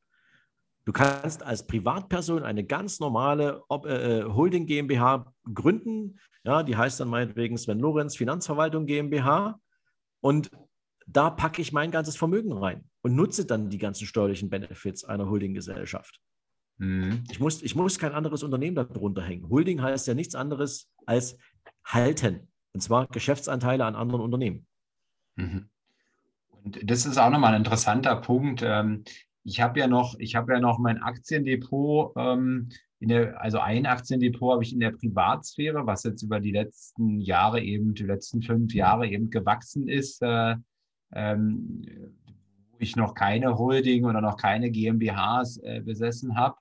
Du 0.84 0.92
kannst 0.92 1.42
als 1.42 1.66
Privatperson 1.66 2.42
eine 2.44 2.64
ganz 2.64 2.98
normale 2.98 3.62
äh, 3.84 4.24
Holding 4.24 4.66
GmbH 4.66 5.32
gründen. 5.52 6.18
Ja, 6.44 6.62
die 6.62 6.76
heißt 6.76 6.98
dann 6.98 7.08
meinetwegen 7.08 7.58
Sven 7.58 7.78
Lorenz 7.78 8.16
Finanzverwaltung 8.16 8.86
GmbH. 8.86 9.60
Und 10.20 10.50
da 11.06 11.30
packe 11.30 11.60
ich 11.60 11.72
mein 11.72 11.90
ganzes 11.90 12.16
Vermögen 12.16 12.52
rein 12.52 12.84
und 13.02 13.14
nutze 13.14 13.44
dann 13.44 13.68
die 13.68 13.78
ganzen 13.78 14.06
steuerlichen 14.06 14.48
Benefits 14.48 15.04
einer 15.04 15.28
Holdinggesellschaft. 15.28 16.20
Mhm. 16.78 17.24
Ich, 17.30 17.40
muss, 17.40 17.62
ich 17.62 17.74
muss 17.74 17.98
kein 17.98 18.12
anderes 18.12 18.42
Unternehmen 18.42 18.76
darunter 18.76 19.22
hängen. 19.22 19.48
Holding 19.48 19.82
heißt 19.82 20.06
ja 20.06 20.14
nichts 20.14 20.34
anderes 20.34 20.88
als 21.06 21.36
halten. 21.84 22.48
Und 22.72 22.80
zwar 22.80 23.06
Geschäftsanteile 23.08 23.84
an 23.84 23.96
anderen 23.96 24.22
Unternehmen. 24.22 24.66
Mhm. 25.36 25.68
Und 26.64 26.90
das 26.90 27.06
ist 27.06 27.18
auch 27.18 27.30
nochmal 27.30 27.54
ein 27.54 27.62
interessanter 27.62 28.16
Punkt. 28.16 28.62
Ähm, 28.64 29.04
ich 29.44 29.60
habe 29.60 29.80
ja 29.80 29.86
noch, 29.86 30.16
ich 30.18 30.34
habe 30.36 30.52
ja 30.52 30.60
noch 30.60 30.78
mein 30.78 31.02
Aktiendepot, 31.02 32.12
ähm, 32.16 32.68
in 33.00 33.08
der, 33.08 33.40
also 33.40 33.60
ein 33.60 33.86
Aktiendepot 33.86 34.54
habe 34.54 34.64
ich 34.64 34.72
in 34.72 34.80
der 34.80 34.90
Privatsphäre, 34.90 35.86
was 35.86 36.02
jetzt 36.02 36.22
über 36.22 36.40
die 36.40 36.50
letzten 36.50 37.20
Jahre 37.20 37.60
eben, 37.60 37.94
die 37.94 38.02
letzten 38.02 38.42
fünf 38.42 38.74
Jahre 38.74 39.06
eben 39.08 39.30
gewachsen 39.30 39.88
ist, 39.88 40.20
äh, 40.22 40.56
ähm, 41.14 41.84
wo 42.72 42.76
ich 42.80 42.96
noch 42.96 43.14
keine 43.14 43.56
Holding 43.56 44.04
oder 44.04 44.20
noch 44.20 44.36
keine 44.36 44.70
GmbHs 44.70 45.58
äh, 45.58 45.80
besessen 45.80 46.36
habe. 46.36 46.56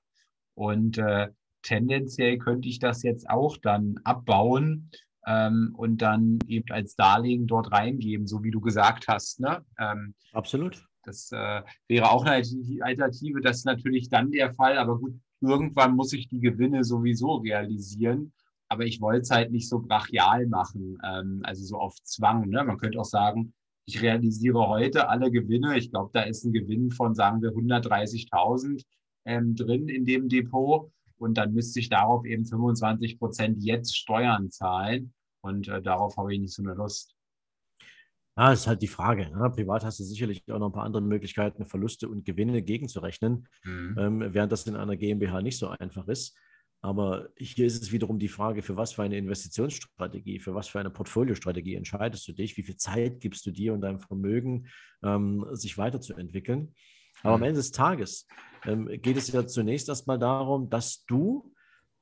Und 0.58 0.98
äh, 0.98 1.28
tendenziell 1.62 2.36
könnte 2.38 2.68
ich 2.68 2.80
das 2.80 3.04
jetzt 3.04 3.30
auch 3.30 3.56
dann 3.58 4.00
abbauen 4.02 4.90
ähm, 5.24 5.72
und 5.76 6.02
dann 6.02 6.40
eben 6.48 6.68
als 6.72 6.96
Darlehen 6.96 7.46
dort 7.46 7.70
reingeben, 7.70 8.26
so 8.26 8.42
wie 8.42 8.50
du 8.50 8.60
gesagt 8.60 9.06
hast. 9.06 9.38
Ne? 9.38 9.64
Ähm, 9.78 10.14
Absolut. 10.32 10.84
Das 11.04 11.30
äh, 11.30 11.62
wäre 11.86 12.10
auch 12.10 12.24
eine 12.24 12.42
Alternative. 12.80 13.40
Das 13.40 13.58
ist 13.58 13.66
natürlich 13.66 14.08
dann 14.08 14.32
der 14.32 14.52
Fall. 14.52 14.78
Aber 14.78 14.98
gut, 14.98 15.14
irgendwann 15.40 15.94
muss 15.94 16.12
ich 16.12 16.26
die 16.26 16.40
Gewinne 16.40 16.82
sowieso 16.82 17.36
realisieren. 17.36 18.32
Aber 18.68 18.84
ich 18.84 19.00
wollte 19.00 19.20
es 19.20 19.30
halt 19.30 19.52
nicht 19.52 19.68
so 19.68 19.78
brachial 19.78 20.48
machen, 20.48 20.98
ähm, 21.04 21.40
also 21.44 21.64
so 21.64 21.76
auf 21.78 21.94
Zwang. 22.02 22.48
Ne? 22.48 22.64
Man 22.64 22.78
könnte 22.78 22.98
auch 22.98 23.04
sagen, 23.04 23.54
ich 23.86 24.02
realisiere 24.02 24.66
heute 24.66 25.08
alle 25.08 25.30
Gewinne. 25.30 25.78
Ich 25.78 25.92
glaube, 25.92 26.10
da 26.12 26.22
ist 26.22 26.44
ein 26.44 26.52
Gewinn 26.52 26.90
von, 26.90 27.14
sagen 27.14 27.42
wir, 27.42 27.50
130.000 27.52 28.82
ähm, 29.28 29.54
drin 29.54 29.88
in 29.88 30.04
dem 30.04 30.28
Depot. 30.28 30.90
Und 31.18 31.34
dann 31.36 31.52
müsste 31.52 31.80
ich 31.80 31.88
darauf 31.88 32.24
eben 32.24 32.46
25 32.46 33.18
Prozent 33.18 33.62
jetzt 33.62 33.96
Steuern 33.96 34.50
zahlen. 34.50 35.12
Und 35.40 35.68
äh, 35.68 35.82
darauf 35.82 36.16
habe 36.16 36.34
ich 36.34 36.40
nicht 36.40 36.54
so 36.54 36.62
eine 36.62 36.74
Lust. 36.74 37.14
Ja, 38.36 38.50
das 38.50 38.60
ist 38.60 38.66
halt 38.68 38.82
die 38.82 38.88
Frage. 38.88 39.30
Ne? 39.30 39.50
Privat 39.50 39.84
hast 39.84 39.98
du 39.98 40.04
sicherlich 40.04 40.42
auch 40.50 40.58
noch 40.58 40.68
ein 40.68 40.72
paar 40.72 40.84
andere 40.84 41.02
Möglichkeiten, 41.02 41.66
Verluste 41.66 42.08
und 42.08 42.24
Gewinne 42.24 42.62
gegenzurechnen, 42.62 43.48
mhm. 43.64 43.96
ähm, 43.98 44.34
während 44.34 44.52
das 44.52 44.66
in 44.66 44.76
einer 44.76 44.96
GmbH 44.96 45.42
nicht 45.42 45.58
so 45.58 45.68
einfach 45.68 46.06
ist. 46.06 46.36
Aber 46.80 47.30
hier 47.36 47.66
ist 47.66 47.82
es 47.82 47.90
wiederum 47.90 48.20
die 48.20 48.28
Frage, 48.28 48.62
für 48.62 48.76
was 48.76 48.92
für 48.92 49.02
eine 49.02 49.18
Investitionsstrategie, 49.18 50.38
für 50.38 50.54
was 50.54 50.68
für 50.68 50.78
eine 50.78 50.90
Portfoliostrategie 50.90 51.74
entscheidest 51.74 52.28
du 52.28 52.32
dich, 52.32 52.56
wie 52.56 52.62
viel 52.62 52.76
Zeit 52.76 53.18
gibst 53.18 53.44
du 53.44 53.50
dir 53.50 53.74
und 53.74 53.80
deinem 53.80 53.98
Vermögen, 53.98 54.68
ähm, 55.02 55.44
sich 55.50 55.76
weiterzuentwickeln. 55.76 56.74
Aber 57.22 57.34
am. 57.34 57.42
Ende 57.42 57.56
des 57.56 57.70
Tages 57.70 58.26
ähm, 58.64 58.88
geht 59.02 59.16
es 59.16 59.28
ja 59.28 59.46
zunächst 59.46 59.88
erstmal 59.88 60.18
darum, 60.18 60.70
dass 60.70 61.04
du 61.06 61.52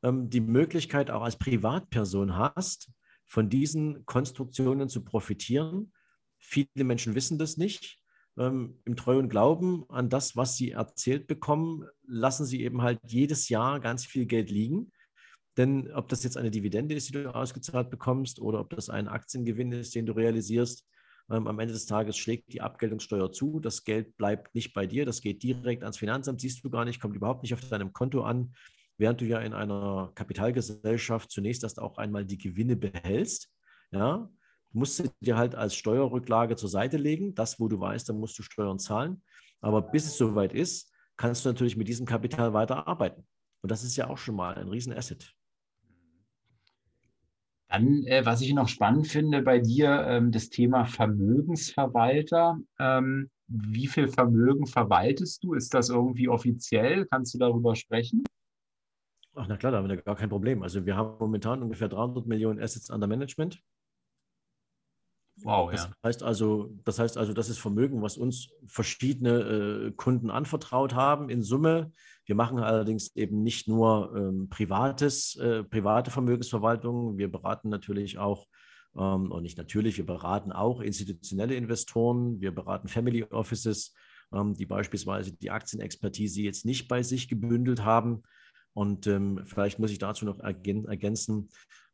ähm, 0.02 0.30
die 0.30 0.40
Möglichkeit 0.40 1.10
auch 1.10 1.22
als 1.22 1.36
Privatperson 1.36 2.36
hast, 2.36 2.90
von 3.26 3.48
diesen 3.48 4.06
Konstruktionen 4.06 4.88
zu 4.88 5.04
profitieren. 5.04 5.92
Viele 6.38 6.84
Menschen 6.84 7.14
wissen 7.14 7.38
das 7.38 7.56
nicht. 7.56 7.98
Ähm, 8.38 8.80
Im 8.84 8.96
treuen 8.96 9.28
Glauben 9.28 9.84
an 9.88 10.08
das, 10.08 10.36
was 10.36 10.56
sie 10.56 10.72
erzählt 10.72 11.26
bekommen, 11.26 11.84
lassen 12.06 12.44
sie 12.44 12.62
eben 12.62 12.82
halt 12.82 13.00
jedes 13.06 13.48
Jahr 13.48 13.80
ganz 13.80 14.04
viel 14.04 14.26
Geld 14.26 14.50
liegen. 14.50 14.92
Denn 15.56 15.90
ob 15.92 16.08
das 16.08 16.22
jetzt 16.22 16.36
eine 16.36 16.50
Dividende 16.50 16.94
ist, 16.94 17.08
die 17.08 17.14
du 17.14 17.34
ausgezahlt 17.34 17.90
bekommst, 17.90 18.40
oder 18.40 18.60
ob 18.60 18.70
das 18.70 18.90
ein 18.90 19.08
Aktiengewinn 19.08 19.72
ist, 19.72 19.94
den 19.94 20.04
du 20.04 20.12
realisierst, 20.12 20.86
ähm, 21.30 21.46
am 21.46 21.58
Ende 21.58 21.74
des 21.74 21.86
Tages 21.86 22.16
schlägt 22.16 22.52
die 22.52 22.60
Abgeltungssteuer 22.60 23.32
zu. 23.32 23.60
Das 23.60 23.84
Geld 23.84 24.16
bleibt 24.16 24.54
nicht 24.54 24.74
bei 24.74 24.86
dir, 24.86 25.04
das 25.04 25.20
geht 25.20 25.42
direkt 25.42 25.82
ans 25.82 25.98
Finanzamt, 25.98 26.40
siehst 26.40 26.62
du 26.64 26.70
gar 26.70 26.84
nicht, 26.84 27.00
kommt 27.00 27.16
überhaupt 27.16 27.42
nicht 27.42 27.54
auf 27.54 27.68
deinem 27.68 27.92
Konto 27.92 28.22
an, 28.22 28.54
während 28.98 29.20
du 29.20 29.24
ja 29.24 29.40
in 29.40 29.52
einer 29.52 30.12
Kapitalgesellschaft 30.14 31.30
zunächst 31.30 31.62
erst 31.62 31.80
auch 31.80 31.98
einmal 31.98 32.24
die 32.24 32.38
Gewinne 32.38 32.76
behältst. 32.76 33.50
Ja, 33.90 34.30
musst 34.72 34.98
du 34.98 35.04
dir 35.20 35.36
halt 35.36 35.54
als 35.54 35.74
Steuerrücklage 35.74 36.56
zur 36.56 36.68
Seite 36.68 36.96
legen. 36.96 37.34
Das, 37.34 37.58
wo 37.58 37.68
du 37.68 37.80
weißt, 37.80 38.08
dann 38.08 38.18
musst 38.18 38.38
du 38.38 38.42
Steuern 38.42 38.78
zahlen. 38.78 39.22
Aber 39.60 39.82
bis 39.82 40.06
es 40.06 40.18
soweit 40.18 40.52
ist, 40.52 40.92
kannst 41.16 41.44
du 41.44 41.48
natürlich 41.48 41.76
mit 41.76 41.88
diesem 41.88 42.06
Kapital 42.06 42.52
weiter 42.52 42.86
arbeiten. 42.86 43.26
Und 43.62 43.70
das 43.70 43.82
ist 43.82 43.96
ja 43.96 44.08
auch 44.08 44.18
schon 44.18 44.36
mal 44.36 44.54
ein 44.54 44.68
Riesenasset. 44.68 45.34
Dann, 47.68 48.04
äh, 48.04 48.24
was 48.24 48.40
ich 48.40 48.54
noch 48.54 48.68
spannend 48.68 49.08
finde 49.08 49.42
bei 49.42 49.58
dir, 49.58 50.06
ähm, 50.06 50.30
das 50.30 50.48
Thema 50.50 50.84
Vermögensverwalter. 50.84 52.58
Ähm, 52.78 53.30
wie 53.48 53.86
viel 53.86 54.08
Vermögen 54.08 54.66
verwaltest 54.66 55.42
du? 55.44 55.54
Ist 55.54 55.74
das 55.74 55.88
irgendwie 55.88 56.28
offiziell? 56.28 57.06
Kannst 57.06 57.34
du 57.34 57.38
darüber 57.38 57.74
sprechen? 57.74 58.24
Ach, 59.34 59.46
na 59.48 59.56
klar, 59.56 59.72
da 59.72 59.78
haben 59.78 59.88
wir 59.88 59.96
gar 59.98 60.16
kein 60.16 60.30
Problem. 60.30 60.62
Also 60.62 60.86
wir 60.86 60.96
haben 60.96 61.18
momentan 61.18 61.62
ungefähr 61.62 61.88
300 61.88 62.26
Millionen 62.26 62.60
Assets 62.60 62.90
under 62.90 63.06
Management. 63.06 63.62
Wow, 65.42 65.70
das 65.70 65.84
ja. 65.84 65.92
Heißt 66.02 66.22
also, 66.22 66.74
das 66.84 66.98
heißt 66.98 67.18
also, 67.18 67.34
das 67.34 67.50
ist 67.50 67.58
Vermögen, 67.58 68.00
was 68.00 68.16
uns 68.16 68.50
verschiedene 68.66 69.88
äh, 69.88 69.92
Kunden 69.92 70.30
anvertraut 70.30 70.94
haben 70.94 71.28
in 71.28 71.42
Summe. 71.42 71.92
Wir 72.26 72.34
machen 72.34 72.58
allerdings 72.58 73.14
eben 73.14 73.42
nicht 73.42 73.68
nur 73.68 74.14
ähm, 74.16 74.48
privates, 74.48 75.36
äh, 75.36 75.62
private 75.62 76.10
Vermögensverwaltung. 76.10 77.16
Wir 77.16 77.30
beraten 77.30 77.68
natürlich 77.68 78.18
auch, 78.18 78.46
ähm, 78.96 79.30
und 79.30 79.42
nicht 79.42 79.56
natürlich, 79.56 79.96
wir 79.96 80.06
beraten 80.06 80.52
auch 80.52 80.80
institutionelle 80.80 81.54
Investoren. 81.54 82.40
Wir 82.40 82.52
beraten 82.52 82.88
Family 82.88 83.22
Offices, 83.24 83.94
ähm, 84.32 84.54
die 84.54 84.66
beispielsweise 84.66 85.32
die 85.32 85.50
Aktienexpertise 85.50 86.42
jetzt 86.42 86.66
nicht 86.66 86.88
bei 86.88 87.02
sich 87.02 87.28
gebündelt 87.28 87.84
haben. 87.84 88.24
Und 88.72 89.06
ähm, 89.06 89.42
vielleicht 89.46 89.78
muss 89.78 89.92
ich 89.92 89.98
dazu 89.98 90.26
noch 90.26 90.40
ergänzen, 90.40 91.48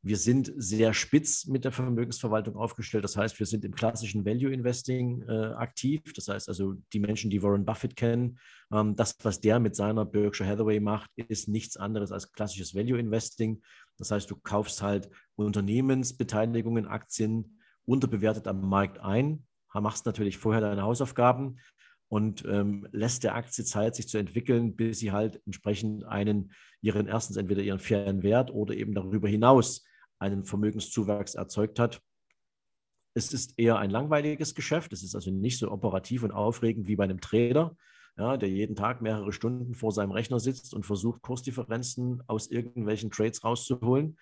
wir 0.05 0.16
sind 0.16 0.53
sehr 0.57 0.94
spitz 0.94 1.46
mit 1.46 1.64
der 1.64 1.70
Vermögensverwaltung 1.70 2.57
aufgestellt. 2.57 3.05
Das 3.05 3.16
heißt, 3.16 3.38
wir 3.38 3.46
sind 3.46 3.64
im 3.64 3.72
klassischen 3.72 4.24
Value 4.24 4.53
Investing 4.53 5.22
äh, 5.28 5.53
aktiv. 5.55 6.12
Das 6.14 6.26
heißt 6.26 6.48
also, 6.48 6.74
die 6.92 6.98
Menschen, 6.98 7.30
die 7.30 7.40
Warren 7.40 7.64
Buffett 7.64 7.94
kennen, 7.94 8.38
ähm, 8.72 8.96
das, 8.96 9.16
was 9.22 9.40
der 9.40 9.61
mit 9.61 9.76
seiner 9.76 10.05
Berkshire 10.05 10.48
Hathaway 10.48 10.80
macht, 10.80 11.11
ist 11.14 11.48
nichts 11.48 11.76
anderes 11.76 12.11
als 12.11 12.32
klassisches 12.32 12.74
Value 12.74 12.98
Investing. 12.98 13.62
Das 13.96 14.11
heißt, 14.11 14.28
du 14.28 14.36
kaufst 14.42 14.82
halt 14.82 15.09
Unternehmensbeteiligungen, 15.36 16.86
Aktien 16.86 17.61
unterbewertet 17.84 18.48
am 18.48 18.68
Markt 18.68 18.98
ein, 18.98 19.46
machst 19.72 20.05
natürlich 20.05 20.36
vorher 20.36 20.61
deine 20.61 20.82
Hausaufgaben 20.82 21.59
und 22.09 22.44
ähm, 22.44 22.88
lässt 22.90 23.22
der 23.22 23.36
Aktie 23.36 23.64
Zeit, 23.64 23.94
sich 23.94 24.09
zu 24.09 24.18
entwickeln, 24.18 24.74
bis 24.74 24.98
sie 24.98 25.12
halt 25.12 25.40
entsprechend 25.46 26.05
einen, 26.05 26.53
ihren 26.80 27.07
erstens 27.07 27.36
entweder 27.36 27.62
ihren 27.62 27.78
fairen 27.78 28.22
Wert 28.24 28.50
oder 28.50 28.74
eben 28.74 28.94
darüber 28.94 29.28
hinaus 29.28 29.84
einen 30.22 30.44
Vermögenszuwachs 30.44 31.34
erzeugt 31.34 31.78
hat. 31.78 32.00
Es 33.14 33.32
ist 33.32 33.58
eher 33.58 33.78
ein 33.78 33.90
langweiliges 33.90 34.54
Geschäft. 34.54 34.92
Es 34.92 35.02
ist 35.02 35.14
also 35.14 35.30
nicht 35.30 35.58
so 35.58 35.70
operativ 35.70 36.22
und 36.22 36.30
aufregend 36.30 36.86
wie 36.86 36.96
bei 36.96 37.04
einem 37.04 37.20
Trader, 37.20 37.76
ja, 38.16 38.36
der 38.36 38.48
jeden 38.48 38.76
Tag 38.76 39.02
mehrere 39.02 39.32
Stunden 39.32 39.74
vor 39.74 39.92
seinem 39.92 40.12
Rechner 40.12 40.40
sitzt 40.40 40.74
und 40.74 40.86
versucht, 40.86 41.22
Kursdifferenzen 41.22 42.22
aus 42.26 42.50
irgendwelchen 42.50 43.10
Trades 43.10 43.44
rauszuholen. 43.44 44.16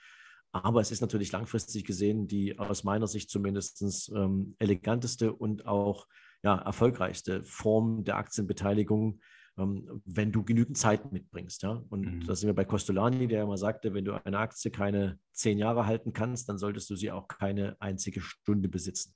Aber 0.53 0.80
es 0.80 0.90
ist 0.90 1.01
natürlich 1.01 1.30
langfristig 1.30 1.84
gesehen 1.84 2.26
die 2.26 2.59
aus 2.59 2.82
meiner 2.82 3.07
Sicht 3.07 3.30
zumindest 3.30 4.11
ähm, 4.12 4.57
eleganteste 4.59 5.32
und 5.32 5.66
auch 5.66 6.07
ja, 6.42 6.57
erfolgreichste 6.57 7.44
Form 7.44 8.03
der 8.05 8.16
Aktienbeteiligung, 8.16 9.20
wenn 9.57 10.32
du 10.32 10.42
genügend 10.42 10.78
Zeit 10.78 11.12
mitbringst. 11.12 11.62
Ja? 11.62 11.82
Und 11.90 12.01
mhm. 12.01 12.26
da 12.26 12.34
sind 12.34 12.48
wir 12.48 12.55
bei 12.55 12.64
Costolani, 12.64 13.26
der 13.28 13.42
immer 13.42 13.59
sagte, 13.59 13.92
wenn 13.92 14.05
du 14.05 14.14
eine 14.24 14.38
Aktie 14.38 14.70
keine 14.70 15.18
zehn 15.32 15.59
Jahre 15.59 15.86
halten 15.86 16.12
kannst, 16.12 16.48
dann 16.48 16.59
solltest 16.59 16.88
du 16.90 16.96
sie 16.96 17.11
auch 17.11 17.28
keine 17.28 17.76
einzige 17.80 18.20
Stunde 18.20 18.68
besitzen. 18.68 19.14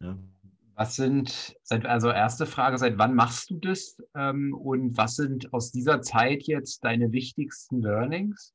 Ja. 0.00 0.18
Was 0.76 0.96
sind, 0.96 1.56
also 1.68 2.10
erste 2.10 2.46
Frage, 2.46 2.78
seit 2.78 2.98
wann 2.98 3.14
machst 3.14 3.50
du 3.50 3.58
das? 3.58 3.96
Ähm, 4.16 4.54
und 4.54 4.96
was 4.96 5.16
sind 5.16 5.52
aus 5.52 5.70
dieser 5.70 6.02
Zeit 6.02 6.44
jetzt 6.44 6.84
deine 6.84 7.12
wichtigsten 7.12 7.80
Learnings? 7.80 8.52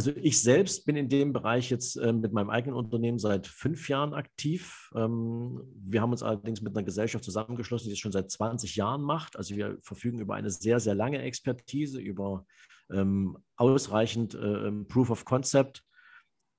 Also 0.00 0.12
ich 0.16 0.40
selbst 0.40 0.86
bin 0.86 0.96
in 0.96 1.10
dem 1.10 1.34
Bereich 1.34 1.68
jetzt 1.68 1.96
äh, 1.96 2.14
mit 2.14 2.32
meinem 2.32 2.48
eigenen 2.48 2.74
Unternehmen 2.74 3.18
seit 3.18 3.46
fünf 3.46 3.90
Jahren 3.90 4.14
aktiv. 4.14 4.90
Ähm, 4.94 5.60
wir 5.74 6.00
haben 6.00 6.12
uns 6.12 6.22
allerdings 6.22 6.62
mit 6.62 6.74
einer 6.74 6.86
Gesellschaft 6.86 7.22
zusammengeschlossen, 7.22 7.88
die 7.88 7.92
es 7.92 7.98
schon 7.98 8.10
seit 8.10 8.30
20 8.30 8.76
Jahren 8.76 9.02
macht. 9.02 9.36
Also 9.36 9.56
wir 9.56 9.76
verfügen 9.82 10.18
über 10.18 10.36
eine 10.36 10.48
sehr, 10.48 10.80
sehr 10.80 10.94
lange 10.94 11.20
Expertise, 11.20 12.00
über 12.00 12.46
ähm, 12.90 13.36
ausreichend 13.56 14.32
äh, 14.32 14.68
ähm, 14.68 14.88
Proof 14.88 15.10
of 15.10 15.26
Concept. 15.26 15.84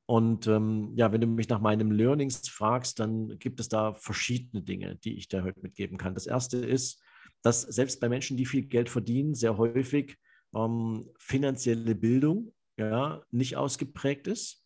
Und 0.06 0.46
ähm, 0.46 0.92
ja, 0.96 1.12
wenn 1.12 1.22
du 1.22 1.26
mich 1.26 1.50
nach 1.50 1.62
meinem 1.62 1.92
Learnings 1.92 2.48
fragst, 2.48 3.00
dann 3.00 3.40
gibt 3.40 3.60
es 3.60 3.70
da 3.70 3.96
verschiedene 3.96 4.62
Dinge, 4.62 4.98
die 4.98 5.18
ich 5.18 5.30
dir 5.30 5.44
heute 5.44 5.62
mitgeben 5.62 5.98
kann. 5.98 6.14
Das 6.14 6.28
erste 6.28 6.58
ist, 6.58 7.02
dass 7.42 7.64
selbst 7.64 8.02
bei 8.02 8.08
Menschen, 8.08 8.38
die 8.38 8.46
viel 8.46 8.68
Geld 8.68 8.88
verdienen, 8.88 9.34
sehr 9.34 9.58
häufig 9.58 10.16
ähm, 10.54 11.10
finanzielle 11.18 11.96
Bildung 11.96 12.54
ja, 12.82 13.24
nicht 13.32 13.56
ausgeprägt 13.58 14.28
ist. 14.28 14.64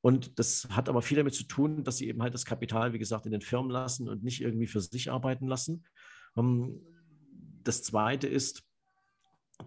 Und 0.00 0.38
das 0.38 0.68
hat 0.70 0.88
aber 0.88 1.02
viel 1.02 1.16
damit 1.16 1.34
zu 1.34 1.44
tun, 1.44 1.82
dass 1.82 1.96
sie 1.96 2.08
eben 2.08 2.22
halt 2.22 2.34
das 2.34 2.44
Kapital, 2.44 2.92
wie 2.92 2.98
gesagt, 2.98 3.26
in 3.26 3.32
den 3.32 3.40
Firmen 3.40 3.70
lassen 3.70 4.08
und 4.08 4.22
nicht 4.22 4.40
irgendwie 4.40 4.66
für 4.66 4.80
sich 4.80 5.10
arbeiten 5.10 5.48
lassen. 5.48 5.84
Ähm, 6.36 6.80
das 7.64 7.82
Zweite 7.82 8.28
ist, 8.28 8.62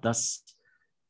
dass 0.02 0.46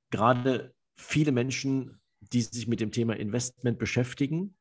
gerade 0.09 0.73
viele 0.95 1.31
Menschen, 1.31 2.01
die 2.19 2.41
sich 2.41 2.67
mit 2.67 2.79
dem 2.79 2.91
Thema 2.91 3.15
Investment 3.15 3.77
beschäftigen, 3.77 4.55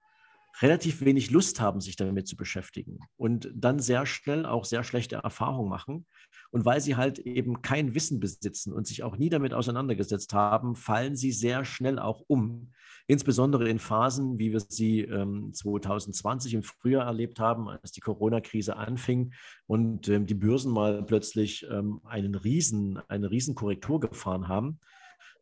relativ 0.60 1.00
wenig 1.02 1.30
Lust 1.30 1.60
haben, 1.60 1.80
sich 1.80 1.96
damit 1.96 2.26
zu 2.28 2.36
beschäftigen 2.36 2.98
und 3.16 3.50
dann 3.54 3.78
sehr 3.78 4.06
schnell 4.06 4.46
auch 4.46 4.64
sehr 4.64 4.84
schlechte 4.84 5.16
Erfahrungen 5.16 5.68
machen. 5.68 6.06
Und 6.50 6.64
weil 6.64 6.80
sie 6.80 6.96
halt 6.96 7.20
eben 7.20 7.62
kein 7.62 7.94
Wissen 7.94 8.18
besitzen 8.18 8.72
und 8.72 8.86
sich 8.86 9.02
auch 9.02 9.16
nie 9.16 9.28
damit 9.28 9.54
auseinandergesetzt 9.54 10.34
haben, 10.34 10.74
fallen 10.74 11.14
sie 11.14 11.32
sehr 11.32 11.64
schnell 11.64 11.98
auch 11.98 12.24
um. 12.26 12.72
Insbesondere 13.06 13.68
in 13.68 13.78
Phasen, 13.78 14.38
wie 14.38 14.52
wir 14.52 14.60
sie 14.60 15.00
ähm, 15.00 15.52
2020 15.52 16.54
im 16.54 16.62
Frühjahr 16.62 17.06
erlebt 17.06 17.40
haben, 17.40 17.68
als 17.68 17.92
die 17.92 18.00
Corona-Krise 18.00 18.76
anfing 18.76 19.32
und 19.66 20.08
ähm, 20.08 20.26
die 20.26 20.34
Börsen 20.34 20.72
mal 20.72 21.02
plötzlich 21.04 21.66
ähm, 21.70 22.00
einen 22.04 22.34
riesen, 22.34 23.00
eine 23.08 23.30
Riesenkorrektur 23.30 24.00
gefahren 24.00 24.48
haben 24.48 24.80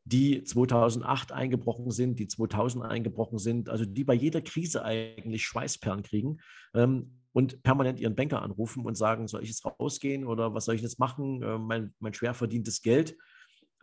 die 0.08 0.42
2008 0.42 1.32
eingebrochen 1.32 1.90
sind, 1.90 2.18
die 2.18 2.28
2000 2.28 2.84
eingebrochen 2.84 3.38
sind, 3.38 3.68
also 3.68 3.84
die 3.84 4.04
bei 4.04 4.14
jeder 4.14 4.40
Krise 4.40 4.82
eigentlich 4.84 5.44
Schweißperlen 5.44 6.02
kriegen 6.02 6.38
ähm, 6.74 7.20
und 7.32 7.62
permanent 7.62 8.00
ihren 8.00 8.14
Banker 8.14 8.42
anrufen 8.42 8.86
und 8.86 8.96
sagen, 8.96 9.28
soll 9.28 9.42
ich 9.42 9.50
jetzt 9.50 9.64
rausgehen 9.64 10.24
oder 10.24 10.54
was 10.54 10.64
soll 10.64 10.76
ich 10.76 10.82
jetzt 10.82 10.98
machen, 10.98 11.42
äh, 11.42 11.58
mein, 11.58 11.94
mein 12.00 12.14
schwer 12.14 12.32
verdientes 12.32 12.80
Geld. 12.80 13.16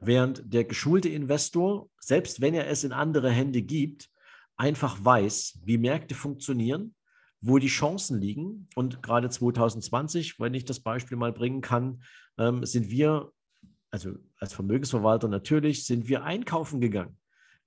Während 0.02 0.52
der 0.52 0.66
geschulte 0.66 1.10
Investor, 1.10 1.90
selbst 2.00 2.42
wenn 2.42 2.56
er 2.56 2.68
es 2.68 2.84
in 2.84 2.92
andere 2.92 3.30
Hände 3.30 3.62
gibt, 3.62 4.10
einfach 4.58 4.98
weiß, 5.04 5.60
wie 5.64 5.78
Märkte 5.78 6.16
funktionieren, 6.16 6.96
wo 7.40 7.60
die 7.60 7.68
Chancen 7.68 8.20
liegen. 8.20 8.68
Und 8.76 9.04
gerade 9.04 9.30
2020, 9.30 10.40
wenn 10.40 10.54
ich 10.56 10.66
das 10.66 10.80
Beispiel 10.80 11.18
mal 11.18 11.32
bringen 11.32 11.62
kann, 11.62 12.02
ähm, 12.38 12.66
sind 12.66 12.90
wir 12.90 13.32
also 13.96 14.12
als 14.40 14.52
Vermögensverwalter 14.52 15.30
natürlich, 15.30 15.86
sind 15.86 16.10
wir 16.10 16.26
einkaufen 16.26 16.82
gegangen. 16.82 17.18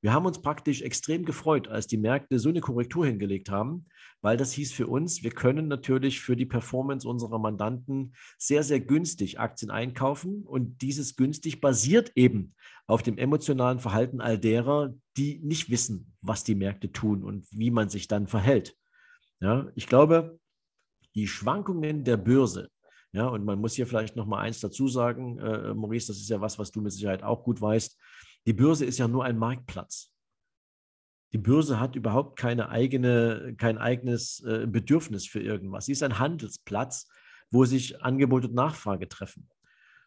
Wir 0.02 0.12
haben 0.12 0.26
uns 0.26 0.42
praktisch 0.42 0.82
extrem 0.82 1.24
gefreut, 1.24 1.68
als 1.68 1.86
die 1.86 1.96
Märkte 1.96 2.38
so 2.38 2.50
eine 2.50 2.60
Korrektur 2.60 3.06
hingelegt 3.06 3.50
haben, 3.50 3.86
weil 4.20 4.36
das 4.36 4.52
hieß 4.52 4.72
für 4.72 4.88
uns, 4.88 5.22
wir 5.22 5.30
können 5.30 5.68
natürlich 5.68 6.20
für 6.20 6.36
die 6.36 6.44
Performance 6.44 7.08
unserer 7.08 7.38
Mandanten 7.38 8.14
sehr, 8.36 8.62
sehr 8.62 8.78
günstig 8.78 9.40
Aktien 9.40 9.70
einkaufen. 9.70 10.42
Und 10.42 10.82
dieses 10.82 11.16
günstig 11.16 11.62
basiert 11.62 12.12
eben 12.14 12.54
auf 12.86 13.02
dem 13.02 13.16
emotionalen 13.16 13.78
Verhalten 13.78 14.20
all 14.20 14.38
derer, 14.38 14.94
die 15.16 15.40
nicht 15.42 15.70
wissen, 15.70 16.14
was 16.20 16.44
die 16.44 16.54
Märkte 16.54 16.92
tun 16.92 17.24
und 17.24 17.46
wie 17.52 17.70
man 17.70 17.88
sich 17.88 18.06
dann 18.06 18.26
verhält. 18.26 18.76
Ja, 19.40 19.66
ich 19.74 19.86
glaube, 19.86 20.38
die 21.14 21.26
Schwankungen 21.26 22.04
der 22.04 22.18
Börse 22.18 22.68
ja, 23.12 23.26
und 23.26 23.44
man 23.44 23.58
muss 23.58 23.74
hier 23.74 23.86
vielleicht 23.86 24.16
noch 24.16 24.26
mal 24.26 24.40
eins 24.40 24.60
dazu 24.60 24.86
sagen, 24.86 25.38
äh, 25.38 25.74
Maurice, 25.74 26.08
das 26.08 26.18
ist 26.18 26.28
ja 26.28 26.40
was, 26.40 26.58
was 26.58 26.70
du 26.70 26.80
mit 26.80 26.92
Sicherheit 26.92 27.22
auch 27.22 27.42
gut 27.42 27.60
weißt. 27.60 27.98
Die 28.46 28.52
Börse 28.52 28.84
ist 28.84 28.98
ja 28.98 29.08
nur 29.08 29.24
ein 29.24 29.38
Marktplatz. 29.38 30.12
Die 31.32 31.38
Börse 31.38 31.80
hat 31.80 31.96
überhaupt 31.96 32.38
keine 32.38 32.70
eigene, 32.70 33.54
kein 33.58 33.78
eigenes 33.78 34.40
äh, 34.44 34.66
Bedürfnis 34.66 35.26
für 35.26 35.40
irgendwas. 35.40 35.86
Sie 35.86 35.92
ist 35.92 36.02
ein 36.02 36.18
Handelsplatz, 36.18 37.08
wo 37.50 37.64
sich 37.64 38.02
Angebot 38.02 38.44
und 38.44 38.54
Nachfrage 38.54 39.08
treffen. 39.08 39.48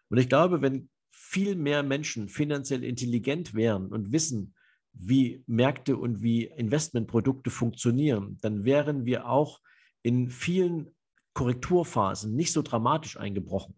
Und 0.10 0.18
ich 0.18 0.30
glaube, 0.30 0.62
wenn 0.62 0.89
viel 1.12 1.56
mehr 1.56 1.84
Menschen 1.84 2.30
finanziell 2.30 2.84
intelligent 2.84 3.54
wären 3.54 3.88
und 3.88 4.12
wissen, 4.12 4.56
wie 4.93 5.43
Märkte 5.47 5.97
und 5.97 6.22
wie 6.22 6.45
Investmentprodukte 6.45 7.49
funktionieren, 7.49 8.38
dann 8.41 8.66
wären 8.66 9.06
wir 9.06 9.28
auch 9.28 9.62
in 10.02 10.30
vielen 10.30 10.93
Korrekturphasen 11.34 12.36
nicht 12.36 12.53
so 12.53 12.61
dramatisch 12.61 13.17
eingebrochen. 13.17 13.75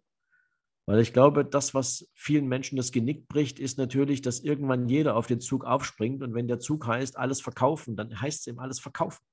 Weil 0.85 0.99
ich 0.99 1.13
glaube, 1.13 1.45
das, 1.45 1.73
was 1.73 2.09
vielen 2.13 2.47
Menschen 2.47 2.75
das 2.75 2.91
Genick 2.91 3.27
bricht, 3.29 3.57
ist 3.57 3.77
natürlich, 3.77 4.21
dass 4.21 4.41
irgendwann 4.41 4.89
jeder 4.89 5.15
auf 5.15 5.27
den 5.27 5.39
Zug 5.39 5.63
aufspringt 5.63 6.21
und 6.21 6.33
wenn 6.33 6.47
der 6.47 6.59
Zug 6.59 6.85
heißt, 6.85 7.17
alles 7.17 7.39
verkaufen, 7.39 7.95
dann 7.95 8.19
heißt 8.19 8.41
es 8.41 8.47
eben 8.47 8.59
alles 8.59 8.79
verkaufen. 8.79 9.23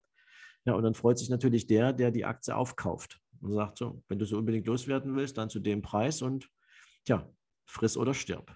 Ja, 0.65 0.75
und 0.75 0.85
dann 0.85 0.95
freut 0.95 1.19
sich 1.19 1.29
natürlich 1.29 1.67
der, 1.67 1.93
der 1.93 2.11
die 2.11 2.25
Aktie 2.25 2.55
aufkauft 2.55 3.19
und 3.41 3.53
sagt 3.53 3.79
so, 3.79 4.03
wenn 4.09 4.19
du 4.19 4.27
so 4.27 4.39
unbedingt 4.39 4.67
loswerden 4.67 5.17
willst, 5.17 5.39
dann 5.39 5.51
zu 5.51 5.59
dem 5.59 5.83
Preis 5.83 6.23
und 6.23 6.49
ja, 7.09 7.29
friss 7.67 7.97
oder 7.97 8.15
stirb. 8.15 8.55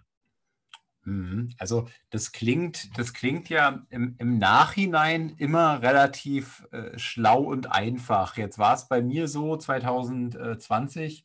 Mhm. 1.04 1.50
Also 1.58 1.86
das 2.10 2.32
klingt, 2.32 2.98
das 2.98 3.12
klingt 3.12 3.48
ja 3.48 3.84
im, 3.90 4.16
im 4.18 4.38
Nachhinein 4.38 5.34
immer 5.38 5.82
relativ 5.82 6.66
äh, 6.72 6.98
schlau 6.98 7.42
und 7.42 7.70
einfach. 7.70 8.36
Jetzt 8.36 8.58
war 8.58 8.74
es 8.74 8.88
bei 8.88 9.02
mir 9.02 9.28
so, 9.28 9.56
2020 9.56 11.24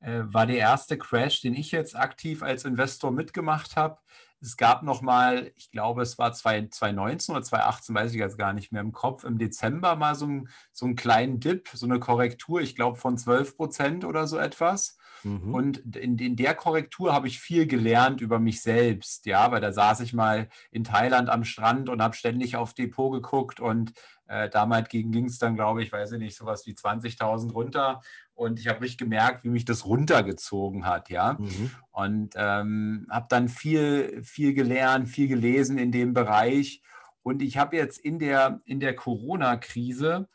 äh, 0.00 0.22
war 0.26 0.46
der 0.46 0.58
erste 0.58 0.98
Crash, 0.98 1.40
den 1.40 1.54
ich 1.54 1.72
jetzt 1.72 1.96
aktiv 1.96 2.42
als 2.42 2.64
Investor 2.64 3.10
mitgemacht 3.10 3.76
habe. 3.76 3.98
Es 4.40 4.58
gab 4.58 4.82
noch 4.82 5.00
mal, 5.00 5.52
ich 5.56 5.70
glaube, 5.70 6.02
es 6.02 6.18
war 6.18 6.32
2019 6.34 7.34
oder 7.34 7.42
2018, 7.42 7.94
weiß 7.94 8.12
ich 8.12 8.18
jetzt 8.18 8.36
gar 8.36 8.52
nicht 8.52 8.72
mehr 8.72 8.82
im 8.82 8.92
Kopf, 8.92 9.24
im 9.24 9.38
Dezember 9.38 9.96
mal 9.96 10.14
so, 10.14 10.26
ein, 10.26 10.48
so 10.70 10.84
einen 10.84 10.96
kleinen 10.96 11.40
Dip, 11.40 11.70
so 11.72 11.86
eine 11.86 11.98
Korrektur, 11.98 12.60
ich 12.60 12.76
glaube 12.76 12.98
von 12.98 13.16
12 13.16 13.56
Prozent 13.56 14.04
oder 14.04 14.26
so 14.26 14.36
etwas. 14.38 14.98
Mhm. 15.24 15.54
Und 15.54 15.96
in, 15.96 16.18
in, 16.18 16.36
der 16.36 16.54
Korrektur 16.54 17.12
habe 17.12 17.28
ich 17.28 17.40
viel 17.40 17.66
gelernt 17.66 18.20
über 18.20 18.38
mich 18.38 18.62
selbst, 18.62 19.26
ja, 19.26 19.50
weil 19.50 19.60
da 19.60 19.72
saß 19.72 20.00
ich 20.00 20.12
mal 20.12 20.48
in 20.70 20.84
Thailand 20.84 21.30
am 21.30 21.44
Strand 21.44 21.88
und 21.88 22.02
habe 22.02 22.14
ständig 22.14 22.56
auf 22.56 22.74
Depot 22.74 23.12
geguckt 23.12 23.60
und 23.60 23.92
äh, 24.26 24.48
damals 24.48 24.88
ging 24.88 25.26
es 25.26 25.38
dann, 25.38 25.54
glaube 25.54 25.82
ich, 25.82 25.92
weiß 25.92 26.12
ich 26.12 26.18
nicht, 26.18 26.36
sowas 26.36 26.66
wie 26.66 26.72
20.000 26.72 27.52
runter. 27.52 28.00
Und 28.34 28.58
ich 28.58 28.68
habe 28.68 28.80
richtig 28.80 28.98
gemerkt, 28.98 29.44
wie 29.44 29.48
mich 29.48 29.64
das 29.64 29.84
runtergezogen 29.84 30.86
hat, 30.86 31.10
ja. 31.10 31.36
Mhm. 31.38 31.70
Und 31.92 32.34
ähm, 32.36 33.06
habe 33.10 33.26
dann 33.28 33.48
viel, 33.48 34.22
viel 34.24 34.54
gelernt, 34.54 35.08
viel 35.08 35.28
gelesen 35.28 35.78
in 35.78 35.92
dem 35.92 36.14
Bereich. 36.14 36.82
Und 37.22 37.42
ich 37.42 37.58
habe 37.58 37.76
jetzt 37.76 37.98
in 37.98 38.18
der, 38.18 38.60
in 38.64 38.80
der 38.80 38.96
Corona-Krise 38.96 40.28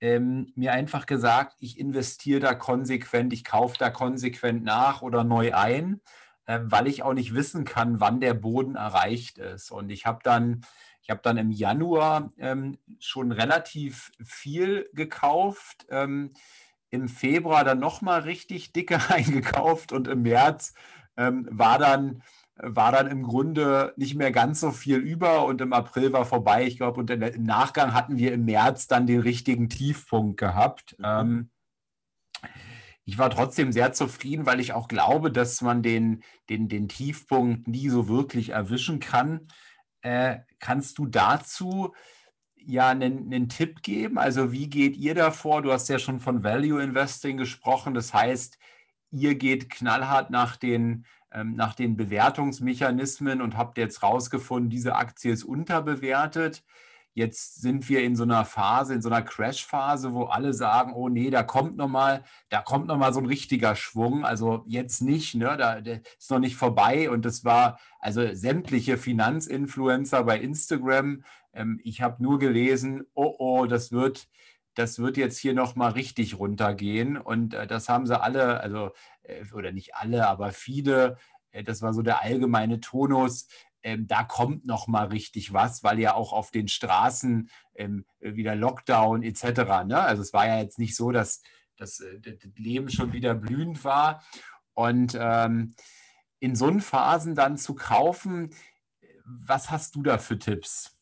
ähm, 0.00 0.52
mir 0.54 0.72
einfach 0.72 1.06
gesagt, 1.06 1.56
ich 1.60 1.78
investiere 1.78 2.40
da 2.40 2.54
konsequent, 2.54 3.32
ich 3.32 3.44
kaufe 3.44 3.76
da 3.78 3.90
konsequent 3.90 4.62
nach 4.64 5.02
oder 5.02 5.24
neu 5.24 5.54
ein, 5.54 6.00
äh, 6.46 6.60
weil 6.62 6.86
ich 6.86 7.02
auch 7.02 7.14
nicht 7.14 7.34
wissen 7.34 7.64
kann, 7.64 8.00
wann 8.00 8.20
der 8.20 8.34
Boden 8.34 8.76
erreicht 8.76 9.38
ist. 9.38 9.70
Und 9.70 9.90
ich 9.90 10.06
habe 10.06 10.20
dann, 10.22 10.62
ich 11.02 11.10
habe 11.10 11.20
dann 11.22 11.36
im 11.36 11.50
Januar 11.50 12.30
ähm, 12.38 12.78
schon 13.00 13.32
relativ 13.32 14.12
viel 14.24 14.88
gekauft, 14.92 15.86
ähm, 15.90 16.32
im 16.90 17.08
Februar 17.08 17.64
dann 17.64 17.80
nochmal 17.80 18.20
richtig 18.20 18.72
dicke 18.72 18.98
eingekauft 19.10 19.92
und 19.92 20.08
im 20.08 20.22
März 20.22 20.74
ähm, 21.16 21.48
war 21.50 21.78
dann 21.78 22.22
war 22.60 22.92
dann 22.92 23.06
im 23.06 23.22
Grunde 23.22 23.92
nicht 23.96 24.16
mehr 24.16 24.32
ganz 24.32 24.60
so 24.60 24.72
viel 24.72 24.98
über 24.98 25.44
und 25.44 25.60
im 25.60 25.72
April 25.72 26.12
war 26.12 26.24
vorbei. 26.24 26.66
Ich 26.66 26.76
glaube, 26.76 27.00
und 27.00 27.10
im 27.10 27.42
Nachgang 27.44 27.94
hatten 27.94 28.18
wir 28.18 28.32
im 28.32 28.44
März 28.44 28.88
dann 28.88 29.06
den 29.06 29.20
richtigen 29.20 29.68
Tiefpunkt 29.68 30.38
gehabt. 30.38 30.96
Mhm. 30.98 31.04
Ähm, 31.04 31.50
ich 33.04 33.16
war 33.16 33.30
trotzdem 33.30 33.72
sehr 33.72 33.92
zufrieden, 33.92 34.44
weil 34.44 34.60
ich 34.60 34.74
auch 34.74 34.86
glaube, 34.86 35.32
dass 35.32 35.62
man 35.62 35.82
den, 35.82 36.22
den, 36.50 36.68
den 36.68 36.88
Tiefpunkt 36.88 37.66
nie 37.66 37.88
so 37.88 38.06
wirklich 38.08 38.50
erwischen 38.50 39.00
kann. 39.00 39.48
Äh, 40.02 40.40
kannst 40.58 40.98
du 40.98 41.06
dazu 41.06 41.94
ja 42.56 42.90
einen, 42.90 43.32
einen 43.32 43.48
Tipp 43.48 43.82
geben? 43.82 44.18
Also 44.18 44.52
wie 44.52 44.68
geht 44.68 44.96
ihr 44.96 45.14
davor? 45.14 45.62
Du 45.62 45.72
hast 45.72 45.88
ja 45.88 45.98
schon 45.98 46.20
von 46.20 46.42
Value 46.42 46.82
Investing 46.82 47.38
gesprochen. 47.38 47.94
Das 47.94 48.12
heißt, 48.12 48.58
ihr 49.10 49.36
geht 49.36 49.70
knallhart 49.70 50.30
nach 50.30 50.56
den 50.56 51.06
nach 51.44 51.74
den 51.74 51.96
Bewertungsmechanismen 51.96 53.42
und 53.42 53.56
habt 53.56 53.78
jetzt 53.78 54.02
rausgefunden, 54.02 54.70
diese 54.70 54.96
Aktie 54.96 55.32
ist 55.32 55.44
unterbewertet. 55.44 56.62
Jetzt 57.18 57.60
sind 57.60 57.88
wir 57.88 58.02
in 58.04 58.14
so 58.14 58.22
einer 58.22 58.44
Phase, 58.44 58.94
in 58.94 59.02
so 59.02 59.08
einer 59.08 59.22
Crash-Phase, 59.22 60.14
wo 60.14 60.24
alle 60.24 60.54
sagen, 60.54 60.92
oh 60.94 61.08
nee, 61.08 61.30
da 61.30 61.42
kommt 61.42 61.76
nochmal, 61.76 62.22
da 62.48 62.62
kommt 62.62 62.86
nochmal 62.86 63.12
so 63.12 63.18
ein 63.18 63.26
richtiger 63.26 63.74
Schwung. 63.74 64.24
Also 64.24 64.62
jetzt 64.68 65.02
nicht, 65.02 65.34
ne? 65.34 65.56
Da 65.58 65.74
ist 65.74 66.30
noch 66.30 66.38
nicht 66.38 66.54
vorbei. 66.54 67.10
Und 67.10 67.24
das 67.24 67.44
war 67.44 67.80
also 67.98 68.22
sämtliche 68.34 68.96
Finanzinfluencer 68.98 70.22
bei 70.22 70.38
Instagram. 70.38 71.24
Ähm, 71.52 71.80
ich 71.82 72.02
habe 72.02 72.22
nur 72.22 72.38
gelesen, 72.38 73.04
oh 73.14 73.34
oh, 73.38 73.66
das 73.66 73.90
wird, 73.90 74.28
das 74.74 74.98
wird 74.98 75.16
jetzt 75.16 75.38
hier 75.38 75.54
nochmal 75.54 75.92
richtig 75.92 76.38
runtergehen. 76.38 77.16
Und 77.16 77.54
äh, 77.54 77.66
das 77.66 77.88
haben 77.88 78.06
sie 78.06 78.20
alle, 78.20 78.60
also 78.60 78.92
äh, 79.22 79.44
oder 79.52 79.72
nicht 79.72 79.94
alle, 79.94 80.28
aber 80.28 80.52
viele, 80.52 81.18
äh, 81.50 81.64
das 81.64 81.82
war 81.82 81.92
so 81.92 82.02
der 82.02 82.22
allgemeine 82.22 82.80
Tonus, 82.80 83.48
ähm, 83.82 84.06
da 84.06 84.24
kommt 84.24 84.66
noch 84.66 84.86
mal 84.88 85.06
richtig 85.06 85.52
was, 85.52 85.84
weil 85.84 85.98
ja 85.98 86.14
auch 86.14 86.32
auf 86.32 86.50
den 86.50 86.68
Straßen 86.68 87.48
ähm, 87.74 88.04
wieder 88.20 88.56
Lockdown 88.56 89.22
etc. 89.22 89.84
Ne? 89.86 89.98
Also 89.98 90.22
es 90.22 90.32
war 90.32 90.46
ja 90.46 90.58
jetzt 90.58 90.78
nicht 90.78 90.96
so, 90.96 91.12
dass 91.12 91.42
das, 91.76 92.02
das 92.20 92.34
Leben 92.56 92.90
schon 92.90 93.12
wieder 93.12 93.34
blühend 93.34 93.84
war. 93.84 94.22
Und 94.74 95.16
ähm, 95.18 95.74
in 96.40 96.54
so 96.54 96.66
einen 96.66 96.80
Phasen 96.80 97.34
dann 97.34 97.56
zu 97.56 97.74
kaufen, 97.74 98.50
was 99.24 99.70
hast 99.70 99.94
du 99.94 100.02
da 100.02 100.18
für 100.18 100.38
Tipps? 100.38 100.96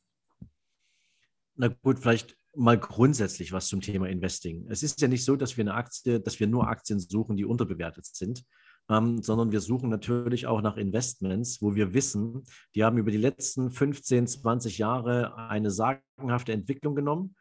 Na 1.55 1.69
gut, 1.69 1.99
vielleicht 2.01 2.37
mal 2.57 2.79
grundsätzlich 2.79 3.53
was 3.53 3.69
zum 3.69 3.81
Thema 3.81 4.09
Investing. 4.09 4.67
Es 4.69 4.83
ist 4.83 5.01
ja 5.01 5.09
nicht 5.09 5.25
so, 5.25 5.37
dass 5.37 5.57
wir 5.57 5.63
eine 5.63 5.75
Aktie, 5.75 6.21
dass 6.21 6.41
wir 6.41 6.47
nur 6.47 6.69
Aktien 6.69 6.99
suchen, 6.99 7.37
die 7.37 7.45
unterbewertet 7.45 8.07
sind, 8.07 8.45
ähm, 8.89 9.23
sondern 9.23 9.53
wir 9.53 9.61
suchen 9.61 9.91
natürlich 9.91 10.47
auch 10.47 10.63
nach 10.63 10.77
Investments, 10.77 11.61
wo 11.61 11.75
wir 11.75 11.95
wissen, 11.95 12.45
die 12.75 12.85
haben 12.85 12.99
über 12.99 13.11
die 13.11 13.17
letzten 13.19 13.71
15, 13.71 14.27
20 14.27 14.79
Jahre 14.79 15.37
eine 15.37 15.71
sagenhafte 15.71 16.53
Entwicklung 16.53 16.95
genommen 16.95 17.37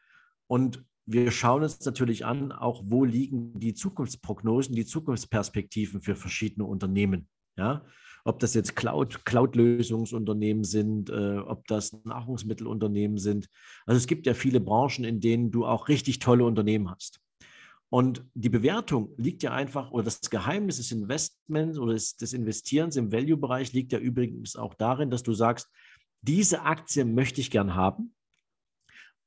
und 0.47 0.83
wir 1.07 1.31
schauen 1.31 1.63
uns 1.63 1.85
natürlich 1.85 2.25
an, 2.25 2.51
auch 2.51 2.83
wo 2.85 3.05
liegen 3.05 3.59
die 3.59 3.75
Zukunftsprognosen, 3.75 4.75
die 4.75 4.85
Zukunftsperspektiven 4.85 6.01
für 6.01 6.15
verschiedene 6.15 6.65
Unternehmen. 6.65 7.27
Ja, 7.57 7.85
ob 8.25 8.39
das 8.39 8.55
jetzt 8.55 8.75
Cloud, 8.75 9.23
Cloud-Lösungsunternehmen 9.23 10.63
sind, 10.63 11.09
äh, 11.09 11.37
ob 11.37 11.67
das 11.67 11.93
Nahrungsmittelunternehmen 12.03 13.19
sind. 13.19 13.47
Also 13.85 13.97
es 13.97 14.07
gibt 14.07 14.25
ja 14.25 14.33
viele 14.33 14.59
Branchen, 14.59 15.05
in 15.05 15.21
denen 15.21 15.51
du 15.51 15.65
auch 15.65 15.87
richtig 15.87 16.19
tolle 16.19 16.43
Unternehmen 16.43 16.89
hast. 16.89 17.21
Und 17.89 18.25
die 18.33 18.49
Bewertung 18.49 19.13
liegt 19.17 19.43
ja 19.43 19.53
einfach, 19.53 19.91
oder 19.91 20.03
das 20.03 20.21
Geheimnis 20.21 20.77
des 20.77 20.91
Investments 20.91 21.77
oder 21.77 21.93
des, 21.93 22.17
des 22.17 22.33
Investierens 22.33 22.95
im 22.95 23.11
Value-Bereich 23.11 23.73
liegt 23.73 23.93
ja 23.93 23.99
übrigens 23.99 24.55
auch 24.55 24.73
darin, 24.73 25.11
dass 25.11 25.21
du 25.21 25.33
sagst, 25.33 25.69
diese 26.23 26.63
Aktie 26.63 27.05
möchte 27.05 27.39
ich 27.39 27.51
gern 27.51 27.75
haben, 27.75 28.15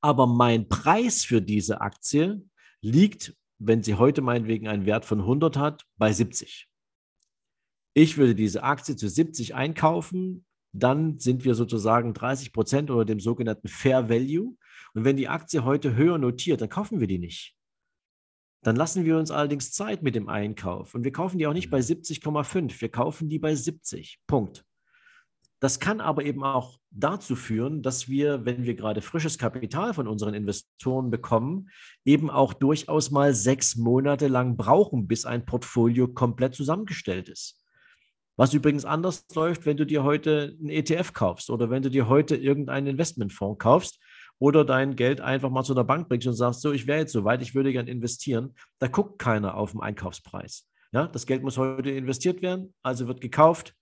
aber 0.01 0.27
mein 0.27 0.69
Preis 0.69 1.25
für 1.25 1.41
diese 1.41 1.81
Aktie 1.81 2.43
liegt, 2.81 3.37
wenn 3.61 3.85
sie 3.85 3.95
heute 3.95 4.23
meinetwegen 4.23 4.67
einen 4.67 4.87
Wert 4.87 5.05
von 5.05 5.21
100 5.21 5.57
hat, 5.57 5.85
bei 5.97 6.13
70 6.13 6.69
ich 7.95 8.17
würde 8.17 8.35
diese 8.35 8.63
Aktie 8.63 8.97
zu 8.97 9.09
70 9.09 9.55
einkaufen, 9.55 10.45
dann 10.73 11.19
sind 11.19 11.45
wir 11.45 11.55
sozusagen 11.55 12.15
30 12.15 12.53
Prozent 12.53 12.91
oder 12.91 13.05
dem 13.05 13.21
sogenannten 13.21 13.69
Fair 13.69 14.09
Value. 14.09 14.57
Und 14.95 15.05
wenn 15.05 15.17
die 15.17 15.29
Aktie 15.29 15.65
heute 15.65 15.97
höher 15.97 16.19
notiert, 16.19 16.61
dann 16.61 16.69
kaufen 16.69 17.01
wir 17.01 17.07
die 17.07 17.19
nicht. 17.19 17.55
Dann 18.63 18.77
lassen 18.77 19.05
wir 19.05 19.19
uns 19.19 19.31
allerdings 19.31 19.73
Zeit 19.73 20.03
mit 20.03 20.15
dem 20.15 20.29
Einkauf. 20.29 20.95
Und 20.95 21.05
wir 21.05 21.13
kaufen 21.13 21.39
die 21.39 21.47
auch 21.47 21.53
nicht 21.53 21.71
bei 21.71 21.79
70,5, 21.79 22.63
mhm. 22.63 22.81
wir 22.81 22.89
kaufen 22.91 23.29
die 23.29 23.39
bei 23.39 23.55
70. 23.55 24.21
Punkt. 24.27 24.65
Das 25.61 25.81
kann 25.81 26.01
aber 26.01 26.25
eben 26.25 26.45
auch 26.45 26.79
dazu 26.91 27.35
führen, 27.35 27.83
dass 27.83 28.09
wir, 28.09 28.45
wenn 28.45 28.65
wir 28.65 28.75
gerade 28.75 29.03
frisches 29.03 29.39
Kapital 29.39 29.93
von 29.93 30.07
unseren 30.07 30.35
Investoren 30.35 31.11
bekommen, 31.11 31.71
eben 32.05 32.31
auch 32.31 32.53
durchaus 32.53 33.11
mal 33.11 33.35
sechs 33.35 33.75
Monate 33.75 34.29
lang 34.29 34.57
brauchen, 34.57 35.09
bis 35.09 35.25
ein 35.25 35.45
Portfolio 35.45 36.07
komplett 36.07 36.55
zusammengestellt 36.55 37.29
ist. 37.29 37.58
Was 38.39 38.55
übrigens 38.55 38.85
anders 38.85 39.27
läuft, 39.35 39.67
wenn 39.67 39.77
du 39.77 39.85
dir 39.85 40.05
heute 40.05 40.57
einen 40.61 40.69
ETF 40.69 41.13
kaufst 41.13 41.51
oder 41.51 41.71
wenn 41.71 41.83
du 41.83 41.91
dir 41.91 42.09
heute 42.09 42.37
irgendeinen 42.37 42.87
Investmentfonds 42.87 43.59
kaufst 43.59 43.99
oder 44.39 44.65
dein 44.65 44.95
Geld 44.95 45.21
einfach 45.21 45.51
mal 45.51 45.65
zu 45.65 45.75
der 45.75 45.83
Bank 45.83 46.09
bringst 46.09 46.29
und 46.29 46.35
sagst, 46.35 46.61
so, 46.61 46.71
ich 46.71 46.87
wäre 46.87 47.01
jetzt 47.01 47.13
soweit, 47.13 47.43
ich 47.43 47.57
würde 47.57 47.73
gerne 47.73 47.91
investieren. 47.91 48.55
Da 48.79 48.87
guckt 48.87 49.19
keiner 49.19 49.57
auf 49.57 49.73
den 49.73 49.81
Einkaufspreis. 49.81 50.71
Ja, 50.93 51.09
das 51.09 51.27
Geld 51.27 51.43
muss 51.43 51.59
heute 51.59 51.91
investiert 51.91 52.41
werden, 52.41 52.73
also 52.85 53.09
wird 53.09 53.21
gekauft 53.21 53.75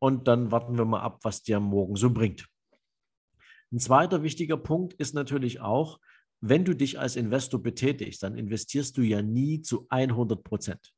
und 0.00 0.26
dann 0.26 0.50
warten 0.50 0.76
wir 0.76 0.84
mal 0.86 1.02
ab, 1.02 1.20
was 1.22 1.44
dir 1.44 1.60
morgen 1.60 1.94
so 1.94 2.10
bringt. 2.10 2.48
Ein 3.70 3.78
zweiter 3.78 4.24
wichtiger 4.24 4.56
Punkt 4.56 4.92
ist 4.94 5.14
natürlich 5.14 5.60
auch, 5.60 6.00
wenn 6.40 6.64
du 6.64 6.74
dich 6.74 6.98
als 6.98 7.14
Investor 7.14 7.62
betätigst, 7.62 8.24
dann 8.24 8.36
investierst 8.36 8.96
du 8.96 9.02
ja 9.02 9.22
nie 9.22 9.62
zu 9.62 9.86
100 9.88 10.42
Prozent. 10.42 10.92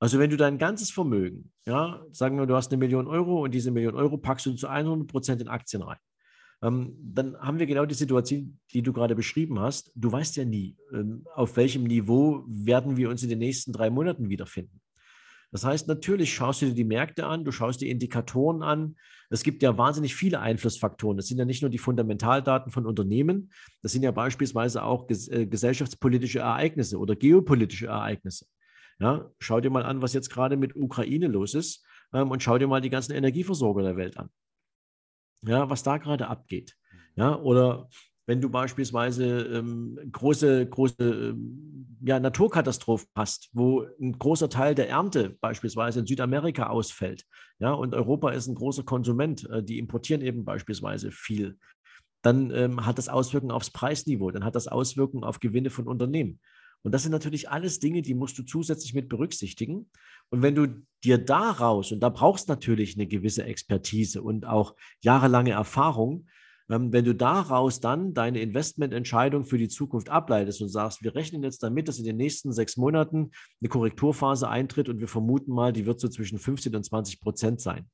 Also 0.00 0.18
wenn 0.18 0.30
du 0.30 0.36
dein 0.36 0.58
ganzes 0.58 0.90
Vermögen, 0.90 1.52
ja, 1.66 2.04
sagen 2.12 2.38
wir, 2.38 2.46
du 2.46 2.54
hast 2.54 2.70
eine 2.70 2.78
Million 2.78 3.08
Euro 3.08 3.42
und 3.44 3.52
diese 3.52 3.70
Million 3.70 3.96
Euro 3.96 4.16
packst 4.16 4.46
du 4.46 4.54
zu 4.54 4.68
100 4.68 5.08
Prozent 5.08 5.42
in 5.42 5.48
Aktien 5.48 5.82
rein, 5.82 5.98
ähm, 6.62 6.96
dann 7.00 7.36
haben 7.38 7.58
wir 7.58 7.66
genau 7.66 7.84
die 7.84 7.94
Situation, 7.94 8.58
die 8.72 8.82
du 8.82 8.92
gerade 8.92 9.14
beschrieben 9.14 9.58
hast. 9.60 9.90
Du 9.94 10.10
weißt 10.10 10.36
ja 10.36 10.44
nie, 10.44 10.76
ähm, 10.92 11.24
auf 11.34 11.56
welchem 11.56 11.84
Niveau 11.84 12.44
werden 12.46 12.96
wir 12.96 13.10
uns 13.10 13.22
in 13.22 13.28
den 13.28 13.38
nächsten 13.38 13.72
drei 13.72 13.90
Monaten 13.90 14.28
wiederfinden. 14.28 14.80
Das 15.50 15.64
heißt, 15.64 15.88
natürlich 15.88 16.34
schaust 16.34 16.60
du 16.60 16.66
dir 16.66 16.74
die 16.74 16.84
Märkte 16.84 17.26
an, 17.26 17.44
du 17.44 17.52
schaust 17.52 17.80
dir 17.80 17.88
Indikatoren 17.88 18.62
an. 18.62 18.96
Es 19.30 19.42
gibt 19.42 19.62
ja 19.62 19.78
wahnsinnig 19.78 20.14
viele 20.14 20.40
Einflussfaktoren. 20.40 21.16
Das 21.16 21.26
sind 21.26 21.38
ja 21.38 21.46
nicht 21.46 21.62
nur 21.62 21.70
die 21.70 21.78
Fundamentaldaten 21.78 22.70
von 22.70 22.86
Unternehmen, 22.86 23.50
das 23.82 23.92
sind 23.92 24.02
ja 24.02 24.10
beispielsweise 24.10 24.82
auch 24.82 25.06
ges 25.06 25.28
äh, 25.28 25.46
gesellschaftspolitische 25.46 26.40
Ereignisse 26.40 26.98
oder 26.98 27.16
geopolitische 27.16 27.86
Ereignisse. 27.86 28.46
Ja, 29.00 29.30
schau 29.38 29.60
dir 29.60 29.70
mal 29.70 29.84
an, 29.84 30.02
was 30.02 30.12
jetzt 30.12 30.30
gerade 30.30 30.56
mit 30.56 30.74
Ukraine 30.76 31.28
los 31.28 31.54
ist. 31.54 31.84
ähm, 32.12 32.30
und 32.30 32.42
schau 32.42 32.58
dir 32.58 32.66
mal 32.66 32.80
die 32.80 32.90
ganzen 32.90 33.12
Energieversorger 33.12 33.82
der 33.82 33.96
Welt 33.96 34.16
an. 34.16 34.30
Ja, 35.46 35.70
was 35.70 35.82
da 35.82 35.98
gerade 35.98 36.28
abgeht. 36.28 36.76
Ja, 37.14 37.36
oder 37.36 37.88
wenn 38.26 38.40
du 38.40 38.50
beispielsweise 38.50 39.42
ähm, 39.42 39.98
große, 40.12 40.68
große 40.68 41.02
ähm, 41.02 41.96
ja, 42.04 42.20
Naturkatastrophen 42.20 43.08
hast, 43.14 43.48
wo 43.52 43.86
ein 44.00 44.18
großer 44.18 44.50
Teil 44.50 44.74
der 44.74 44.88
Ernte 44.88 45.36
beispielsweise 45.40 46.00
in 46.00 46.06
Südamerika 46.06 46.66
ausfällt, 46.66 47.24
ja, 47.58 47.72
und 47.72 47.94
Europa 47.94 48.30
ist 48.30 48.46
ein 48.46 48.54
großer 48.54 48.82
Konsument, 48.82 49.48
äh, 49.50 49.62
die 49.62 49.78
importieren 49.78 50.22
eben 50.22 50.44
beispielsweise 50.44 51.10
viel, 51.10 51.58
dann 52.22 52.50
ähm, 52.50 52.84
hat 52.84 52.98
das 52.98 53.08
Auswirkungen 53.08 53.52
aufs 53.52 53.70
Preisniveau, 53.70 54.30
dann 54.30 54.44
hat 54.44 54.54
das 54.54 54.68
Auswirkungen 54.68 55.24
auf 55.24 55.40
Gewinne 55.40 55.70
von 55.70 55.88
Unternehmen. 55.88 56.40
Und 56.82 56.92
das 56.92 57.02
sind 57.02 57.12
natürlich 57.12 57.50
alles 57.50 57.80
Dinge, 57.80 58.02
die 58.02 58.14
musst 58.14 58.38
du 58.38 58.44
zusätzlich 58.44 58.94
mit 58.94 59.08
berücksichtigen. 59.08 59.90
Und 60.30 60.42
wenn 60.42 60.54
du 60.54 60.68
dir 61.04 61.18
daraus, 61.18 61.92
und 61.92 62.00
da 62.00 62.08
brauchst 62.08 62.48
natürlich 62.48 62.96
eine 62.96 63.06
gewisse 63.06 63.44
Expertise 63.44 64.22
und 64.22 64.46
auch 64.46 64.74
jahrelange 65.00 65.50
Erfahrung, 65.50 66.26
ähm, 66.70 66.92
wenn 66.92 67.04
du 67.04 67.14
daraus 67.14 67.80
dann 67.80 68.14
deine 68.14 68.40
Investmententscheidung 68.40 69.44
für 69.44 69.58
die 69.58 69.68
Zukunft 69.68 70.10
ableitest 70.10 70.60
und 70.60 70.68
sagst, 70.68 71.02
wir 71.02 71.14
rechnen 71.14 71.42
jetzt 71.42 71.62
damit, 71.62 71.88
dass 71.88 71.98
in 71.98 72.04
den 72.04 72.16
nächsten 72.16 72.52
sechs 72.52 72.76
Monaten 72.76 73.30
eine 73.60 73.68
Korrekturphase 73.68 74.48
eintritt 74.48 74.88
und 74.88 75.00
wir 75.00 75.08
vermuten 75.08 75.52
mal, 75.52 75.72
die 75.72 75.86
wird 75.86 76.00
so 76.00 76.08
zwischen 76.08 76.38
15 76.38 76.74
und 76.76 76.84
20 76.84 77.20
Prozent 77.20 77.60
sein. 77.60 77.88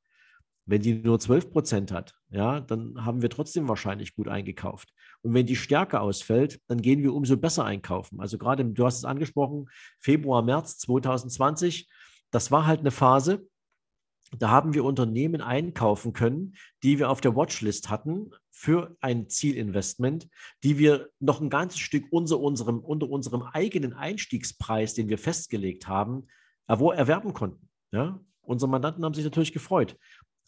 Wenn 0.66 0.80
die 0.80 0.94
nur 0.94 1.20
12 1.20 1.50
Prozent 1.50 1.92
hat, 1.92 2.14
ja, 2.30 2.60
dann 2.60 3.04
haben 3.04 3.22
wir 3.22 3.30
trotzdem 3.30 3.68
wahrscheinlich 3.68 4.14
gut 4.14 4.28
eingekauft. 4.28 4.92
Und 5.24 5.32
wenn 5.32 5.46
die 5.46 5.56
Stärke 5.56 6.00
ausfällt, 6.00 6.60
dann 6.68 6.82
gehen 6.82 7.02
wir 7.02 7.14
umso 7.14 7.38
besser 7.38 7.64
einkaufen. 7.64 8.20
Also 8.20 8.36
gerade, 8.36 8.62
du 8.62 8.84
hast 8.84 8.98
es 8.98 9.04
angesprochen, 9.06 9.70
Februar, 9.98 10.42
März 10.42 10.76
2020, 10.78 11.88
das 12.30 12.50
war 12.50 12.66
halt 12.66 12.80
eine 12.80 12.90
Phase, 12.90 13.48
da 14.38 14.50
haben 14.50 14.74
wir 14.74 14.84
Unternehmen 14.84 15.40
einkaufen 15.40 16.12
können, 16.12 16.56
die 16.82 16.98
wir 16.98 17.08
auf 17.08 17.22
der 17.22 17.34
Watchlist 17.36 17.88
hatten 17.88 18.32
für 18.50 18.96
ein 19.00 19.30
Zielinvestment, 19.30 20.28
die 20.62 20.76
wir 20.76 21.08
noch 21.20 21.40
ein 21.40 21.48
ganzes 21.48 21.80
Stück 21.80 22.04
unter 22.10 22.38
unserem, 22.38 22.80
unter 22.80 23.08
unserem 23.08 23.42
eigenen 23.42 23.94
Einstiegspreis, 23.94 24.92
den 24.92 25.08
wir 25.08 25.16
festgelegt 25.16 25.88
haben, 25.88 26.26
erwerben 26.66 27.32
konnten. 27.32 27.70
Ja? 27.92 28.20
Unsere 28.42 28.70
Mandanten 28.70 29.04
haben 29.04 29.14
sich 29.14 29.24
natürlich 29.24 29.52
gefreut. 29.52 29.96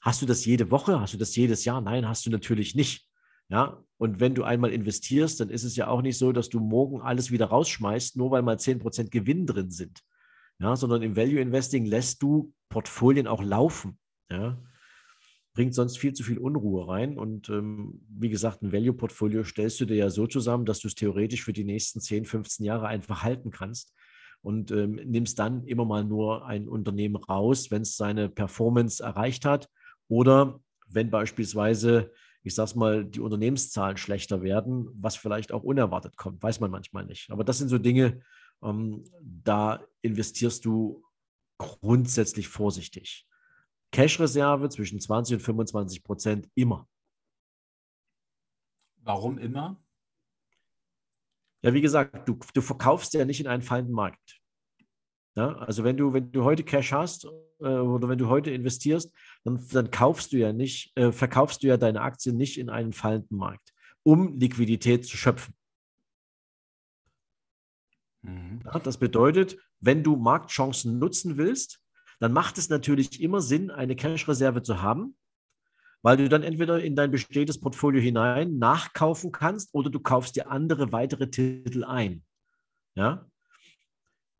Hast 0.00 0.20
du 0.20 0.26
das 0.26 0.44
jede 0.44 0.70
Woche? 0.70 1.00
Hast 1.00 1.14
du 1.14 1.18
das 1.18 1.34
jedes 1.34 1.64
Jahr? 1.64 1.80
Nein, 1.80 2.06
hast 2.06 2.26
du 2.26 2.30
natürlich 2.30 2.74
nicht. 2.74 3.08
Ja, 3.48 3.82
und 3.98 4.20
wenn 4.20 4.34
du 4.34 4.42
einmal 4.42 4.72
investierst, 4.72 5.40
dann 5.40 5.50
ist 5.50 5.64
es 5.64 5.76
ja 5.76 5.88
auch 5.88 6.02
nicht 6.02 6.18
so, 6.18 6.32
dass 6.32 6.48
du 6.48 6.60
morgen 6.60 7.00
alles 7.00 7.30
wieder 7.30 7.46
rausschmeißt, 7.46 8.16
nur 8.16 8.30
weil 8.30 8.42
mal 8.42 8.56
10% 8.56 9.10
Gewinn 9.10 9.46
drin 9.46 9.70
sind 9.70 10.02
ja, 10.58 10.76
sondern 10.76 11.02
im 11.02 11.16
Value 11.16 11.40
Investing 11.40 11.84
lässt 11.84 12.22
du 12.22 12.52
Portfolien 12.68 13.26
auch 13.26 13.42
laufen. 13.42 13.98
Ja. 14.30 14.60
Bringt 15.54 15.74
sonst 15.74 15.98
viel 15.98 16.12
zu 16.12 16.22
viel 16.22 16.38
Unruhe 16.38 16.88
rein. 16.88 17.18
Und 17.18 17.48
ähm, 17.48 18.02
wie 18.08 18.28
gesagt, 18.28 18.62
ein 18.62 18.72
Value-Portfolio 18.72 19.44
stellst 19.44 19.80
du 19.80 19.86
dir 19.86 19.96
ja 19.96 20.10
so 20.10 20.26
zusammen, 20.26 20.66
dass 20.66 20.80
du 20.80 20.88
es 20.88 20.94
theoretisch 20.94 21.44
für 21.44 21.52
die 21.52 21.64
nächsten 21.64 22.00
10, 22.00 22.24
15 22.24 22.64
Jahre 22.64 22.88
einfach 22.88 23.22
halten 23.22 23.50
kannst 23.50 23.94
und 24.42 24.70
ähm, 24.70 24.94
nimmst 25.04 25.38
dann 25.38 25.64
immer 25.64 25.84
mal 25.84 26.04
nur 26.04 26.46
ein 26.46 26.68
Unternehmen 26.68 27.16
raus, 27.16 27.70
wenn 27.70 27.82
es 27.82 27.96
seine 27.96 28.28
Performance 28.28 29.02
erreicht 29.02 29.44
hat 29.44 29.68
oder 30.08 30.60
wenn 30.88 31.10
beispielsweise, 31.10 32.12
ich 32.46 32.54
sag's 32.54 32.76
mal, 32.76 33.04
die 33.04 33.18
Unternehmenszahlen 33.18 33.96
schlechter 33.96 34.40
werden, 34.40 34.88
was 34.94 35.16
vielleicht 35.16 35.50
auch 35.50 35.64
unerwartet 35.64 36.16
kommt, 36.16 36.40
weiß 36.40 36.60
man 36.60 36.70
manchmal 36.70 37.04
nicht. 37.04 37.30
Aber 37.32 37.42
das 37.42 37.58
sind 37.58 37.68
so 37.68 37.78
Dinge, 37.78 38.20
ähm, 38.62 39.02
da 39.20 39.84
investierst 40.02 40.64
du 40.64 41.02
grundsätzlich 41.58 42.46
vorsichtig. 42.46 43.26
Cash-Reserve 43.90 44.68
zwischen 44.68 45.00
20 45.00 45.34
und 45.34 45.40
25 45.40 46.04
Prozent 46.04 46.48
immer. 46.54 46.88
Warum 48.98 49.38
immer? 49.38 49.82
Ja, 51.62 51.74
wie 51.74 51.80
gesagt, 51.80 52.28
du, 52.28 52.38
du 52.54 52.60
verkaufst 52.60 53.12
ja 53.14 53.24
nicht 53.24 53.40
in 53.40 53.48
einen 53.48 53.62
fallenden 53.62 53.94
Markt. 53.94 54.35
Ja, 55.36 55.52
also 55.58 55.84
wenn 55.84 55.98
du, 55.98 56.14
wenn 56.14 56.32
du 56.32 56.44
heute 56.44 56.64
Cash 56.64 56.92
hast 56.92 57.26
äh, 57.60 57.66
oder 57.66 58.08
wenn 58.08 58.18
du 58.18 58.28
heute 58.28 58.50
investierst, 58.50 59.12
dann, 59.44 59.62
dann 59.70 59.90
kaufst 59.90 60.32
du 60.32 60.38
ja 60.38 60.52
nicht, 60.52 60.96
äh, 60.96 61.12
verkaufst 61.12 61.62
du 61.62 61.66
ja 61.66 61.76
deine 61.76 62.00
Aktien 62.00 62.38
nicht 62.38 62.58
in 62.58 62.70
einen 62.70 62.94
fallenden 62.94 63.36
Markt, 63.36 63.74
um 64.02 64.38
Liquidität 64.38 65.04
zu 65.04 65.16
schöpfen. 65.18 65.54
Mhm. 68.22 68.60
Ja, 68.64 68.78
das 68.78 68.96
bedeutet, 68.96 69.58
wenn 69.80 70.02
du 70.02 70.16
Marktchancen 70.16 70.98
nutzen 70.98 71.36
willst, 71.36 71.80
dann 72.18 72.32
macht 72.32 72.56
es 72.56 72.70
natürlich 72.70 73.20
immer 73.20 73.42
Sinn, 73.42 73.70
eine 73.70 73.94
Cash-Reserve 73.94 74.62
zu 74.62 74.80
haben, 74.80 75.16
weil 76.00 76.16
du 76.16 76.30
dann 76.30 76.42
entweder 76.42 76.82
in 76.82 76.96
dein 76.96 77.10
bestehendes 77.10 77.60
Portfolio 77.60 78.00
hinein 78.00 78.56
nachkaufen 78.56 79.32
kannst 79.32 79.74
oder 79.74 79.90
du 79.90 80.00
kaufst 80.00 80.36
dir 80.36 80.50
andere 80.50 80.92
weitere 80.92 81.28
Titel 81.28 81.84
ein. 81.84 82.24
Ja? 82.94 83.26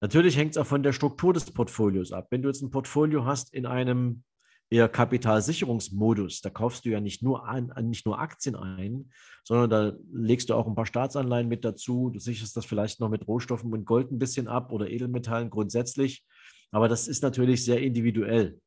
Natürlich 0.00 0.36
hängt 0.36 0.52
es 0.52 0.58
auch 0.58 0.66
von 0.66 0.82
der 0.82 0.92
Struktur 0.92 1.32
des 1.32 1.50
Portfolios 1.50 2.12
ab. 2.12 2.28
Wenn 2.30 2.42
du 2.42 2.48
jetzt 2.48 2.62
ein 2.62 2.70
Portfolio 2.70 3.24
hast 3.24 3.54
in 3.54 3.66
einem 3.66 4.22
eher 4.70 4.88
Kapitalsicherungsmodus. 4.88 6.40
Da 6.40 6.50
kaufst 6.50 6.84
du 6.84 6.90
ja 6.90 7.00
nicht 7.00 7.22
nur, 7.22 7.48
an, 7.48 7.72
nicht 7.82 8.06
nur 8.06 8.18
Aktien 8.18 8.56
ein, 8.56 9.10
sondern 9.44 9.70
da 9.70 9.96
legst 10.12 10.50
du 10.50 10.54
auch 10.54 10.66
ein 10.66 10.74
paar 10.74 10.86
Staatsanleihen 10.86 11.48
mit 11.48 11.64
dazu. 11.64 12.10
Du 12.10 12.18
sicherst 12.18 12.56
das 12.56 12.66
vielleicht 12.66 13.00
noch 13.00 13.08
mit 13.08 13.26
Rohstoffen 13.28 13.72
und 13.72 13.84
Gold 13.84 14.10
ein 14.10 14.18
bisschen 14.18 14.48
ab 14.48 14.72
oder 14.72 14.90
Edelmetallen 14.90 15.50
grundsätzlich. 15.50 16.24
Aber 16.72 16.88
das 16.88 17.06
ist 17.06 17.22
natürlich 17.22 17.64
sehr 17.64 17.80
individuell. 17.80 18.60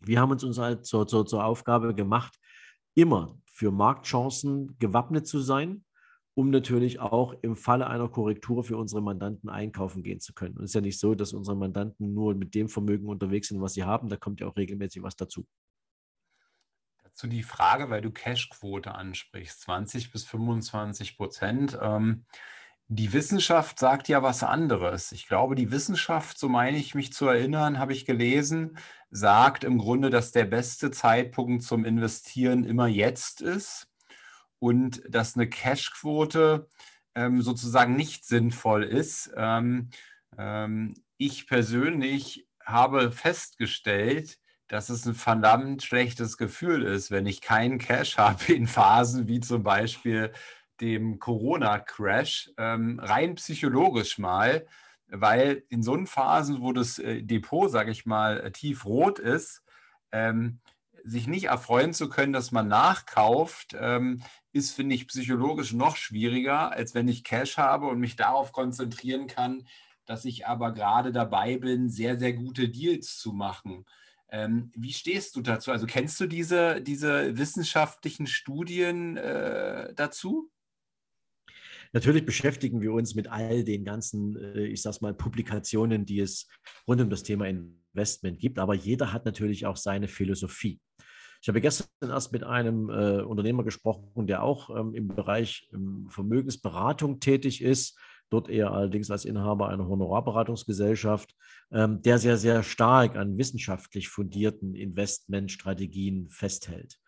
Wir 0.00 0.20
haben 0.20 0.32
uns 0.32 0.42
uns 0.42 0.58
halt 0.58 0.84
zur, 0.84 1.06
zur, 1.06 1.24
zur 1.26 1.44
Aufgabe 1.44 1.94
gemacht, 1.94 2.34
immer 2.94 3.38
für 3.46 3.70
Marktchancen 3.70 4.76
gewappnet 4.78 5.26
zu 5.26 5.38
sein 5.38 5.84
um 6.34 6.50
natürlich 6.50 6.98
auch 6.98 7.34
im 7.42 7.56
Falle 7.56 7.86
einer 7.86 8.08
Korrektur 8.08 8.64
für 8.64 8.76
unsere 8.76 9.00
Mandanten 9.00 9.48
einkaufen 9.48 10.02
gehen 10.02 10.20
zu 10.20 10.34
können. 10.34 10.56
Und 10.56 10.64
es 10.64 10.70
ist 10.70 10.74
ja 10.74 10.80
nicht 10.80 10.98
so, 10.98 11.14
dass 11.14 11.32
unsere 11.32 11.56
Mandanten 11.56 12.12
nur 12.12 12.34
mit 12.34 12.54
dem 12.54 12.68
Vermögen 12.68 13.08
unterwegs 13.08 13.48
sind, 13.48 13.60
was 13.60 13.74
sie 13.74 13.84
haben. 13.84 14.08
Da 14.08 14.16
kommt 14.16 14.40
ja 14.40 14.48
auch 14.48 14.56
regelmäßig 14.56 15.02
was 15.02 15.14
dazu. 15.14 15.46
Dazu 17.04 17.28
die 17.28 17.44
Frage, 17.44 17.88
weil 17.88 18.02
du 18.02 18.10
Cashquote 18.10 18.94
ansprichst, 18.94 19.60
20 19.62 20.10
bis 20.10 20.24
25 20.24 21.16
Prozent. 21.16 21.78
Ähm, 21.80 22.24
die 22.88 23.12
Wissenschaft 23.12 23.78
sagt 23.78 24.08
ja 24.08 24.22
was 24.22 24.42
anderes. 24.42 25.12
Ich 25.12 25.28
glaube, 25.28 25.54
die 25.54 25.70
Wissenschaft, 25.70 26.36
so 26.36 26.48
meine 26.48 26.76
ich 26.76 26.96
mich 26.96 27.12
zu 27.12 27.26
erinnern, 27.28 27.78
habe 27.78 27.92
ich 27.92 28.04
gelesen, 28.04 28.76
sagt 29.10 29.62
im 29.62 29.78
Grunde, 29.78 30.10
dass 30.10 30.32
der 30.32 30.44
beste 30.44 30.90
Zeitpunkt 30.90 31.62
zum 31.62 31.84
Investieren 31.84 32.64
immer 32.64 32.88
jetzt 32.88 33.40
ist 33.40 33.88
und 34.64 35.02
dass 35.10 35.36
eine 35.36 35.46
Cashquote 35.46 36.70
ähm, 37.14 37.42
sozusagen 37.42 37.96
nicht 37.96 38.24
sinnvoll 38.24 38.82
ist. 38.82 39.30
Ähm, 39.36 39.90
ähm, 40.38 40.94
ich 41.18 41.46
persönlich 41.46 42.48
habe 42.64 43.12
festgestellt, 43.12 44.38
dass 44.68 44.88
es 44.88 45.04
ein 45.04 45.14
verdammt 45.14 45.82
schlechtes 45.82 46.38
Gefühl 46.38 46.82
ist, 46.82 47.10
wenn 47.10 47.26
ich 47.26 47.42
keinen 47.42 47.76
Cash 47.76 48.16
habe 48.16 48.54
in 48.54 48.66
Phasen 48.66 49.28
wie 49.28 49.40
zum 49.40 49.62
Beispiel 49.62 50.32
dem 50.80 51.18
Corona-Crash, 51.18 52.52
ähm, 52.56 52.98
rein 53.00 53.34
psychologisch 53.34 54.16
mal, 54.16 54.66
weil 55.08 55.62
in 55.68 55.82
so 55.82 55.94
Phasen, 56.06 56.62
wo 56.62 56.72
das 56.72 56.98
äh, 56.98 57.22
Depot, 57.22 57.70
sage 57.70 57.90
ich 57.90 58.06
mal, 58.06 58.50
tiefrot 58.50 59.18
ist, 59.18 59.62
ähm, 60.10 60.60
sich 61.04 61.26
nicht 61.26 61.44
erfreuen 61.44 61.92
zu 61.92 62.08
können, 62.08 62.32
dass 62.32 62.50
man 62.50 62.66
nachkauft, 62.66 63.76
ähm, 63.78 64.22
ist, 64.52 64.72
finde 64.72 64.94
ich, 64.94 65.06
psychologisch 65.06 65.72
noch 65.72 65.96
schwieriger, 65.96 66.72
als 66.72 66.94
wenn 66.94 67.08
ich 67.08 67.24
Cash 67.24 67.58
habe 67.58 67.86
und 67.86 67.98
mich 67.98 68.16
darauf 68.16 68.52
konzentrieren 68.52 69.26
kann, 69.26 69.66
dass 70.06 70.24
ich 70.24 70.46
aber 70.46 70.72
gerade 70.72 71.12
dabei 71.12 71.58
bin, 71.58 71.90
sehr, 71.90 72.18
sehr 72.18 72.32
gute 72.32 72.68
Deals 72.68 73.18
zu 73.18 73.32
machen. 73.32 73.84
Ähm, 74.30 74.70
wie 74.74 74.92
stehst 74.92 75.36
du 75.36 75.42
dazu? 75.42 75.70
Also 75.70 75.86
kennst 75.86 76.18
du 76.20 76.26
diese, 76.26 76.80
diese 76.80 77.36
wissenschaftlichen 77.36 78.26
Studien 78.26 79.16
äh, 79.16 79.92
dazu? 79.94 80.50
Natürlich 81.94 82.26
beschäftigen 82.26 82.82
wir 82.82 82.92
uns 82.92 83.14
mit 83.14 83.28
all 83.30 83.62
den 83.62 83.84
ganzen, 83.84 84.36
äh, 84.36 84.66
ich 84.66 84.82
sag's 84.82 85.00
mal, 85.00 85.14
Publikationen, 85.14 86.04
die 86.04 86.18
es 86.18 86.48
rund 86.88 87.00
um 87.00 87.08
das 87.08 87.22
Thema 87.22 87.46
Investment 87.46 88.40
gibt, 88.40 88.58
aber 88.58 88.74
jeder 88.74 89.12
hat 89.12 89.24
natürlich 89.24 89.64
auch 89.64 89.76
seine 89.76 90.08
Philosophie. 90.08 90.80
Ich 91.40 91.48
habe 91.48 91.60
gestern 91.60 91.86
erst 92.02 92.32
mit 92.32 92.42
einem 92.42 92.90
äh, 92.90 93.22
Unternehmer 93.22 93.62
gesprochen, 93.62 94.26
der 94.26 94.42
auch 94.42 94.70
ähm, 94.76 94.92
im 94.94 95.06
Bereich 95.06 95.68
ähm, 95.72 96.08
Vermögensberatung 96.10 97.20
tätig 97.20 97.62
ist, 97.62 97.96
dort 98.28 98.48
eher 98.48 98.72
allerdings 98.72 99.12
als 99.12 99.24
Inhaber 99.24 99.68
einer 99.68 99.86
Honorarberatungsgesellschaft, 99.86 101.36
ähm, 101.70 102.02
der 102.02 102.18
sehr, 102.18 102.38
sehr 102.38 102.64
stark 102.64 103.14
an 103.14 103.38
wissenschaftlich 103.38 104.08
fundierten 104.08 104.74
Investmentstrategien 104.74 106.28
festhält. 106.28 106.98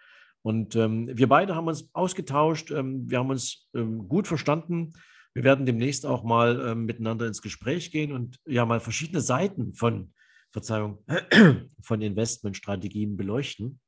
Und 0.47 0.77
ähm, 0.77 1.11
wir 1.13 1.29
beide 1.29 1.57
haben 1.57 1.67
uns 1.67 1.91
ausgetauscht, 1.93 2.71
ähm, 2.71 3.11
wir 3.11 3.19
haben 3.19 3.31
uns 3.31 3.69
ähm, 3.75 4.07
gut 4.07 4.29
verstanden. 4.29 4.93
Wir 5.35 5.43
werden 5.43 5.67
demnächst 5.67 6.07
auch 6.07 6.23
mal 6.23 6.77
miteinander 6.77 7.27
ins 7.27 7.43
Gespräch 7.43 7.91
gehen 7.91 8.13
und 8.13 8.39
ja 8.47 8.65
mal 8.65 8.79
verschiedene 8.79 9.21
Seiten 9.21 9.75
von 9.75 10.15
Verzeihung, 10.53 11.05
von 11.83 12.01
Investmentstrategien 12.01 13.17
beleuchten. 13.17 13.81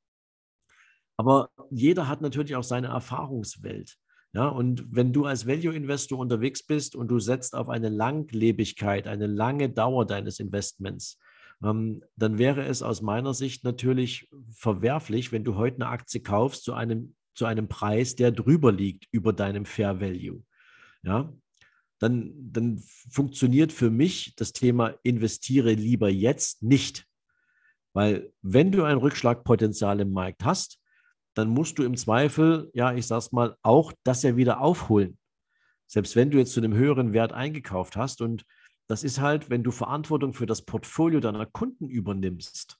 Aber 1.17 1.49
jeder 1.71 2.09
hat 2.09 2.23
natürlich 2.23 2.57
auch 2.57 2.65
seine 2.65 2.89
Erfahrungswelt. 2.89 3.97
Ja, 4.33 4.49
und 4.49 4.85
wenn 4.91 5.13
du 5.13 5.27
als 5.27 5.47
Value-Investor 5.47 6.19
unterwegs 6.19 6.67
bist 6.67 6.97
und 6.97 7.07
du 7.07 7.21
setzt 7.21 7.55
auf 7.55 7.69
eine 7.69 7.89
Langlebigkeit, 7.89 9.07
eine 9.07 9.29
lange 9.29 9.71
Dauer 9.71 10.07
deines 10.07 10.41
Investments, 10.41 11.21
ähm, 11.63 12.03
dann 12.17 12.39
wäre 12.39 12.65
es 12.65 12.83
aus 12.83 13.03
meiner 13.03 13.35
Sicht 13.35 13.65
natürlich 13.65 14.29
verwerflich, 14.51 15.33
wenn 15.33 15.45
du 15.45 15.57
heute 15.57 15.77
eine 15.77 15.89
Aktie 15.89 16.21
kaufst 16.21 16.65
zu 16.65 16.75
einem, 16.75 17.15
zu 17.35 17.47
einem 17.47 17.69
Preis, 17.69 18.17
der 18.17 18.31
drüber 18.31 18.73
liegt 18.73 19.07
über 19.11 19.33
deinem 19.33 19.65
Fair 19.65 20.01
Value. 20.01 20.43
Ja, 21.03 21.33
dann, 21.99 22.33
dann 22.53 22.83
funktioniert 23.11 23.73
für 23.73 23.91
mich 23.91 24.35
das 24.37 24.53
Thema 24.53 24.95
investiere 25.03 25.73
lieber 25.73 26.09
jetzt 26.09 26.63
nicht. 26.63 27.07
Weil 27.93 28.33
wenn 28.43 28.71
du 28.71 28.85
ein 28.85 28.99
Rückschlagpotenzial 28.99 30.01
im 30.01 30.13
Markt 30.13 30.45
hast, 30.45 30.79
dann 31.35 31.49
musst 31.49 31.79
du 31.79 31.83
im 31.83 31.97
Zweifel, 31.97 32.71
ja, 32.75 32.93
ich 32.93 33.07
sag's 33.07 33.33
mal, 33.33 33.57
auch 33.63 33.93
das 34.05 34.23
ja 34.23 34.37
wieder 34.37 34.61
aufholen. 34.61 35.19
Selbst 35.87 36.15
wenn 36.17 36.31
du 36.31 36.39
jetzt 36.39 36.53
zu 36.53 36.61
einem 36.61 36.75
höheren 36.75 37.13
Wert 37.13 37.33
eingekauft 37.33 37.97
hast. 37.97 38.21
Und 38.21 38.45
das 38.89 39.05
ist 39.05 39.21
halt, 39.21 39.51
wenn 39.51 39.63
du 39.63 39.71
Verantwortung 39.71 40.33
für 40.33 40.47
das 40.47 40.63
Portfolio 40.63 41.21
deiner 41.21 41.47
Kunden 41.47 41.89
übernimmst. 41.89 42.79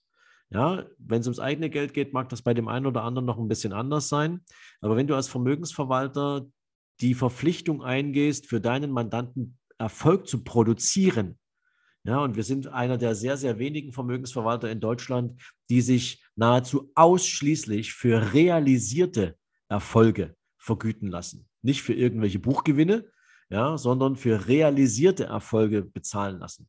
Ja, 0.51 0.87
wenn 0.99 1.21
es 1.21 1.27
ums 1.27 1.41
eigene 1.41 1.69
Geld 1.69 1.93
geht, 1.93 2.15
mag 2.15 2.31
das 2.31 2.41
bei 2.41 2.55
dem 2.55 2.69
einen 2.69 2.87
oder 2.87 3.03
anderen 3.05 3.27
noch 3.27 3.39
ein 3.39 3.49
bisschen 3.49 3.75
anders 3.75 4.09
sein. 4.09 4.41
Aber 4.81 4.97
wenn 4.97 5.07
du 5.07 5.15
als 5.15 5.29
Vermögensverwalter 5.29 6.47
die 7.01 7.15
Verpflichtung 7.15 7.83
eingehst, 7.83 8.47
für 8.47 8.61
deinen 8.61 8.91
Mandanten 8.91 9.59
Erfolg 9.77 10.27
zu 10.27 10.43
produzieren. 10.43 11.39
Ja, 12.05 12.21
und 12.21 12.37
wir 12.37 12.43
sind 12.43 12.69
einer 12.69 12.97
der 12.97 13.15
sehr, 13.15 13.37
sehr 13.37 13.59
wenigen 13.59 13.93
Vermögensverwalter 13.93 14.71
in 14.71 14.81
Deutschland, 14.81 15.41
die 15.69 15.83
sich 15.83 16.25
nahezu 16.35 16.91
ausschließlich 16.95 17.93
für 17.93 18.33
realisierte 18.33 19.37
Erfolge 19.69 20.35
vergüten 20.57 21.09
lassen. 21.09 21.47
Nicht 21.63 21.83
für 21.83 21.93
irgendwelche 21.93 22.39
Buchgewinne, 22.39 23.05
ja, 23.51 23.79
sondern 23.79 24.17
für 24.17 24.47
realisierte 24.47 25.25
Erfolge 25.25 25.83
bezahlen 25.83 26.39
lassen. 26.39 26.69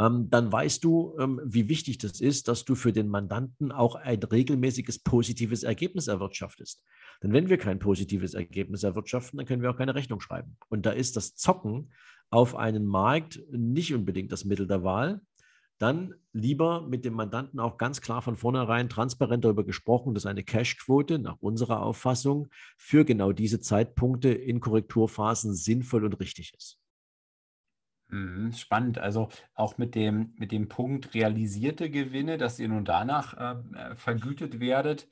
Ähm, 0.00 0.30
dann 0.30 0.52
weißt 0.52 0.84
du, 0.84 1.16
ähm, 1.18 1.40
wie 1.44 1.68
wichtig 1.68 1.98
das 1.98 2.20
ist, 2.20 2.46
dass 2.46 2.64
du 2.64 2.76
für 2.76 2.92
den 2.92 3.08
Mandanten 3.08 3.72
auch 3.72 3.96
ein 3.96 4.22
regelmäßiges 4.22 5.00
positives 5.00 5.64
Ergebnis 5.64 6.06
erwirtschaftest. 6.06 6.84
Denn 7.22 7.32
wenn 7.32 7.48
wir 7.48 7.58
kein 7.58 7.80
positives 7.80 8.34
Ergebnis 8.34 8.84
erwirtschaften, 8.84 9.38
dann 9.38 9.46
können 9.46 9.62
wir 9.62 9.70
auch 9.70 9.76
keine 9.76 9.96
Rechnung 9.96 10.20
schreiben. 10.20 10.56
Und 10.68 10.86
da 10.86 10.90
ist 10.90 11.16
das 11.16 11.34
Zocken 11.34 11.92
auf 12.30 12.54
einen 12.54 12.86
Markt 12.86 13.42
nicht 13.50 13.92
unbedingt 13.92 14.30
das 14.30 14.44
Mittel 14.44 14.68
der 14.68 14.84
Wahl. 14.84 15.20
Dann 15.78 16.14
lieber 16.32 16.82
mit 16.82 17.04
dem 17.04 17.14
Mandanten 17.14 17.60
auch 17.60 17.78
ganz 17.78 18.00
klar 18.00 18.20
von 18.20 18.36
vornherein 18.36 18.88
transparent 18.88 19.44
darüber 19.44 19.64
gesprochen, 19.64 20.14
dass 20.14 20.26
eine 20.26 20.42
Cashquote 20.42 21.18
nach 21.18 21.36
unserer 21.40 21.82
Auffassung 21.82 22.48
für 22.76 23.04
genau 23.04 23.32
diese 23.32 23.60
Zeitpunkte 23.60 24.30
in 24.30 24.60
Korrekturphasen 24.60 25.54
sinnvoll 25.54 26.04
und 26.04 26.18
richtig 26.18 26.52
ist. 26.54 26.80
Mhm, 28.08 28.52
spannend. 28.52 28.98
Also 28.98 29.28
auch 29.54 29.78
mit 29.78 29.94
dem, 29.94 30.34
mit 30.36 30.50
dem 30.50 30.68
Punkt 30.68 31.14
realisierte 31.14 31.90
Gewinne, 31.90 32.38
dass 32.38 32.58
ihr 32.58 32.68
nun 32.68 32.84
danach 32.84 33.34
äh, 33.34 33.94
vergütet 33.96 34.60
werdet. 34.60 35.08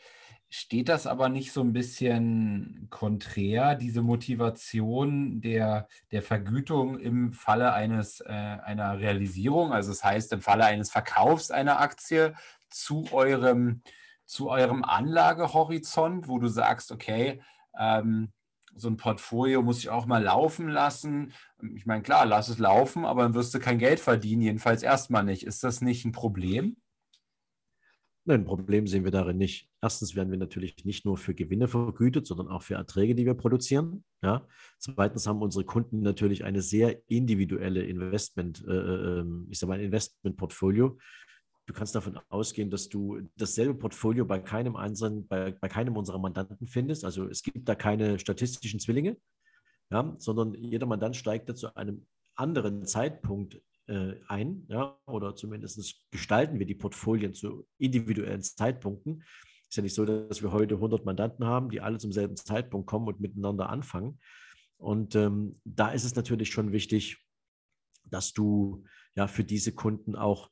Steht 0.48 0.88
das 0.88 1.08
aber 1.08 1.28
nicht 1.28 1.52
so 1.52 1.60
ein 1.60 1.72
bisschen 1.72 2.86
konträr, 2.88 3.74
diese 3.74 4.00
Motivation 4.00 5.40
der, 5.40 5.88
der 6.12 6.22
Vergütung 6.22 6.98
im 7.00 7.32
Falle 7.32 7.72
eines, 7.72 8.20
äh, 8.20 8.30
einer 8.32 9.00
Realisierung, 9.00 9.72
also 9.72 9.90
das 9.90 10.04
heißt 10.04 10.32
im 10.32 10.40
Falle 10.42 10.64
eines 10.64 10.90
Verkaufs 10.90 11.50
einer 11.50 11.80
Aktie 11.80 12.34
zu 12.70 13.06
eurem, 13.12 13.82
zu 14.24 14.48
eurem 14.48 14.84
Anlagehorizont, 14.84 16.28
wo 16.28 16.38
du 16.38 16.48
sagst, 16.48 16.92
okay, 16.92 17.42
ähm, 17.76 18.32
so 18.76 18.88
ein 18.88 18.96
Portfolio 18.96 19.62
muss 19.62 19.78
ich 19.78 19.88
auch 19.88 20.06
mal 20.06 20.22
laufen 20.22 20.68
lassen. 20.68 21.32
Ich 21.74 21.86
meine, 21.86 22.02
klar, 22.02 22.26
lass 22.26 22.48
es 22.48 22.58
laufen, 22.58 23.04
aber 23.04 23.22
dann 23.22 23.34
wirst 23.34 23.54
du 23.54 23.58
kein 23.58 23.78
Geld 23.78 24.00
verdienen, 24.00 24.42
jedenfalls 24.42 24.82
erstmal 24.82 25.24
nicht. 25.24 25.44
Ist 25.44 25.64
das 25.64 25.80
nicht 25.80 26.04
ein 26.04 26.12
Problem? 26.12 26.76
Nein, 28.28 28.40
ein 28.40 28.44
Problem 28.44 28.88
sehen 28.88 29.04
wir 29.04 29.12
darin 29.12 29.38
nicht. 29.38 29.70
Erstens 29.80 30.16
werden 30.16 30.32
wir 30.32 30.38
natürlich 30.38 30.84
nicht 30.84 31.04
nur 31.04 31.16
für 31.16 31.32
Gewinne 31.32 31.68
vergütet, 31.68 32.26
sondern 32.26 32.48
auch 32.48 32.62
für 32.62 32.74
Erträge, 32.74 33.14
die 33.14 33.24
wir 33.24 33.34
produzieren. 33.34 34.02
Ja. 34.20 34.48
Zweitens 34.80 35.28
haben 35.28 35.42
unsere 35.42 35.64
Kunden 35.64 36.00
natürlich 36.00 36.42
eine 36.42 36.60
sehr 36.60 37.08
individuelle 37.08 37.84
Investment, 37.84 38.64
äh, 38.66 38.72
ähm, 38.72 39.46
ich 39.48 39.60
sage 39.60 39.68
mal, 39.68 39.80
Investmentportfolio. 39.80 40.98
Du 41.66 41.72
kannst 41.72 41.94
davon 41.94 42.18
ausgehen, 42.28 42.68
dass 42.68 42.88
du 42.88 43.20
dasselbe 43.36 43.74
Portfolio 43.74 44.24
bei 44.24 44.40
keinem 44.40 44.74
einzelnen, 44.74 45.28
bei, 45.28 45.52
bei 45.52 45.68
keinem 45.68 45.96
unserer 45.96 46.18
Mandanten 46.18 46.66
findest. 46.66 47.04
Also 47.04 47.28
es 47.28 47.44
gibt 47.44 47.68
da 47.68 47.76
keine 47.76 48.18
statistischen 48.18 48.80
Zwillinge, 48.80 49.16
ja, 49.92 50.16
sondern 50.18 50.52
jeder 50.54 50.86
Mandant 50.86 51.14
steigt 51.14 51.48
da 51.48 51.54
zu 51.54 51.76
einem 51.76 52.04
anderen 52.34 52.86
Zeitpunkt 52.86 53.60
äh, 53.86 54.14
ein, 54.28 54.64
ja, 54.68 54.98
oder 55.06 55.34
zumindest 55.34 56.06
gestalten 56.10 56.58
wir 56.58 56.66
die 56.66 56.74
Portfolien 56.74 57.34
zu 57.34 57.66
individuellen 57.78 58.42
Zeitpunkten. 58.42 59.24
Ist 59.68 59.76
ja 59.76 59.82
nicht 59.82 59.94
so, 59.94 60.04
dass 60.04 60.42
wir 60.42 60.52
heute 60.52 60.76
100 60.76 61.04
Mandanten 61.04 61.44
haben, 61.44 61.70
die 61.70 61.80
alle 61.80 61.98
zum 61.98 62.12
selben 62.12 62.36
Zeitpunkt 62.36 62.88
kommen 62.88 63.08
und 63.08 63.20
miteinander 63.20 63.68
anfangen. 63.68 64.18
Und 64.76 65.14
ähm, 65.14 65.60
da 65.64 65.90
ist 65.90 66.04
es 66.04 66.14
natürlich 66.14 66.50
schon 66.50 66.72
wichtig, 66.72 67.18
dass 68.04 68.32
du 68.32 68.84
ja 69.14 69.26
für 69.26 69.44
diese 69.44 69.72
Kunden 69.72 70.14
auch 70.14 70.50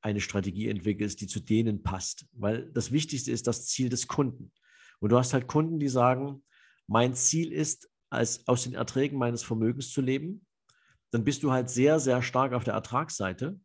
eine 0.00 0.20
Strategie 0.20 0.68
entwickelst, 0.68 1.20
die 1.20 1.26
zu 1.26 1.40
denen 1.40 1.82
passt. 1.82 2.26
Weil 2.32 2.70
das 2.72 2.92
Wichtigste 2.92 3.32
ist 3.32 3.46
das 3.46 3.66
Ziel 3.66 3.88
des 3.88 4.06
Kunden. 4.06 4.52
Und 5.00 5.10
du 5.10 5.18
hast 5.18 5.32
halt 5.32 5.46
Kunden, 5.46 5.78
die 5.78 5.88
sagen, 5.88 6.44
mein 6.86 7.14
Ziel 7.14 7.52
ist, 7.52 7.90
als 8.08 8.46
aus 8.46 8.62
den 8.62 8.74
Erträgen 8.74 9.18
meines 9.18 9.42
Vermögens 9.42 9.90
zu 9.90 10.00
leben 10.00 10.45
dann 11.10 11.24
bist 11.24 11.42
du 11.42 11.52
halt 11.52 11.70
sehr, 11.70 12.00
sehr 12.00 12.22
stark 12.22 12.52
auf 12.52 12.64
der 12.64 12.74
Ertragsseite. 12.74 13.58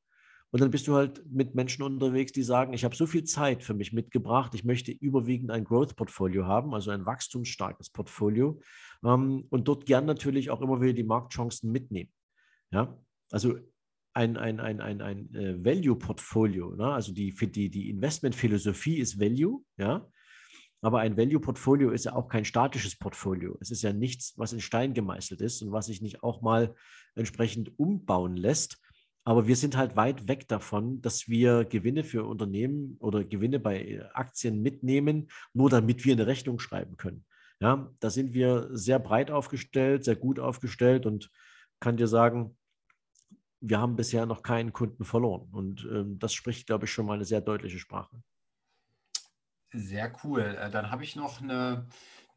Und 0.52 0.60
dann 0.60 0.72
bist 0.72 0.88
du 0.88 0.96
halt 0.96 1.24
mit 1.32 1.56
Menschen 1.56 1.82
unterwegs, 1.84 2.34
die 2.34 2.44
sagen, 2.44 2.74
ich 2.74 2.84
habe 2.84 2.96
so 2.96 3.08
viel 3.08 3.24
Zeit 3.24 3.64
für 3.64 3.74
mich 3.74 3.94
mitgebracht, 3.94 4.54
ich 4.54 4.66
möchte 4.66 4.92
überwiegend 4.92 5.50
ein 5.50 5.64
Growth-Portfolio 5.64 6.46
haben, 6.46 6.74
also 6.74 6.92
ein 6.92 7.06
wachstumsstarkes 7.06 7.90
Portfolio 7.90 8.60
ähm, 9.06 9.46
und 9.50 9.70
dort 9.70 9.86
gern 9.86 10.06
natürlich 10.06 10.50
auch 10.50 10.62
immer 10.62 10.82
wieder 10.82 10.94
die 10.94 11.04
Marktchancen 11.04 11.72
mitnehmen. 11.72 12.12
Ja, 12.72 12.98
also 13.32 13.56
ein, 14.14 14.36
ein, 14.36 14.60
ein, 14.60 14.82
ein, 14.82 15.02
ein 15.02 15.34
äh, 15.34 15.64
Value-Portfolio, 15.64 16.76
ne? 16.76 16.94
also 16.94 17.14
die, 17.14 17.34
die, 17.34 17.70
die 17.70 17.90
Investmentphilosophie 17.90 18.98
ist 18.98 19.22
Value, 19.22 19.64
ja, 19.78 20.06
aber 20.82 21.00
ein 21.00 21.16
Value-Portfolio 21.18 21.92
ist 21.92 22.06
ja 22.06 22.14
auch 22.14 22.28
kein 22.28 22.46
statisches 22.46 22.96
Portfolio. 22.96 23.58
Es 23.62 23.70
ist 23.70 23.84
ja 23.84 23.94
nichts, 23.94 24.34
was 24.38 24.54
in 24.54 24.60
Stein 24.60 24.94
gemeißelt 24.94 25.42
ist 25.42 25.62
und 25.62 25.72
was 25.72 25.86
sich 25.86 26.02
nicht 26.02 26.24
auch 26.24 26.42
mal 26.42 26.76
entsprechend 27.16 27.78
umbauen 27.78 28.36
lässt. 28.36 28.82
Aber 29.24 29.48
wir 29.48 29.56
sind 29.56 29.78
halt 29.78 29.96
weit 29.96 30.28
weg 30.28 30.48
davon, 30.48 31.02
dass 31.02 31.28
wir 31.28 31.66
Gewinne 31.66 32.04
für 32.04 32.26
Unternehmen 32.26 32.98
oder 33.00 33.24
Gewinne 33.24 33.60
bei 33.60 34.04
Aktien 34.14 34.64
mitnehmen, 34.64 35.28
nur 35.54 35.70
damit 35.70 36.04
wir 36.04 36.14
eine 36.14 36.26
Rechnung 36.26 36.60
schreiben 36.60 36.98
können. 36.98 37.24
Ja, 37.60 37.94
da 38.00 38.10
sind 38.10 38.34
wir 38.34 38.70
sehr 38.72 38.98
breit 38.98 39.30
aufgestellt, 39.30 40.04
sehr 40.04 40.16
gut 40.16 40.40
aufgestellt 40.40 41.06
und 41.06 41.30
kann 41.80 41.98
dir 41.98 42.08
sagen, 42.08 42.58
wir 43.60 43.80
haben 43.80 43.96
bisher 43.96 44.26
noch 44.26 44.42
keinen 44.42 44.74
Kunden 44.74 45.06
verloren. 45.06 45.48
Und 45.52 45.88
ähm, 45.92 46.18
das 46.18 46.34
spricht, 46.34 46.66
glaube 46.66 46.86
ich, 46.86 46.92
schon 46.92 47.06
mal 47.06 47.14
eine 47.14 47.26
sehr 47.26 47.42
deutliche 47.42 47.78
Sprache. 47.78 48.24
Sehr 49.74 50.12
cool. 50.24 50.58
Äh, 50.62 50.70
dann 50.70 50.92
habe 50.92 51.04
ich 51.04 51.16
noch 51.16 51.42
eine, 51.42 51.86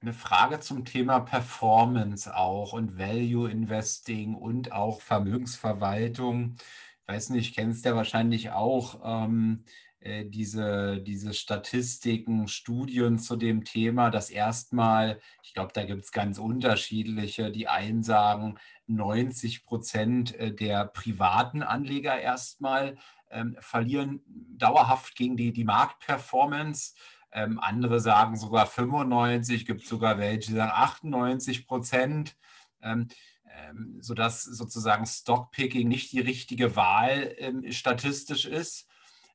eine 0.00 0.12
Frage 0.12 0.60
zum 0.60 0.84
Thema 0.84 1.20
Performance 1.20 2.34
auch 2.34 2.72
und 2.72 2.98
Value 2.98 3.50
Investing 3.50 4.34
und 4.34 4.72
auch 4.72 5.00
Vermögensverwaltung. 5.00 6.54
Ich 7.02 7.08
weiß 7.08 7.30
nicht, 7.30 7.54
kennst 7.54 7.84
ja 7.84 7.96
wahrscheinlich 7.96 8.50
auch 8.50 9.00
ähm, 9.04 9.64
äh, 9.98 10.24
diese, 10.26 11.00
diese 11.02 11.34
Statistiken, 11.34 12.46
Studien 12.46 13.18
zu 13.18 13.36
dem 13.36 13.64
Thema, 13.64 14.10
dass 14.10 14.30
erstmal, 14.30 15.20
ich 15.42 15.54
glaube, 15.54 15.72
da 15.74 15.84
gibt 15.84 16.04
es 16.04 16.12
ganz 16.12 16.38
unterschiedliche, 16.38 17.50
die 17.50 17.66
einen 17.68 18.04
sagen, 18.04 18.58
90 18.86 19.64
Prozent 19.64 20.34
äh, 20.36 20.54
der 20.54 20.86
privaten 20.86 21.62
Anleger 21.62 22.16
erstmal 22.20 22.96
ähm, 23.30 23.56
verlieren 23.58 24.22
dauerhaft 24.26 25.16
gegen 25.16 25.36
die, 25.36 25.52
die 25.52 25.64
Marktperformance. 25.64 26.94
Ähm, 27.34 27.58
andere 27.58 27.98
sagen 27.98 28.36
sogar 28.36 28.66
95, 28.66 29.66
gibt 29.66 29.84
sogar 29.84 30.18
welche, 30.18 30.52
die 30.52 30.56
sagen 30.56 30.70
98 30.72 31.66
Prozent, 31.66 32.36
ähm, 32.80 33.08
ähm, 33.56 33.98
sodass 34.00 34.44
sozusagen 34.44 35.04
Stockpicking 35.04 35.88
nicht 35.88 36.12
die 36.12 36.20
richtige 36.20 36.76
Wahl 36.76 37.34
ähm, 37.38 37.72
statistisch 37.72 38.46
ist. 38.46 38.88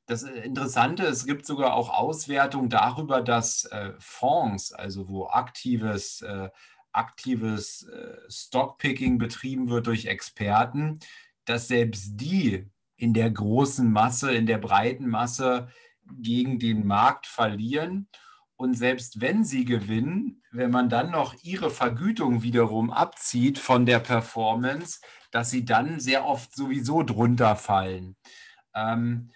Das 0.06 0.24
äh, 0.24 0.40
Interessante, 0.42 1.06
es 1.06 1.26
gibt 1.26 1.46
sogar 1.46 1.74
auch 1.74 1.90
Auswertungen 1.90 2.70
darüber, 2.70 3.22
dass 3.22 3.66
äh, 3.66 3.92
Fonds, 4.00 4.72
also 4.72 5.10
wo 5.10 5.28
aktives, 5.28 6.22
äh, 6.22 6.50
aktives 6.94 7.84
äh, 7.84 8.18
Stockpicking 8.30 9.18
betrieben 9.18 9.70
wird 9.70 9.88
durch 9.88 10.06
Experten, 10.06 11.00
dass 11.44 11.68
selbst 11.68 12.12
die 12.14 12.70
in 12.96 13.14
der 13.14 13.30
großen 13.30 13.92
Masse, 13.92 14.34
in 14.34 14.46
der 14.46 14.58
breiten 14.58 15.08
Masse 15.08 15.68
gegen 16.18 16.60
den 16.60 16.86
Markt 16.86 17.28
verlieren. 17.28 18.08
Und 18.56 18.74
selbst 18.74 19.22
wenn 19.22 19.46
sie 19.46 19.64
gewinnen, 19.64 20.44
wenn 20.52 20.72
man 20.72 20.90
dann 20.90 21.12
noch 21.12 21.34
ihre 21.44 21.70
Vergütung 21.70 22.44
wiederum 22.44 22.92
abzieht 22.92 23.58
von 23.58 23.86
der 23.86 24.00
Performance, 24.00 25.00
dass 25.32 25.50
sie 25.50 25.64
dann 25.64 26.00
sehr 26.00 26.26
oft 26.26 26.56
sowieso 26.56 27.04
drunter 27.04 27.56
fallen. 27.56 28.18
Ähm, 28.74 29.32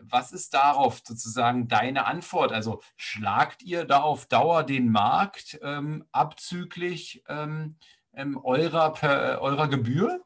was 0.00 0.32
ist 0.32 0.54
darauf 0.54 1.00
sozusagen 1.04 1.68
deine 1.68 2.06
Antwort? 2.06 2.52
Also 2.52 2.82
schlagt 2.96 3.62
ihr 3.62 3.84
da 3.84 4.00
auf 4.00 4.26
Dauer 4.26 4.64
den 4.64 4.90
Markt 4.90 5.58
ähm, 5.62 6.04
abzüglich 6.12 7.22
ähm, 7.28 7.76
ähm 8.12 8.38
eurer, 8.42 8.92
per, 8.92 9.40
eurer 9.40 9.68
Gebühr? 9.68 10.20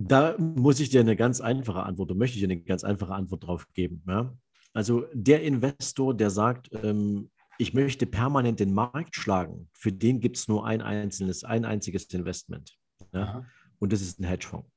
Da 0.00 0.36
muss 0.38 0.78
ich 0.78 0.90
dir 0.90 1.00
eine 1.00 1.16
ganz 1.16 1.40
einfache 1.40 1.82
Antwort, 1.82 2.10
oder 2.10 2.18
möchte 2.18 2.36
ich 2.36 2.42
dir 2.42 2.50
eine 2.50 2.60
ganz 2.60 2.84
einfache 2.84 3.14
Antwort 3.14 3.44
drauf 3.44 3.66
geben. 3.74 4.02
Ja? 4.06 4.32
Also 4.72 5.06
der 5.12 5.42
Investor, 5.42 6.16
der 6.16 6.30
sagt, 6.30 6.70
ähm, 6.72 7.30
ich 7.58 7.74
möchte 7.74 8.06
permanent 8.06 8.60
den 8.60 8.72
Markt 8.72 9.16
schlagen, 9.16 9.68
für 9.72 9.90
den 9.90 10.20
gibt 10.20 10.36
es 10.36 10.46
nur 10.46 10.64
ein 10.64 10.82
einzelnes, 10.82 11.42
ein 11.42 11.64
einziges 11.64 12.04
Investment. 12.04 12.78
Ja? 13.12 13.44
Und 13.80 13.92
das 13.92 14.00
ist 14.00 14.20
ein 14.20 14.24
Hedgefonds. 14.24 14.70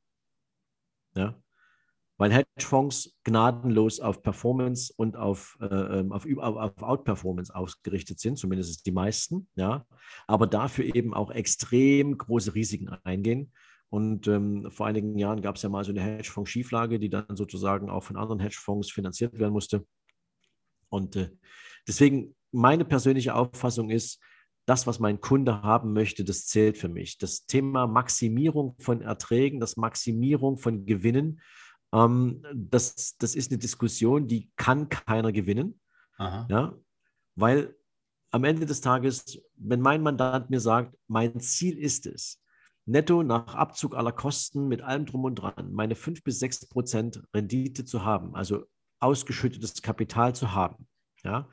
Ja? 1.15 1.39
Weil 2.17 2.33
Hedgefonds 2.33 3.15
gnadenlos 3.23 3.99
auf 3.99 4.23
Performance 4.23 4.91
und 4.95 5.17
auf, 5.17 5.55
äh, 5.61 5.65
ähm, 5.65 6.11
auf, 6.11 6.25
auf 6.37 6.81
Outperformance 6.81 7.53
ausgerichtet 7.53 8.19
sind, 8.19 8.37
zumindest 8.37 8.85
die 8.87 8.91
meisten, 8.91 9.47
ja, 9.55 9.87
aber 10.27 10.45
dafür 10.45 10.85
eben 10.85 11.15
auch 11.15 11.31
extrem 11.31 12.15
große 12.17 12.53
Risiken 12.53 12.89
eingehen. 13.03 13.51
Und 13.91 14.27
ähm, 14.27 14.71
vor 14.71 14.87
einigen 14.87 15.17
Jahren 15.17 15.41
gab 15.41 15.57
es 15.57 15.63
ja 15.63 15.69
mal 15.69 15.83
so 15.83 15.91
eine 15.91 16.01
Hedgefonds-Schieflage, 16.01 16.97
die 16.97 17.09
dann 17.09 17.35
sozusagen 17.35 17.89
auch 17.89 18.03
von 18.03 18.15
anderen 18.15 18.39
Hedgefonds 18.39 18.89
finanziert 18.89 19.37
werden 19.37 19.51
musste. 19.51 19.85
Und 20.87 21.17
äh, 21.17 21.29
deswegen 21.85 22.33
meine 22.51 22.85
persönliche 22.85 23.35
Auffassung 23.35 23.89
ist, 23.89 24.21
das, 24.65 24.87
was 24.87 24.99
mein 24.99 25.19
Kunde 25.19 25.61
haben 25.61 25.91
möchte, 25.91 26.23
das 26.23 26.45
zählt 26.45 26.77
für 26.77 26.87
mich. 26.87 27.17
Das 27.17 27.45
Thema 27.45 27.85
Maximierung 27.85 28.75
von 28.79 29.01
Erträgen, 29.01 29.59
das 29.59 29.75
Maximierung 29.75 30.57
von 30.57 30.85
Gewinnen, 30.85 31.41
ähm, 31.93 32.45
das, 32.53 33.17
das 33.17 33.35
ist 33.35 33.51
eine 33.51 33.57
Diskussion, 33.57 34.27
die 34.27 34.49
kann 34.55 34.87
keiner 34.87 35.33
gewinnen. 35.33 35.79
Aha. 36.17 36.47
Ja, 36.49 36.77
weil 37.35 37.75
am 38.31 38.45
Ende 38.45 38.65
des 38.65 38.79
Tages, 38.79 39.41
wenn 39.55 39.81
mein 39.81 40.01
Mandant 40.01 40.49
mir 40.49 40.61
sagt, 40.61 40.95
mein 41.07 41.39
Ziel 41.41 41.77
ist 41.77 42.05
es, 42.05 42.40
netto 42.85 43.23
nach 43.23 43.55
Abzug 43.55 43.95
aller 43.95 44.11
Kosten 44.11 44.67
mit 44.67 44.81
allem 44.81 45.05
drum 45.05 45.23
und 45.23 45.35
dran 45.35 45.71
meine 45.71 45.95
5 45.95 46.23
bis 46.23 46.39
6 46.39 46.67
Prozent 46.69 47.23
Rendite 47.33 47.85
zu 47.85 48.03
haben, 48.03 48.35
also 48.35 48.65
ausgeschüttetes 48.99 49.81
Kapital 49.81 50.35
zu 50.35 50.53
haben. 50.53 50.87
Ja? 51.23 51.49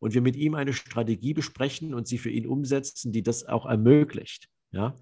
Und 0.00 0.14
wir 0.14 0.22
mit 0.22 0.36
ihm 0.36 0.54
eine 0.54 0.72
Strategie 0.72 1.34
besprechen 1.34 1.94
und 1.94 2.06
sie 2.06 2.18
für 2.18 2.30
ihn 2.30 2.46
umsetzen, 2.46 3.12
die 3.12 3.22
das 3.22 3.44
auch 3.44 3.66
ermöglicht. 3.66 4.48
Ja? 4.70 4.94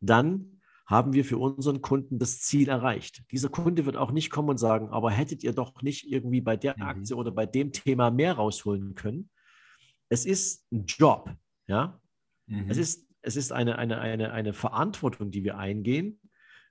Dann 0.00 0.60
haben 0.86 1.12
wir 1.12 1.24
für 1.24 1.38
unseren 1.38 1.82
Kunden 1.82 2.18
das 2.18 2.40
Ziel 2.40 2.68
erreicht. 2.68 3.22
Dieser 3.30 3.50
Kunde 3.50 3.84
wird 3.84 3.96
auch 3.96 4.10
nicht 4.10 4.30
kommen 4.30 4.48
und 4.48 4.58
sagen, 4.58 4.88
aber 4.88 5.10
hättet 5.10 5.42
ihr 5.44 5.52
doch 5.52 5.82
nicht 5.82 6.10
irgendwie 6.10 6.40
bei 6.40 6.56
der 6.56 6.76
mhm. 6.76 6.82
Aktie 6.82 7.16
oder 7.16 7.30
bei 7.30 7.44
dem 7.44 7.72
Thema 7.72 8.10
mehr 8.10 8.34
rausholen 8.34 8.94
können. 8.94 9.28
Es 10.08 10.24
ist 10.24 10.64
ein 10.72 10.86
Job. 10.86 11.30
Ja? 11.66 12.00
Mhm. 12.46 12.70
Es 12.70 12.78
ist 12.78 13.07
es 13.28 13.36
ist 13.36 13.52
eine, 13.52 13.76
eine, 13.76 13.98
eine, 14.00 14.32
eine 14.32 14.54
Verantwortung, 14.54 15.30
die 15.30 15.44
wir 15.44 15.58
eingehen, 15.58 16.18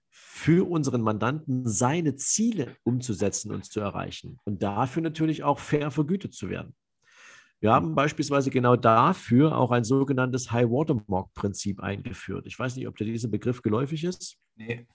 für 0.10 0.68
unseren 0.68 1.02
Mandanten 1.02 1.68
seine 1.68 2.16
Ziele 2.16 2.76
umzusetzen 2.84 3.54
und 3.54 3.66
zu 3.66 3.80
erreichen 3.80 4.40
und 4.44 4.64
dafür 4.64 5.04
natürlich 5.04 5.44
auch 5.44 5.60
fair 5.60 5.92
vergütet 5.92 6.34
zu 6.34 6.50
werden. 6.50 6.76
Wir 7.60 7.72
haben 7.72 7.94
beispielsweise 7.94 8.50
genau 8.50 8.76
dafür 8.76 9.56
auch 9.56 9.70
ein 9.70 9.84
sogenanntes 9.84 10.52
High 10.52 10.70
Watermark 10.70 11.32
Prinzip 11.34 11.80
eingeführt. 11.80 12.48
Ich 12.48 12.58
weiß 12.58 12.76
nicht, 12.76 12.88
ob 12.88 12.98
dir 12.98 13.06
dieser 13.06 13.30
Begriff 13.30 13.62
geläufig 13.62 14.04
ist. 14.04 14.38
Nee. 14.56 14.88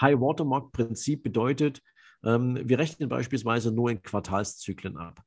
High 0.00 0.20
Watermark 0.20 0.72
Prinzip 0.72 1.22
bedeutet, 1.22 1.82
wir 2.22 2.78
rechnen 2.78 3.08
beispielsweise 3.08 3.72
nur 3.72 3.90
in 3.90 4.02
Quartalszyklen 4.02 4.96
ab. 4.96 5.22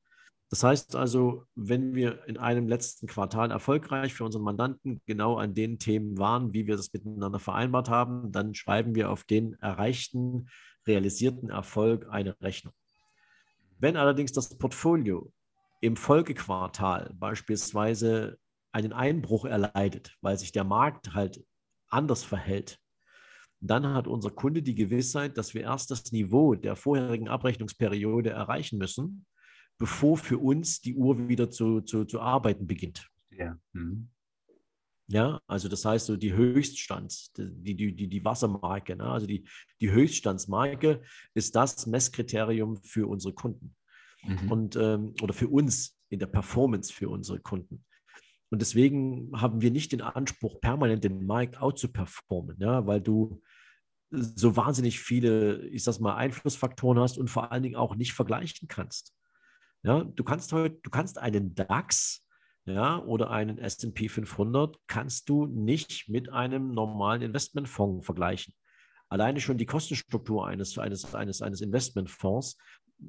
Das 0.56 0.64
heißt 0.64 0.95
also, 0.95 1.43
wenn 1.56 1.95
wir 1.95 2.26
in 2.30 2.38
einem 2.38 2.70
letzten 2.70 3.08
Quartal 3.08 3.51
erfolgreich 3.51 4.14
für 4.14 4.24
unseren 4.24 4.43
Mandanten 4.43 5.01
genau 5.06 5.36
an 5.36 5.53
den 5.53 5.80
Themen 5.80 6.18
waren, 6.18 6.53
wie 6.53 6.66
wir 6.66 6.78
das 6.78 6.93
miteinander 6.93 7.39
vereinbart 7.39 7.89
haben, 7.89 8.32
dann 8.32 8.56
schreiben 8.56 8.95
wir 8.95 9.12
auf 9.12 9.26
den 9.26 9.56
erreichten, 9.56 10.47
realisierten 10.88 11.49
Erfolg 11.49 12.08
eine 12.10 12.39
Rechnung. 12.39 12.74
Wenn 13.80 13.97
allerdings 13.97 14.32
das 14.32 14.58
Portfolio 14.58 15.30
im 15.82 15.97
Folgequartal 15.97 17.14
beispielsweise 17.16 18.38
einen 18.72 18.93
Einbruch 18.93 19.43
erleidet, 19.43 20.16
weil 20.22 20.39
sich 20.39 20.53
der 20.53 20.64
Markt 20.64 21.14
halt 21.14 21.43
anders 21.89 22.24
verhält, 22.24 22.80
dann 23.60 23.93
hat 23.93 24.08
unser 24.08 24.32
Kunde 24.32 24.64
die 24.64 24.76
Gewissheit, 24.76 25.38
dass 25.38 25.53
wir 25.53 25.64
erst 25.64 25.91
das 25.91 26.14
Niveau 26.14 26.56
der 26.56 26.78
vorherigen 26.78 27.28
Abrechnungsperiode 27.28 28.30
erreichen 28.30 28.78
müssen, 28.78 29.26
bevor 29.78 30.17
für 30.17 30.38
uns 30.38 30.82
die 30.82 30.95
Uhr 30.95 31.28
wieder 31.28 31.49
zu, 31.49 31.82
zu, 31.82 32.05
zu 32.05 32.21
arbeiten 32.21 32.67
beginnt. 32.67 33.09
Ja. 33.32 33.57
Mhm. 33.73 34.09
Ja, 35.07 35.39
also 35.45 35.69
das 35.69 35.86
heißt 35.86 36.07
so 36.07 36.17
die 36.17 36.34
Höchststands, 36.34 37.32
die, 37.38 37.76
die, 37.76 37.95
die, 37.95 38.07
die 38.07 38.26
Wassermarke, 38.26 38.95
ne? 38.95 39.05
also 39.05 39.28
die, 39.28 39.47
die 39.80 39.91
Höchststandsmarke 39.91 41.03
ist 41.36 41.55
das 41.55 41.86
Messkriterium 41.86 42.78
für 42.78 43.07
unsere 43.07 43.34
Kunden 43.36 43.76
mhm. 44.23 44.51
und 44.51 44.76
ähm, 44.76 45.13
oder 45.21 45.34
für 45.34 45.47
uns 45.47 45.99
in 46.09 46.19
der 46.19 46.28
Performance 46.28 46.91
für 46.91 47.09
unsere 47.09 47.39
Kunden. 47.39 47.86
Und 48.49 48.61
deswegen 48.61 49.32
haben 49.39 49.61
wir 49.61 49.71
nicht 49.71 49.91
den 49.91 50.01
Anspruch, 50.01 50.59
permanent 50.59 51.03
den 51.03 51.26
Markt 51.26 51.61
out 51.61 51.78
zu 51.78 51.91
performen, 51.91 52.57
ja, 52.59 52.88
weil 52.88 53.01
du 53.01 53.41
so 54.11 54.55
wahnsinnig 54.55 54.99
viele, 54.99 55.67
ich 55.67 55.84
sag 55.84 55.99
mal, 55.99 56.15
Einflussfaktoren 56.15 56.99
hast 56.99 57.17
und 57.17 57.30
vor 57.30 57.51
allen 57.51 57.63
Dingen 57.63 57.76
auch 57.76 57.95
nicht 57.95 58.13
vergleichen 58.13 58.67
kannst. 58.67 59.14
Ja, 59.86 60.04
du 60.04 60.24
kannst 60.24 60.52
heute, 60.52 60.80
du 60.82 60.90
kannst 60.90 61.20
einen 61.20 61.54
DAX 61.54 62.26
ja, 62.66 62.98
oder 63.04 63.30
einen 63.30 63.60
S&P 63.60 64.10
500 64.10 64.80
kannst 64.88 65.30
du 65.30 65.46
nicht 65.46 66.10
mit 66.10 66.34
einem 66.34 66.74
normalen 66.74 67.22
Investmentfonds 67.22 68.04
vergleichen. 68.04 68.56
Alleine 69.10 69.40
schon 69.40 69.60
die 69.60 69.68
Kostenstruktur 69.68 70.48
eines, 70.48 70.80
eines, 70.80 71.14
eines, 71.14 71.44
eines 71.44 71.62
Investmentfonds 71.62 72.58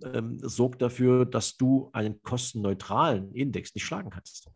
ähm, 0.04 0.38
sorgt 0.42 0.82
dafür, 0.82 1.24
dass 1.24 1.56
du 1.56 1.88
einen 1.94 2.20
kostenneutralen 2.20 3.32
Index 3.34 3.74
nicht 3.74 3.86
schlagen 3.86 4.10
kannst. 4.10 4.50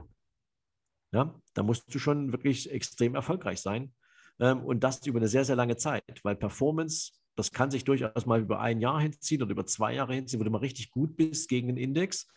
Ja, 1.13 1.41
da 1.55 1.63
musst 1.63 1.95
du 1.95 1.99
schon 1.99 2.33
wirklich 2.33 2.71
extrem 2.71 3.15
erfolgreich 3.15 3.63
sein 3.63 3.95
ähm, 4.41 4.63
und 4.63 4.85
das 4.85 5.07
über 5.07 5.21
eine 5.21 5.29
sehr, 5.29 5.47
sehr 5.47 5.57
lange 5.57 5.79
Zeit, 5.79 6.21
weil 6.23 6.37
Performance 6.37 7.13
das 7.37 7.53
kann 7.53 7.71
sich 7.71 7.85
durchaus 7.85 8.27
mal 8.27 8.41
über 8.41 8.61
ein 8.61 8.81
Jahr 8.81 9.01
hinziehen 9.01 9.43
oder 9.43 9.53
über 9.53 9.67
zwei 9.67 9.95
Jahre 9.95 10.15
hinziehen, 10.15 10.41
wo 10.41 10.45
du 10.45 10.51
mal 10.51 10.59
richtig 10.59 10.91
gut 10.91 11.17
bist 11.17 11.49
gegen 11.49 11.69
den 11.69 11.77
Index. 11.77 12.29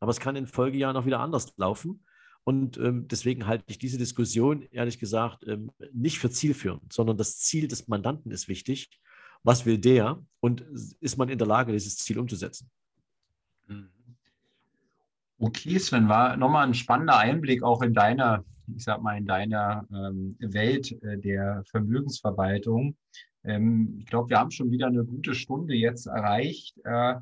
Aber 0.00 0.10
es 0.10 0.20
kann 0.20 0.36
in 0.36 0.46
Folgejahren 0.46 0.96
auch 0.96 1.06
wieder 1.06 1.20
anders 1.20 1.52
laufen. 1.56 2.04
Und 2.44 2.76
ähm, 2.78 3.06
deswegen 3.06 3.46
halte 3.46 3.64
ich 3.68 3.78
diese 3.78 3.98
Diskussion, 3.98 4.62
ehrlich 4.72 4.98
gesagt, 4.98 5.46
ähm, 5.46 5.70
nicht 5.92 6.18
für 6.18 6.30
zielführend, 6.30 6.92
sondern 6.92 7.16
das 7.16 7.38
Ziel 7.38 7.68
des 7.68 7.86
Mandanten 7.86 8.32
ist 8.32 8.48
wichtig. 8.48 8.90
Was 9.44 9.64
will 9.64 9.78
der 9.78 10.24
und 10.40 10.60
ist 11.00 11.16
man 11.18 11.28
in 11.28 11.38
der 11.38 11.46
Lage, 11.46 11.72
dieses 11.72 11.96
Ziel 11.98 12.18
umzusetzen? 12.18 12.68
Mhm. 13.68 13.90
Okay, 15.38 15.78
Sven, 15.78 16.08
war 16.08 16.36
nochmal 16.36 16.66
ein 16.66 16.74
spannender 16.74 17.18
Einblick 17.18 17.64
auch 17.64 17.82
in 17.82 17.94
deiner, 17.94 18.44
ich 18.76 18.84
sag 18.84 19.02
mal, 19.02 19.18
in 19.18 19.26
deiner 19.26 19.86
ähm, 19.92 20.36
Welt 20.38 20.92
äh, 21.02 21.18
der 21.18 21.64
Vermögensverwaltung. 21.66 22.96
Ähm, 23.44 23.96
ich 23.98 24.06
glaube, 24.06 24.30
wir 24.30 24.38
haben 24.38 24.50
schon 24.50 24.70
wieder 24.70 24.86
eine 24.86 25.04
gute 25.04 25.34
Stunde 25.34 25.74
jetzt 25.74 26.06
erreicht. 26.06 26.78
Äh, 26.84 27.14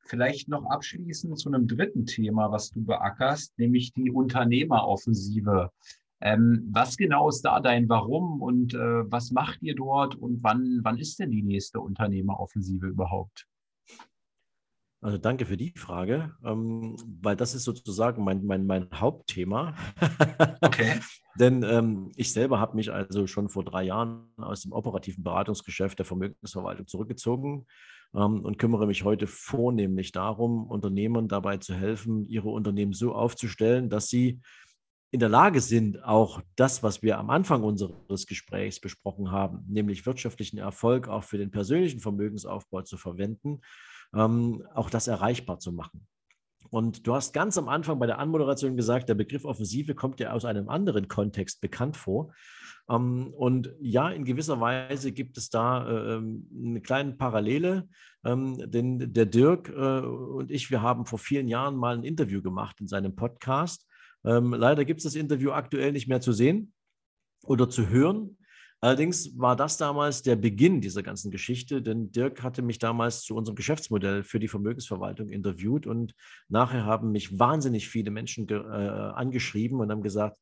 vielleicht 0.00 0.48
noch 0.48 0.64
abschließend 0.66 1.38
zu 1.38 1.48
einem 1.48 1.66
dritten 1.66 2.06
Thema, 2.06 2.50
was 2.50 2.70
du 2.70 2.84
beackerst, 2.84 3.58
nämlich 3.58 3.92
die 3.92 4.10
Unternehmeroffensive. 4.10 5.70
Ähm, 6.20 6.68
was 6.72 6.96
genau 6.96 7.28
ist 7.28 7.42
da 7.42 7.60
dein 7.60 7.88
Warum 7.88 8.40
und 8.40 8.74
äh, 8.74 9.10
was 9.10 9.32
macht 9.32 9.62
ihr 9.62 9.74
dort 9.74 10.14
und 10.14 10.42
wann, 10.42 10.80
wann 10.82 10.98
ist 10.98 11.18
denn 11.18 11.30
die 11.30 11.42
nächste 11.42 11.80
Unternehmeroffensive 11.80 12.86
überhaupt? 12.86 13.46
Also 15.06 15.18
danke 15.18 15.46
für 15.46 15.56
die 15.56 15.70
Frage, 15.76 16.32
ähm, 16.44 16.96
weil 17.22 17.36
das 17.36 17.54
ist 17.54 17.62
sozusagen 17.62 18.24
mein, 18.24 18.44
mein, 18.44 18.66
mein 18.66 18.88
Hauptthema. 18.92 19.76
Okay. 20.60 20.98
Denn 21.38 21.62
ähm, 21.62 22.10
ich 22.16 22.32
selber 22.32 22.58
habe 22.58 22.74
mich 22.74 22.92
also 22.92 23.28
schon 23.28 23.48
vor 23.48 23.62
drei 23.62 23.84
Jahren 23.84 24.26
aus 24.36 24.62
dem 24.62 24.72
operativen 24.72 25.22
Beratungsgeschäft 25.22 26.00
der 26.00 26.06
Vermögensverwaltung 26.06 26.88
zurückgezogen 26.88 27.66
ähm, 28.16 28.40
und 28.40 28.58
kümmere 28.58 28.88
mich 28.88 29.04
heute 29.04 29.28
vornehmlich 29.28 30.10
darum, 30.10 30.66
Unternehmern 30.66 31.28
dabei 31.28 31.58
zu 31.58 31.72
helfen, 31.72 32.26
ihre 32.26 32.48
Unternehmen 32.48 32.92
so 32.92 33.14
aufzustellen, 33.14 33.88
dass 33.88 34.08
sie 34.08 34.40
in 35.12 35.20
der 35.20 35.28
Lage 35.28 35.60
sind, 35.60 36.02
auch 36.02 36.42
das, 36.56 36.82
was 36.82 37.02
wir 37.02 37.18
am 37.18 37.30
Anfang 37.30 37.62
unseres 37.62 38.26
Gesprächs 38.26 38.80
besprochen 38.80 39.30
haben, 39.30 39.64
nämlich 39.68 40.04
wirtschaftlichen 40.04 40.58
Erfolg 40.58 41.06
auch 41.06 41.22
für 41.22 41.38
den 41.38 41.52
persönlichen 41.52 42.00
Vermögensaufbau 42.00 42.82
zu 42.82 42.96
verwenden, 42.96 43.60
ähm, 44.14 44.62
auch 44.74 44.90
das 44.90 45.08
erreichbar 45.08 45.58
zu 45.58 45.72
machen. 45.72 46.06
Und 46.70 47.06
du 47.06 47.14
hast 47.14 47.32
ganz 47.32 47.56
am 47.58 47.68
Anfang 47.68 47.98
bei 47.98 48.06
der 48.06 48.18
Anmoderation 48.18 48.76
gesagt, 48.76 49.08
der 49.08 49.14
Begriff 49.14 49.44
Offensive 49.44 49.94
kommt 49.94 50.20
ja 50.20 50.32
aus 50.32 50.44
einem 50.44 50.68
anderen 50.68 51.08
Kontext 51.08 51.60
bekannt 51.60 51.96
vor. 51.96 52.32
Ähm, 52.88 53.32
und 53.34 53.74
ja, 53.80 54.10
in 54.10 54.24
gewisser 54.24 54.60
Weise 54.60 55.12
gibt 55.12 55.36
es 55.36 55.50
da 55.50 55.88
äh, 55.88 56.14
ähm, 56.14 56.48
eine 56.56 56.80
kleine 56.80 57.14
Parallele, 57.14 57.88
ähm, 58.24 58.58
denn 58.70 59.12
der 59.12 59.26
Dirk 59.26 59.68
äh, 59.68 60.00
und 60.00 60.50
ich, 60.50 60.70
wir 60.70 60.82
haben 60.82 61.06
vor 61.06 61.18
vielen 61.18 61.48
Jahren 61.48 61.76
mal 61.76 61.96
ein 61.96 62.04
Interview 62.04 62.42
gemacht 62.42 62.80
in 62.80 62.86
seinem 62.86 63.14
Podcast. 63.14 63.86
Leider 64.28 64.84
gibt 64.84 64.98
es 64.98 65.04
das 65.04 65.14
Interview 65.14 65.52
aktuell 65.52 65.92
nicht 65.92 66.08
mehr 66.08 66.20
zu 66.20 66.32
sehen 66.32 66.72
oder 67.44 67.70
zu 67.70 67.88
hören. 67.90 68.38
Allerdings 68.86 69.36
war 69.36 69.56
das 69.56 69.78
damals 69.78 70.22
der 70.22 70.36
Beginn 70.36 70.80
dieser 70.80 71.02
ganzen 71.02 71.32
Geschichte, 71.32 71.82
denn 71.82 72.12
Dirk 72.12 72.44
hatte 72.44 72.62
mich 72.62 72.78
damals 72.78 73.22
zu 73.22 73.34
unserem 73.34 73.56
Geschäftsmodell 73.56 74.22
für 74.22 74.38
die 74.38 74.46
Vermögensverwaltung 74.46 75.28
interviewt 75.28 75.88
und 75.88 76.14
nachher 76.46 76.84
haben 76.84 77.10
mich 77.10 77.36
wahnsinnig 77.36 77.88
viele 77.88 78.12
Menschen 78.12 78.48
äh, 78.48 78.54
angeschrieben 78.54 79.80
und 79.80 79.90
haben 79.90 80.04
gesagt, 80.04 80.38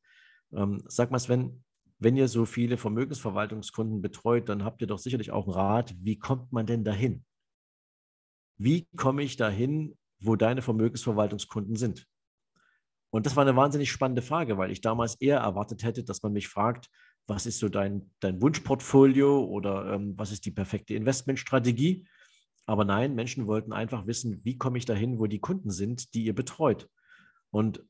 ähm, 0.53 0.83
sag 0.85 1.09
mal 1.09 1.17
Sven, 1.17 1.63
wenn 1.97 2.15
ihr 2.15 2.27
so 2.27 2.45
viele 2.45 2.77
Vermögensverwaltungskunden 2.77 4.03
betreut, 4.03 4.47
dann 4.47 4.63
habt 4.63 4.79
ihr 4.79 4.87
doch 4.87 4.99
sicherlich 4.99 5.31
auch 5.31 5.47
einen 5.47 5.55
Rat, 5.55 5.95
wie 5.99 6.19
kommt 6.19 6.51
man 6.51 6.67
denn 6.67 6.83
dahin? 6.83 7.25
Wie 8.59 8.87
komme 8.95 9.23
ich 9.23 9.37
dahin, 9.37 9.97
wo 10.19 10.35
deine 10.35 10.61
Vermögensverwaltungskunden 10.61 11.77
sind? 11.77 12.05
Und 13.09 13.25
das 13.25 13.35
war 13.35 13.41
eine 13.41 13.55
wahnsinnig 13.55 13.89
spannende 13.89 14.21
Frage, 14.21 14.59
weil 14.59 14.69
ich 14.69 14.81
damals 14.81 15.15
eher 15.15 15.39
erwartet 15.39 15.83
hätte, 15.83 16.03
dass 16.03 16.21
man 16.21 16.31
mich 16.31 16.47
fragt, 16.47 16.91
was 17.27 17.45
ist 17.45 17.59
so 17.59 17.69
dein, 17.69 18.11
dein 18.19 18.41
Wunschportfolio 18.41 19.43
oder 19.43 19.93
ähm, 19.93 20.13
was 20.17 20.31
ist 20.31 20.45
die 20.45 20.51
perfekte 20.51 20.93
Investmentstrategie. 20.93 22.07
Aber 22.65 22.85
nein, 22.85 23.15
Menschen 23.15 23.47
wollten 23.47 23.73
einfach 23.73 24.07
wissen, 24.07 24.41
wie 24.43 24.57
komme 24.57 24.77
ich 24.77 24.85
dahin, 24.85 25.19
wo 25.19 25.27
die 25.27 25.39
Kunden 25.39 25.71
sind, 25.71 26.13
die 26.13 26.25
ihr 26.25 26.35
betreut. 26.35 26.89
Und 27.51 27.83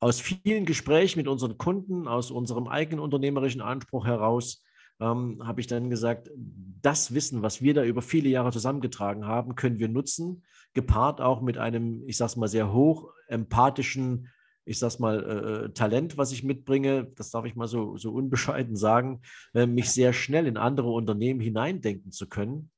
aus 0.00 0.20
vielen 0.20 0.66
Gesprächen 0.66 1.18
mit 1.18 1.28
unseren 1.28 1.58
Kunden, 1.58 2.06
aus 2.06 2.30
unserem 2.30 2.68
eigenen 2.68 3.00
unternehmerischen 3.00 3.60
Anspruch 3.60 4.06
heraus, 4.06 4.62
ähm, 5.00 5.42
habe 5.44 5.60
ich 5.60 5.66
dann 5.66 5.90
gesagt, 5.90 6.30
das 6.36 7.14
Wissen, 7.14 7.42
was 7.42 7.62
wir 7.62 7.74
da 7.74 7.84
über 7.84 8.02
viele 8.02 8.28
Jahre 8.28 8.52
zusammengetragen 8.52 9.26
haben, 9.26 9.54
können 9.54 9.78
wir 9.78 9.88
nutzen, 9.88 10.44
gepaart 10.74 11.20
auch 11.20 11.40
mit 11.40 11.58
einem, 11.58 12.02
ich 12.06 12.16
sage 12.16 12.30
es 12.30 12.36
mal, 12.36 12.48
sehr 12.48 12.72
hoch 12.72 13.10
empathischen 13.28 14.30
ich 14.66 14.78
sag's 14.80 14.98
mal, 14.98 15.24
äh, 15.24 15.64
äh, 15.64 15.68
Talent, 15.70 16.18
was 16.18 16.32
ich 16.32 16.42
mitbringe, 16.42 17.04
das 17.14 17.30
darf 17.30 17.44
ich 17.46 17.54
mal 17.54 17.68
so, 17.68 17.96
so 17.96 18.12
unbescheiden 18.12 18.76
sagen, 18.76 19.22
äh, 19.54 19.66
mich 19.66 19.90
sehr 19.90 20.12
schnell 20.12 20.46
in 20.46 20.56
andere 20.56 20.90
Unternehmen 20.90 21.40
hineindenken 21.40 22.10
zu 22.10 22.28
können 22.28 22.70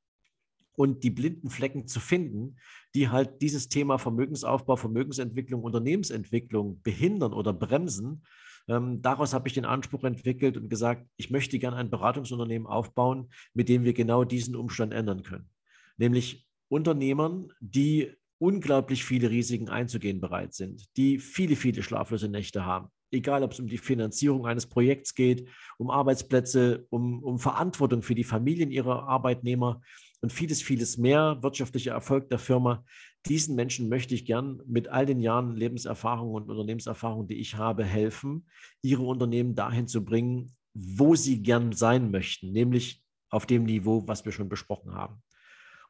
und 0.76 1.02
die 1.02 1.10
blinden 1.10 1.50
Flecken 1.50 1.88
zu 1.88 1.98
finden, 1.98 2.56
die 2.94 3.08
halt 3.08 3.40
dieses 3.42 3.68
Thema 3.68 3.98
Vermögensaufbau, 3.98 4.76
Vermögensentwicklung, 4.76 5.62
Unternehmensentwicklung 5.62 6.82
behindern 6.82 7.32
oder 7.32 7.54
bremsen. 7.54 8.22
Ähm, 8.68 9.00
daraus 9.00 9.32
habe 9.32 9.48
ich 9.48 9.54
den 9.54 9.64
Anspruch 9.64 10.04
entwickelt 10.04 10.58
und 10.58 10.68
gesagt, 10.68 11.08
ich 11.16 11.30
möchte 11.30 11.58
gerne 11.58 11.78
ein 11.78 11.90
Beratungsunternehmen 11.90 12.68
aufbauen, 12.68 13.30
mit 13.54 13.70
dem 13.70 13.84
wir 13.84 13.94
genau 13.94 14.24
diesen 14.24 14.54
Umstand 14.54 14.92
ändern 14.92 15.22
können. 15.22 15.48
Nämlich 15.96 16.46
Unternehmern, 16.68 17.50
die 17.60 18.12
unglaublich 18.38 19.04
viele 19.04 19.30
Risiken 19.30 19.68
einzugehen 19.68 20.20
bereit 20.20 20.54
sind, 20.54 20.84
die 20.96 21.18
viele, 21.18 21.56
viele 21.56 21.82
schlaflose 21.82 22.28
Nächte 22.28 22.64
haben. 22.64 22.88
Egal, 23.10 23.42
ob 23.42 23.52
es 23.52 23.60
um 23.60 23.68
die 23.68 23.78
Finanzierung 23.78 24.46
eines 24.46 24.66
Projekts 24.66 25.14
geht, 25.14 25.48
um 25.78 25.90
Arbeitsplätze, 25.90 26.86
um, 26.90 27.22
um 27.22 27.38
Verantwortung 27.38 28.02
für 28.02 28.14
die 28.14 28.24
Familien 28.24 28.70
ihrer 28.70 29.08
Arbeitnehmer 29.08 29.80
und 30.20 30.32
vieles, 30.32 30.62
vieles 30.62 30.98
mehr, 30.98 31.38
wirtschaftlicher 31.42 31.92
Erfolg 31.92 32.28
der 32.28 32.38
Firma. 32.38 32.84
Diesen 33.26 33.56
Menschen 33.56 33.88
möchte 33.88 34.14
ich 34.14 34.26
gern 34.26 34.60
mit 34.66 34.88
all 34.88 35.06
den 35.06 35.20
Jahren 35.20 35.56
Lebenserfahrung 35.56 36.34
und 36.34 36.50
Unternehmenserfahrung, 36.50 37.26
die 37.26 37.38
ich 37.40 37.56
habe, 37.56 37.84
helfen, 37.84 38.46
ihre 38.82 39.02
Unternehmen 39.02 39.54
dahin 39.54 39.86
zu 39.86 40.04
bringen, 40.04 40.54
wo 40.74 41.14
sie 41.14 41.42
gern 41.42 41.72
sein 41.72 42.10
möchten, 42.10 42.52
nämlich 42.52 43.02
auf 43.30 43.46
dem 43.46 43.64
Niveau, 43.64 44.06
was 44.06 44.24
wir 44.24 44.32
schon 44.32 44.48
besprochen 44.48 44.94
haben. 44.94 45.22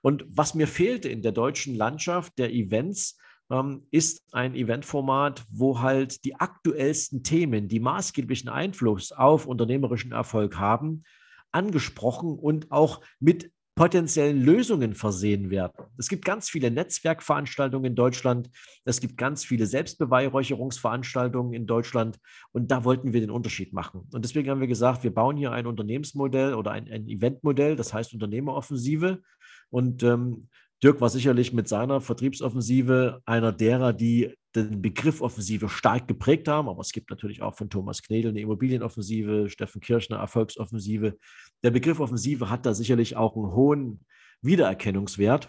Und 0.01 0.25
was 0.29 0.55
mir 0.55 0.67
fehlte 0.67 1.09
in 1.09 1.23
der 1.23 1.33
deutschen 1.33 1.75
Landschaft 1.75 2.39
der 2.39 2.53
Events, 2.53 3.19
ähm, 3.51 3.87
ist 3.91 4.23
ein 4.33 4.55
Eventformat, 4.55 5.45
wo 5.51 5.81
halt 5.81 6.25
die 6.25 6.37
aktuellsten 6.37 7.23
Themen, 7.23 7.69
die 7.69 7.81
maßgeblichen 7.81 8.49
Einfluss 8.49 9.13
auf 9.13 9.47
unternehmerischen 9.47 10.13
Erfolg 10.13 10.59
haben, 10.59 11.03
angesprochen 11.51 12.39
und 12.39 12.71
auch 12.71 13.01
mit 13.21 13.51
potenziellen 13.79 14.43
Lösungen 14.43 14.93
versehen 14.93 15.51
werden. 15.51 15.87
Es 15.99 16.09
gibt 16.09 16.25
ganz 16.25 16.51
viele 16.51 16.69
Netzwerkveranstaltungen 16.69 17.93
in 17.93 17.95
Deutschland. 17.95 18.51
Es 18.85 19.01
gibt 19.01 19.17
ganz 19.17 19.45
viele 19.45 19.67
Selbstbeweihräucherungsveranstaltungen 19.67 21.53
in 21.53 21.65
Deutschland. 21.65 22.19
Und 22.51 22.73
da 22.73 22.83
wollten 22.83 23.13
wir 23.13 23.21
den 23.21 23.31
Unterschied 23.31 23.73
machen. 23.73 24.09
Und 24.13 24.25
deswegen 24.25 24.51
haben 24.51 24.61
wir 24.61 24.67
gesagt, 24.67 25.05
wir 25.05 25.15
bauen 25.15 25.37
hier 25.37 25.53
ein 25.53 25.69
Unternehmensmodell 25.69 26.55
oder 26.55 26.73
ein, 26.73 26.91
ein 26.91 27.07
Eventmodell, 27.07 27.77
das 27.77 27.95
heißt 27.95 28.13
Unternehmeroffensive. 28.15 29.23
Und 29.71 30.03
ähm, 30.03 30.49
Dirk 30.83 31.01
war 31.01 31.11
sicherlich 31.11 31.53
mit 31.53 31.69
seiner 31.69 32.01
Vertriebsoffensive 32.01 33.21
einer 33.27 33.53
derer, 33.53 33.93
die 33.93 34.35
den 34.55 34.81
Begriff 34.81 35.21
Offensive 35.21 35.69
stark 35.69 36.07
geprägt 36.09 36.49
haben. 36.49 36.69
Aber 36.69 36.81
es 36.81 36.93
gibt 36.93 37.11
natürlich 37.11 37.43
auch 37.43 37.57
von 37.57 37.69
Thomas 37.69 38.03
Knedel 38.03 38.31
eine 38.31 38.41
Immobilienoffensive, 38.41 39.49
Steffen 39.49 39.81
Kirchner 39.81 40.19
Erfolgsoffensive. 40.19 41.17
Der 41.63 41.71
Begriff 41.71 42.01
Offensive 42.01 42.49
hat 42.49 42.65
da 42.65 42.75
sicherlich 42.75 43.17
auch 43.17 43.37
einen 43.37 43.53
hohen 43.53 44.01
Wiedererkennungswert 44.41 45.49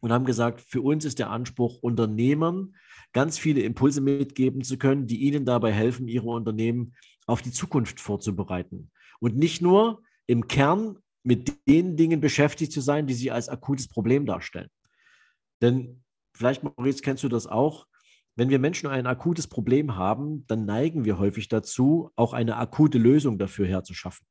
und 0.00 0.10
haben 0.12 0.24
gesagt, 0.24 0.60
für 0.60 0.80
uns 0.80 1.04
ist 1.04 1.18
der 1.18 1.30
Anspruch, 1.30 1.78
Unternehmern 1.82 2.74
ganz 3.12 3.38
viele 3.38 3.60
Impulse 3.60 4.00
mitgeben 4.00 4.62
zu 4.62 4.78
können, 4.78 5.06
die 5.06 5.20
ihnen 5.20 5.44
dabei 5.44 5.70
helfen, 5.70 6.08
ihre 6.08 6.28
Unternehmen 6.28 6.94
auf 7.26 7.42
die 7.42 7.52
Zukunft 7.52 8.00
vorzubereiten. 8.00 8.90
Und 9.20 9.36
nicht 9.36 9.62
nur 9.62 10.02
im 10.26 10.48
Kern 10.48 10.98
mit 11.24 11.66
den 11.68 11.96
Dingen 11.96 12.20
beschäftigt 12.20 12.72
zu 12.72 12.80
sein, 12.80 13.06
die 13.06 13.14
sie 13.14 13.30
als 13.30 13.48
akutes 13.48 13.88
Problem 13.88 14.26
darstellen. 14.26 14.68
Denn 15.60 16.02
vielleicht, 16.34 16.62
Maurice, 16.62 17.02
kennst 17.02 17.22
du 17.22 17.28
das 17.28 17.46
auch? 17.46 17.86
Wenn 18.34 18.48
wir 18.48 18.58
Menschen 18.58 18.88
ein 18.88 19.06
akutes 19.06 19.46
Problem 19.46 19.96
haben, 19.96 20.46
dann 20.46 20.64
neigen 20.64 21.04
wir 21.04 21.18
häufig 21.18 21.48
dazu, 21.48 22.10
auch 22.16 22.32
eine 22.32 22.56
akute 22.56 22.98
Lösung 22.98 23.38
dafür 23.38 23.66
herzuschaffen. 23.66 24.26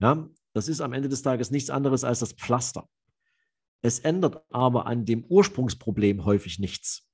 Ja, 0.00 0.28
das 0.52 0.68
ist 0.68 0.80
am 0.80 0.92
Ende 0.92 1.08
des 1.08 1.22
Tages 1.22 1.50
nichts 1.50 1.70
anderes 1.70 2.04
als 2.04 2.18
das 2.18 2.32
Pflaster. 2.32 2.88
Es 3.80 4.00
ändert 4.00 4.44
aber 4.50 4.86
an 4.86 5.04
dem 5.04 5.24
Ursprungsproblem 5.24 6.24
häufig 6.24 6.58
nichts. 6.58 7.07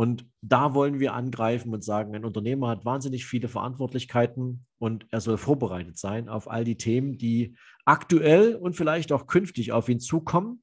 Und 0.00 0.24
da 0.40 0.72
wollen 0.72 0.98
wir 0.98 1.12
angreifen 1.12 1.74
und 1.74 1.84
sagen, 1.84 2.14
ein 2.14 2.24
Unternehmer 2.24 2.68
hat 2.68 2.86
wahnsinnig 2.86 3.26
viele 3.26 3.48
Verantwortlichkeiten 3.48 4.64
und 4.78 5.06
er 5.10 5.20
soll 5.20 5.36
vorbereitet 5.36 5.98
sein 5.98 6.30
auf 6.30 6.50
all 6.50 6.64
die 6.64 6.78
Themen, 6.78 7.18
die 7.18 7.54
aktuell 7.84 8.54
und 8.54 8.74
vielleicht 8.74 9.12
auch 9.12 9.26
künftig 9.26 9.72
auf 9.72 9.90
ihn 9.90 10.00
zukommen. 10.00 10.62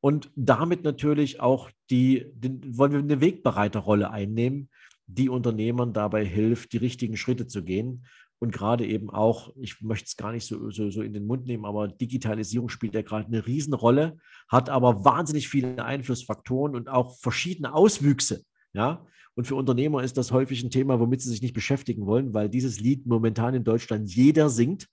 Und 0.00 0.32
damit 0.34 0.82
natürlich 0.82 1.40
auch 1.40 1.70
die, 1.90 2.24
den, 2.32 2.78
wollen 2.78 2.92
wir 2.92 3.00
eine 3.00 3.20
Wegbereiterrolle 3.20 4.10
einnehmen, 4.10 4.70
die 5.06 5.28
Unternehmern 5.28 5.92
dabei 5.92 6.24
hilft, 6.24 6.72
die 6.72 6.78
richtigen 6.78 7.18
Schritte 7.18 7.46
zu 7.46 7.62
gehen. 7.62 8.06
Und 8.38 8.50
gerade 8.50 8.86
eben 8.86 9.10
auch, 9.10 9.54
ich 9.60 9.82
möchte 9.82 10.06
es 10.06 10.16
gar 10.16 10.32
nicht 10.32 10.46
so, 10.46 10.70
so, 10.70 10.88
so 10.88 11.02
in 11.02 11.12
den 11.12 11.26
Mund 11.26 11.44
nehmen, 11.44 11.66
aber 11.66 11.88
Digitalisierung 11.88 12.70
spielt 12.70 12.94
ja 12.94 13.02
gerade 13.02 13.26
eine 13.26 13.46
Riesenrolle, 13.46 14.16
hat 14.48 14.70
aber 14.70 15.04
wahnsinnig 15.04 15.50
viele 15.50 15.84
Einflussfaktoren 15.84 16.74
und 16.74 16.88
auch 16.88 17.18
verschiedene 17.18 17.74
Auswüchse 17.74 18.42
ja, 18.72 19.06
und 19.34 19.46
für 19.46 19.54
Unternehmer 19.54 20.02
ist 20.02 20.16
das 20.16 20.32
häufig 20.32 20.62
ein 20.62 20.70
Thema, 20.70 21.00
womit 21.00 21.22
sie 21.22 21.30
sich 21.30 21.42
nicht 21.42 21.54
beschäftigen 21.54 22.06
wollen, 22.06 22.34
weil 22.34 22.48
dieses 22.48 22.80
Lied 22.80 23.06
momentan 23.06 23.54
in 23.54 23.64
Deutschland 23.64 24.12
jeder 24.14 24.50
singt, 24.50 24.88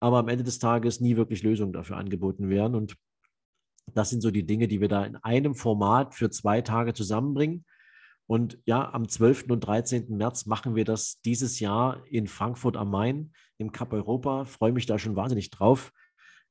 aber 0.00 0.18
am 0.18 0.28
Ende 0.28 0.44
des 0.44 0.58
Tages 0.58 1.00
nie 1.00 1.16
wirklich 1.16 1.42
Lösungen 1.42 1.72
dafür 1.72 1.96
angeboten 1.96 2.48
werden. 2.48 2.74
Und 2.74 2.96
das 3.94 4.10
sind 4.10 4.22
so 4.22 4.30
die 4.30 4.46
Dinge, 4.46 4.68
die 4.68 4.80
wir 4.80 4.88
da 4.88 5.04
in 5.04 5.16
einem 5.16 5.54
Format 5.54 6.14
für 6.14 6.30
zwei 6.30 6.60
Tage 6.62 6.94
zusammenbringen. 6.94 7.64
Und 8.26 8.58
ja, 8.64 8.92
am 8.92 9.08
12. 9.08 9.50
und 9.50 9.60
13. 9.60 10.16
März 10.16 10.46
machen 10.46 10.74
wir 10.74 10.84
das 10.84 11.20
dieses 11.22 11.60
Jahr 11.60 12.04
in 12.06 12.26
Frankfurt 12.26 12.76
am 12.76 12.90
Main 12.90 13.32
im 13.56 13.72
Cup 13.72 13.92
Europa. 13.92 14.44
Freue 14.44 14.72
mich 14.72 14.86
da 14.86 14.98
schon 14.98 15.16
wahnsinnig 15.16 15.50
drauf 15.50 15.92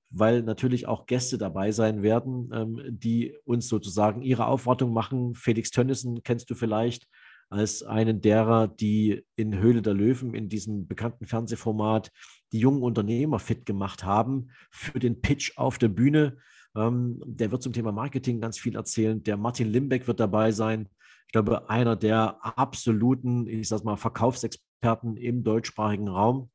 weil 0.09 0.41
natürlich 0.41 0.87
auch 0.87 1.05
Gäste 1.05 1.37
dabei 1.37 1.71
sein 1.71 2.03
werden, 2.03 2.49
ähm, 2.53 2.81
die 2.89 3.35
uns 3.43 3.67
sozusagen 3.67 4.21
ihre 4.21 4.47
Aufwartung 4.47 4.93
machen. 4.93 5.35
Felix 5.35 5.71
Tönnissen 5.71 6.23
kennst 6.23 6.49
du 6.49 6.55
vielleicht 6.55 7.07
als 7.49 7.83
einen 7.83 8.21
derer, 8.21 8.67
die 8.67 9.23
in 9.35 9.57
Höhle 9.57 9.81
der 9.81 9.93
Löwen, 9.93 10.33
in 10.33 10.49
diesem 10.49 10.87
bekannten 10.87 11.25
Fernsehformat, 11.25 12.11
die 12.51 12.59
jungen 12.59 12.83
Unternehmer 12.83 13.39
fit 13.39 13.65
gemacht 13.65 14.03
haben 14.03 14.49
für 14.69 14.99
den 14.99 15.21
Pitch 15.21 15.57
auf 15.57 15.77
der 15.77 15.87
Bühne. 15.87 16.37
Ähm, 16.75 17.21
der 17.25 17.51
wird 17.51 17.63
zum 17.63 17.73
Thema 17.73 17.91
Marketing 17.91 18.41
ganz 18.41 18.57
viel 18.59 18.75
erzählen. 18.75 19.23
Der 19.23 19.37
Martin 19.37 19.69
Limbeck 19.69 20.07
wird 20.07 20.19
dabei 20.19 20.51
sein. 20.51 20.89
Ich 21.27 21.31
glaube, 21.33 21.69
einer 21.69 21.95
der 21.95 22.37
absoluten, 22.41 23.47
ich 23.47 23.67
sag 23.67 23.83
mal, 23.83 23.97
Verkaufsexperten 23.97 24.67
Experten 24.77 25.17
im 25.17 25.43
deutschsprachigen 25.43 26.07
Raum. 26.07 26.51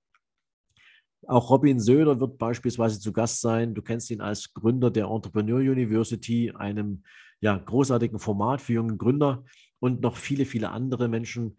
Auch 1.27 1.51
Robin 1.51 1.79
Söder 1.79 2.21
wird 2.21 2.39
beispielsweise 2.39 2.99
zu 2.99 3.13
Gast 3.13 3.41
sein. 3.41 3.75
Du 3.75 3.83
kennst 3.83 4.11
ihn 4.11 4.21
als 4.21 4.53
Gründer 4.55 4.91
der 4.91 5.07
Entrepreneur 5.07 5.59
University, 5.59 6.51
einem 6.51 7.03
ja, 7.41 7.57
großartigen 7.57 8.19
Format 8.19 8.61
für 8.61 8.75
junge 8.75 8.97
Gründer 8.97 9.45
und 9.81 10.01
noch 10.01 10.17
viele, 10.17 10.45
viele 10.45 10.71
andere 10.71 11.09
Menschen. 11.09 11.57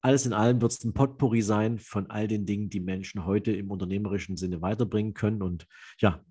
Alles 0.00 0.24
in 0.24 0.32
allem 0.32 0.60
wird 0.60 0.72
es 0.72 0.84
ein 0.84 0.92
Potpourri 0.92 1.42
sein 1.42 1.78
von 1.78 2.10
all 2.10 2.28
den 2.28 2.46
Dingen, 2.46 2.70
die 2.70 2.80
Menschen 2.80 3.26
heute 3.26 3.52
im 3.52 3.70
unternehmerischen 3.70 4.36
Sinne 4.36 4.62
weiterbringen 4.62 5.14
können. 5.14 5.42
Und 5.42 5.66
ja, 5.98 6.24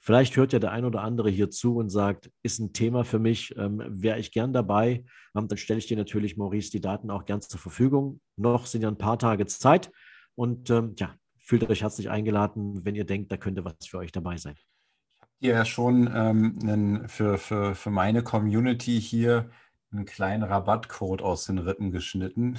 vielleicht 0.00 0.36
hört 0.36 0.52
ja 0.52 0.58
der 0.58 0.72
ein 0.72 0.84
oder 0.84 1.02
andere 1.02 1.30
hier 1.30 1.50
zu 1.50 1.76
und 1.76 1.90
sagt, 1.90 2.30
ist 2.42 2.58
ein 2.58 2.72
Thema 2.72 3.04
für 3.04 3.20
mich, 3.20 3.54
ähm, 3.56 3.82
wäre 3.86 4.18
ich 4.18 4.32
gern 4.32 4.52
dabei. 4.52 5.04
Ähm, 5.36 5.46
dann 5.46 5.58
stelle 5.58 5.78
ich 5.78 5.86
dir 5.86 5.96
natürlich, 5.96 6.36
Maurice, 6.36 6.72
die 6.72 6.80
Daten 6.80 7.10
auch 7.10 7.24
gern 7.24 7.40
zur 7.40 7.60
Verfügung. 7.60 8.20
Noch 8.36 8.66
sind 8.66 8.82
ja 8.82 8.88
ein 8.88 8.98
paar 8.98 9.18
Tage 9.18 9.46
Zeit. 9.46 9.92
Und 10.34 10.70
ähm, 10.70 10.94
ja, 10.98 11.14
fühlt 11.50 11.68
euch 11.68 11.82
herzlich 11.82 12.08
eingeladen, 12.08 12.84
wenn 12.84 12.94
ihr 12.94 13.04
denkt, 13.04 13.32
da 13.32 13.36
könnte 13.36 13.64
was 13.64 13.74
für 13.84 13.98
euch 13.98 14.12
dabei 14.12 14.36
sein. 14.36 14.54
Ich 15.40 15.48
habe 15.48 15.58
ja 15.58 15.64
schon 15.64 16.08
ähm, 16.14 16.56
einen, 16.62 17.08
für, 17.08 17.38
für, 17.38 17.74
für 17.74 17.90
meine 17.90 18.22
Community 18.22 19.00
hier 19.00 19.50
einen 19.90 20.04
kleinen 20.04 20.44
Rabattcode 20.44 21.22
aus 21.22 21.46
den 21.46 21.58
Rippen 21.58 21.90
geschnitten. 21.90 22.56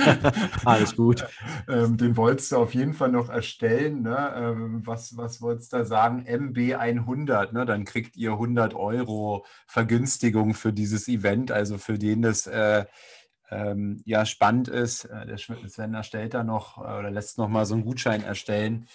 Alles 0.66 0.94
gut. 0.94 1.26
ähm, 1.68 1.96
den 1.96 2.18
wolltest 2.18 2.52
du 2.52 2.56
auf 2.56 2.74
jeden 2.74 2.92
Fall 2.92 3.10
noch 3.10 3.30
erstellen. 3.30 4.02
Ne? 4.02 4.32
Ähm, 4.36 4.86
was, 4.86 5.16
was 5.16 5.40
wolltest 5.40 5.72
du 5.72 5.78
da 5.78 5.84
sagen? 5.86 6.26
MB100. 6.28 7.54
Ne? 7.54 7.64
Dann 7.64 7.86
kriegt 7.86 8.18
ihr 8.18 8.32
100 8.32 8.74
Euro 8.74 9.46
Vergünstigung 9.66 10.52
für 10.52 10.74
dieses 10.74 11.08
Event. 11.08 11.50
Also 11.50 11.78
für 11.78 11.98
den 11.98 12.20
das 12.20 12.46
äh, 12.46 12.84
ähm, 13.50 14.02
ja 14.04 14.26
spannend 14.26 14.68
ist. 14.68 15.04
Äh, 15.04 15.26
der 15.26 15.38
Sven 15.38 15.94
erstellt 15.94 16.34
da 16.34 16.44
noch 16.44 16.78
äh, 16.78 16.98
oder 16.98 17.10
lässt 17.10 17.38
noch 17.38 17.48
mal 17.48 17.66
so 17.66 17.74
einen 17.74 17.84
Gutschein 17.84 18.22
erstellen. 18.22 18.86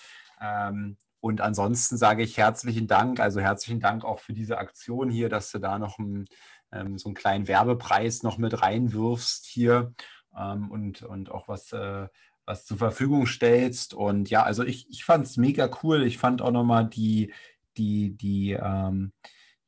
Ähm, 0.42 0.98
und 1.20 1.40
ansonsten 1.40 1.98
sage 1.98 2.24
ich 2.24 2.38
herzlichen 2.38 2.88
Dank, 2.88 3.20
also 3.20 3.40
herzlichen 3.40 3.80
Dank 3.80 4.04
auch 4.04 4.20
für 4.20 4.34
diese 4.34 4.58
Aktion 4.58 5.10
hier, 5.10 5.30
dass 5.30 5.52
du 5.52 5.60
da 5.60 5.80
noch 5.80 5.98
ein, 5.98 6.26
ähm, 6.72 6.98
so 6.98 7.10
einen 7.10 7.16
kleinen 7.16 7.48
Werbepreis 7.48 8.24
noch 8.24 8.38
mit 8.38 8.62
reinwirfst 8.62 9.46
hier 9.46 9.94
ähm, 10.38 10.70
und, 10.70 11.02
und 11.04 11.32
auch 11.32 11.48
was, 11.48 11.72
äh, 11.72 12.08
was 12.46 12.66
zur 12.66 12.78
Verfügung 12.78 13.26
stellst. 13.26 13.94
Und 13.94 14.30
ja, 14.30 14.44
also 14.44 14.64
ich, 14.64 14.90
ich 14.90 15.06
fand 15.06 15.26
es 15.26 15.38
mega 15.38 15.70
cool. 15.82 16.04
Ich 16.04 16.18
fand 16.18 16.42
auch 16.42 16.52
nochmal 16.52 16.90
die, 16.90 17.34
die, 17.78 18.18
die, 18.18 18.52
ähm, 18.52 19.14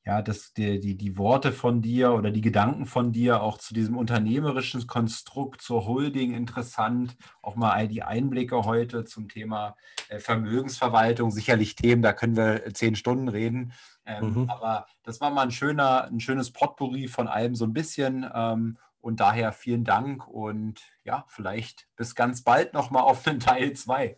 ja, 0.05 0.21
dass 0.21 0.53
die, 0.53 0.79
die, 0.79 0.95
die 0.95 1.17
Worte 1.17 1.51
von 1.51 1.81
dir 1.81 2.13
oder 2.13 2.29
die 2.29 2.41
Gedanken 2.41 2.85
von 2.85 3.11
dir 3.11 3.41
auch 3.41 3.57
zu 3.57 3.73
diesem 3.73 3.97
unternehmerischen 3.97 4.85
Konstrukt, 4.85 5.61
zur 5.61 5.87
Holding 5.87 6.35
interessant. 6.35 7.17
Auch 7.41 7.55
mal 7.55 7.71
all 7.71 7.87
die 7.87 8.03
Einblicke 8.03 8.65
heute 8.65 9.05
zum 9.05 9.29
Thema 9.29 9.75
äh, 10.09 10.19
Vermögensverwaltung. 10.19 11.31
Sicherlich 11.31 11.75
Themen, 11.75 12.03
da 12.03 12.13
können 12.13 12.35
wir 12.35 12.71
zehn 12.73 12.95
Stunden 12.95 13.29
reden. 13.29 13.73
Ähm, 14.05 14.33
mhm. 14.33 14.49
Aber 14.49 14.85
das 15.03 15.21
war 15.21 15.31
mal 15.31 15.41
ein 15.41 15.51
schöner, 15.51 16.03
ein 16.05 16.19
schönes 16.19 16.51
Potpourri 16.51 17.07
von 17.07 17.27
allem 17.27 17.55
so 17.55 17.65
ein 17.65 17.73
bisschen. 17.73 18.29
Ähm, 18.31 18.77
und 19.01 19.19
daher 19.19 19.53
vielen 19.53 19.83
Dank 19.83 20.27
und 20.27 20.81
ja, 21.03 21.25
vielleicht 21.27 21.87
bis 21.95 22.15
ganz 22.15 22.43
bald 22.43 22.73
nochmal 22.73 23.03
auf 23.03 23.23
den 23.23 23.39
Teil 23.39 23.73
2. 23.73 24.15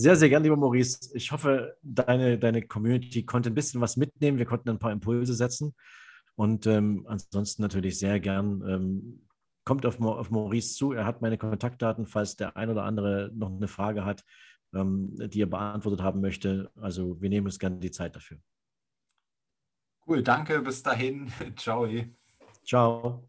Sehr, 0.00 0.14
sehr 0.14 0.28
gern, 0.28 0.44
lieber 0.44 0.56
Maurice. 0.56 1.10
Ich 1.14 1.32
hoffe, 1.32 1.76
deine, 1.82 2.38
deine 2.38 2.62
Community 2.62 3.24
konnte 3.24 3.50
ein 3.50 3.56
bisschen 3.56 3.80
was 3.80 3.96
mitnehmen. 3.96 4.38
Wir 4.38 4.46
konnten 4.46 4.68
ein 4.68 4.78
paar 4.78 4.92
Impulse 4.92 5.34
setzen. 5.34 5.74
Und 6.36 6.68
ähm, 6.68 7.04
ansonsten 7.08 7.62
natürlich 7.62 7.98
sehr 7.98 8.20
gern. 8.20 8.62
Ähm, 8.64 9.26
kommt 9.64 9.84
auf, 9.84 10.00
auf, 10.00 10.30
Maurice 10.30 10.76
zu. 10.76 10.92
Er 10.92 11.04
hat 11.04 11.20
meine 11.20 11.36
Kontaktdaten, 11.36 12.06
falls 12.06 12.36
der 12.36 12.56
ein 12.56 12.70
oder 12.70 12.84
andere 12.84 13.32
noch 13.34 13.50
eine 13.50 13.66
Frage 13.66 14.04
hat, 14.04 14.22
ähm, 14.72 15.16
die 15.16 15.42
er 15.42 15.46
beantwortet 15.46 16.00
haben 16.00 16.20
möchte. 16.20 16.70
Also 16.76 17.20
wir 17.20 17.28
nehmen 17.28 17.48
uns 17.48 17.58
gerne 17.58 17.80
die 17.80 17.90
Zeit 17.90 18.14
dafür. 18.14 18.38
Cool, 20.06 20.22
danke. 20.22 20.62
Bis 20.62 20.80
dahin. 20.80 21.32
Ciao. 21.56 21.88
Ciao. 22.64 23.28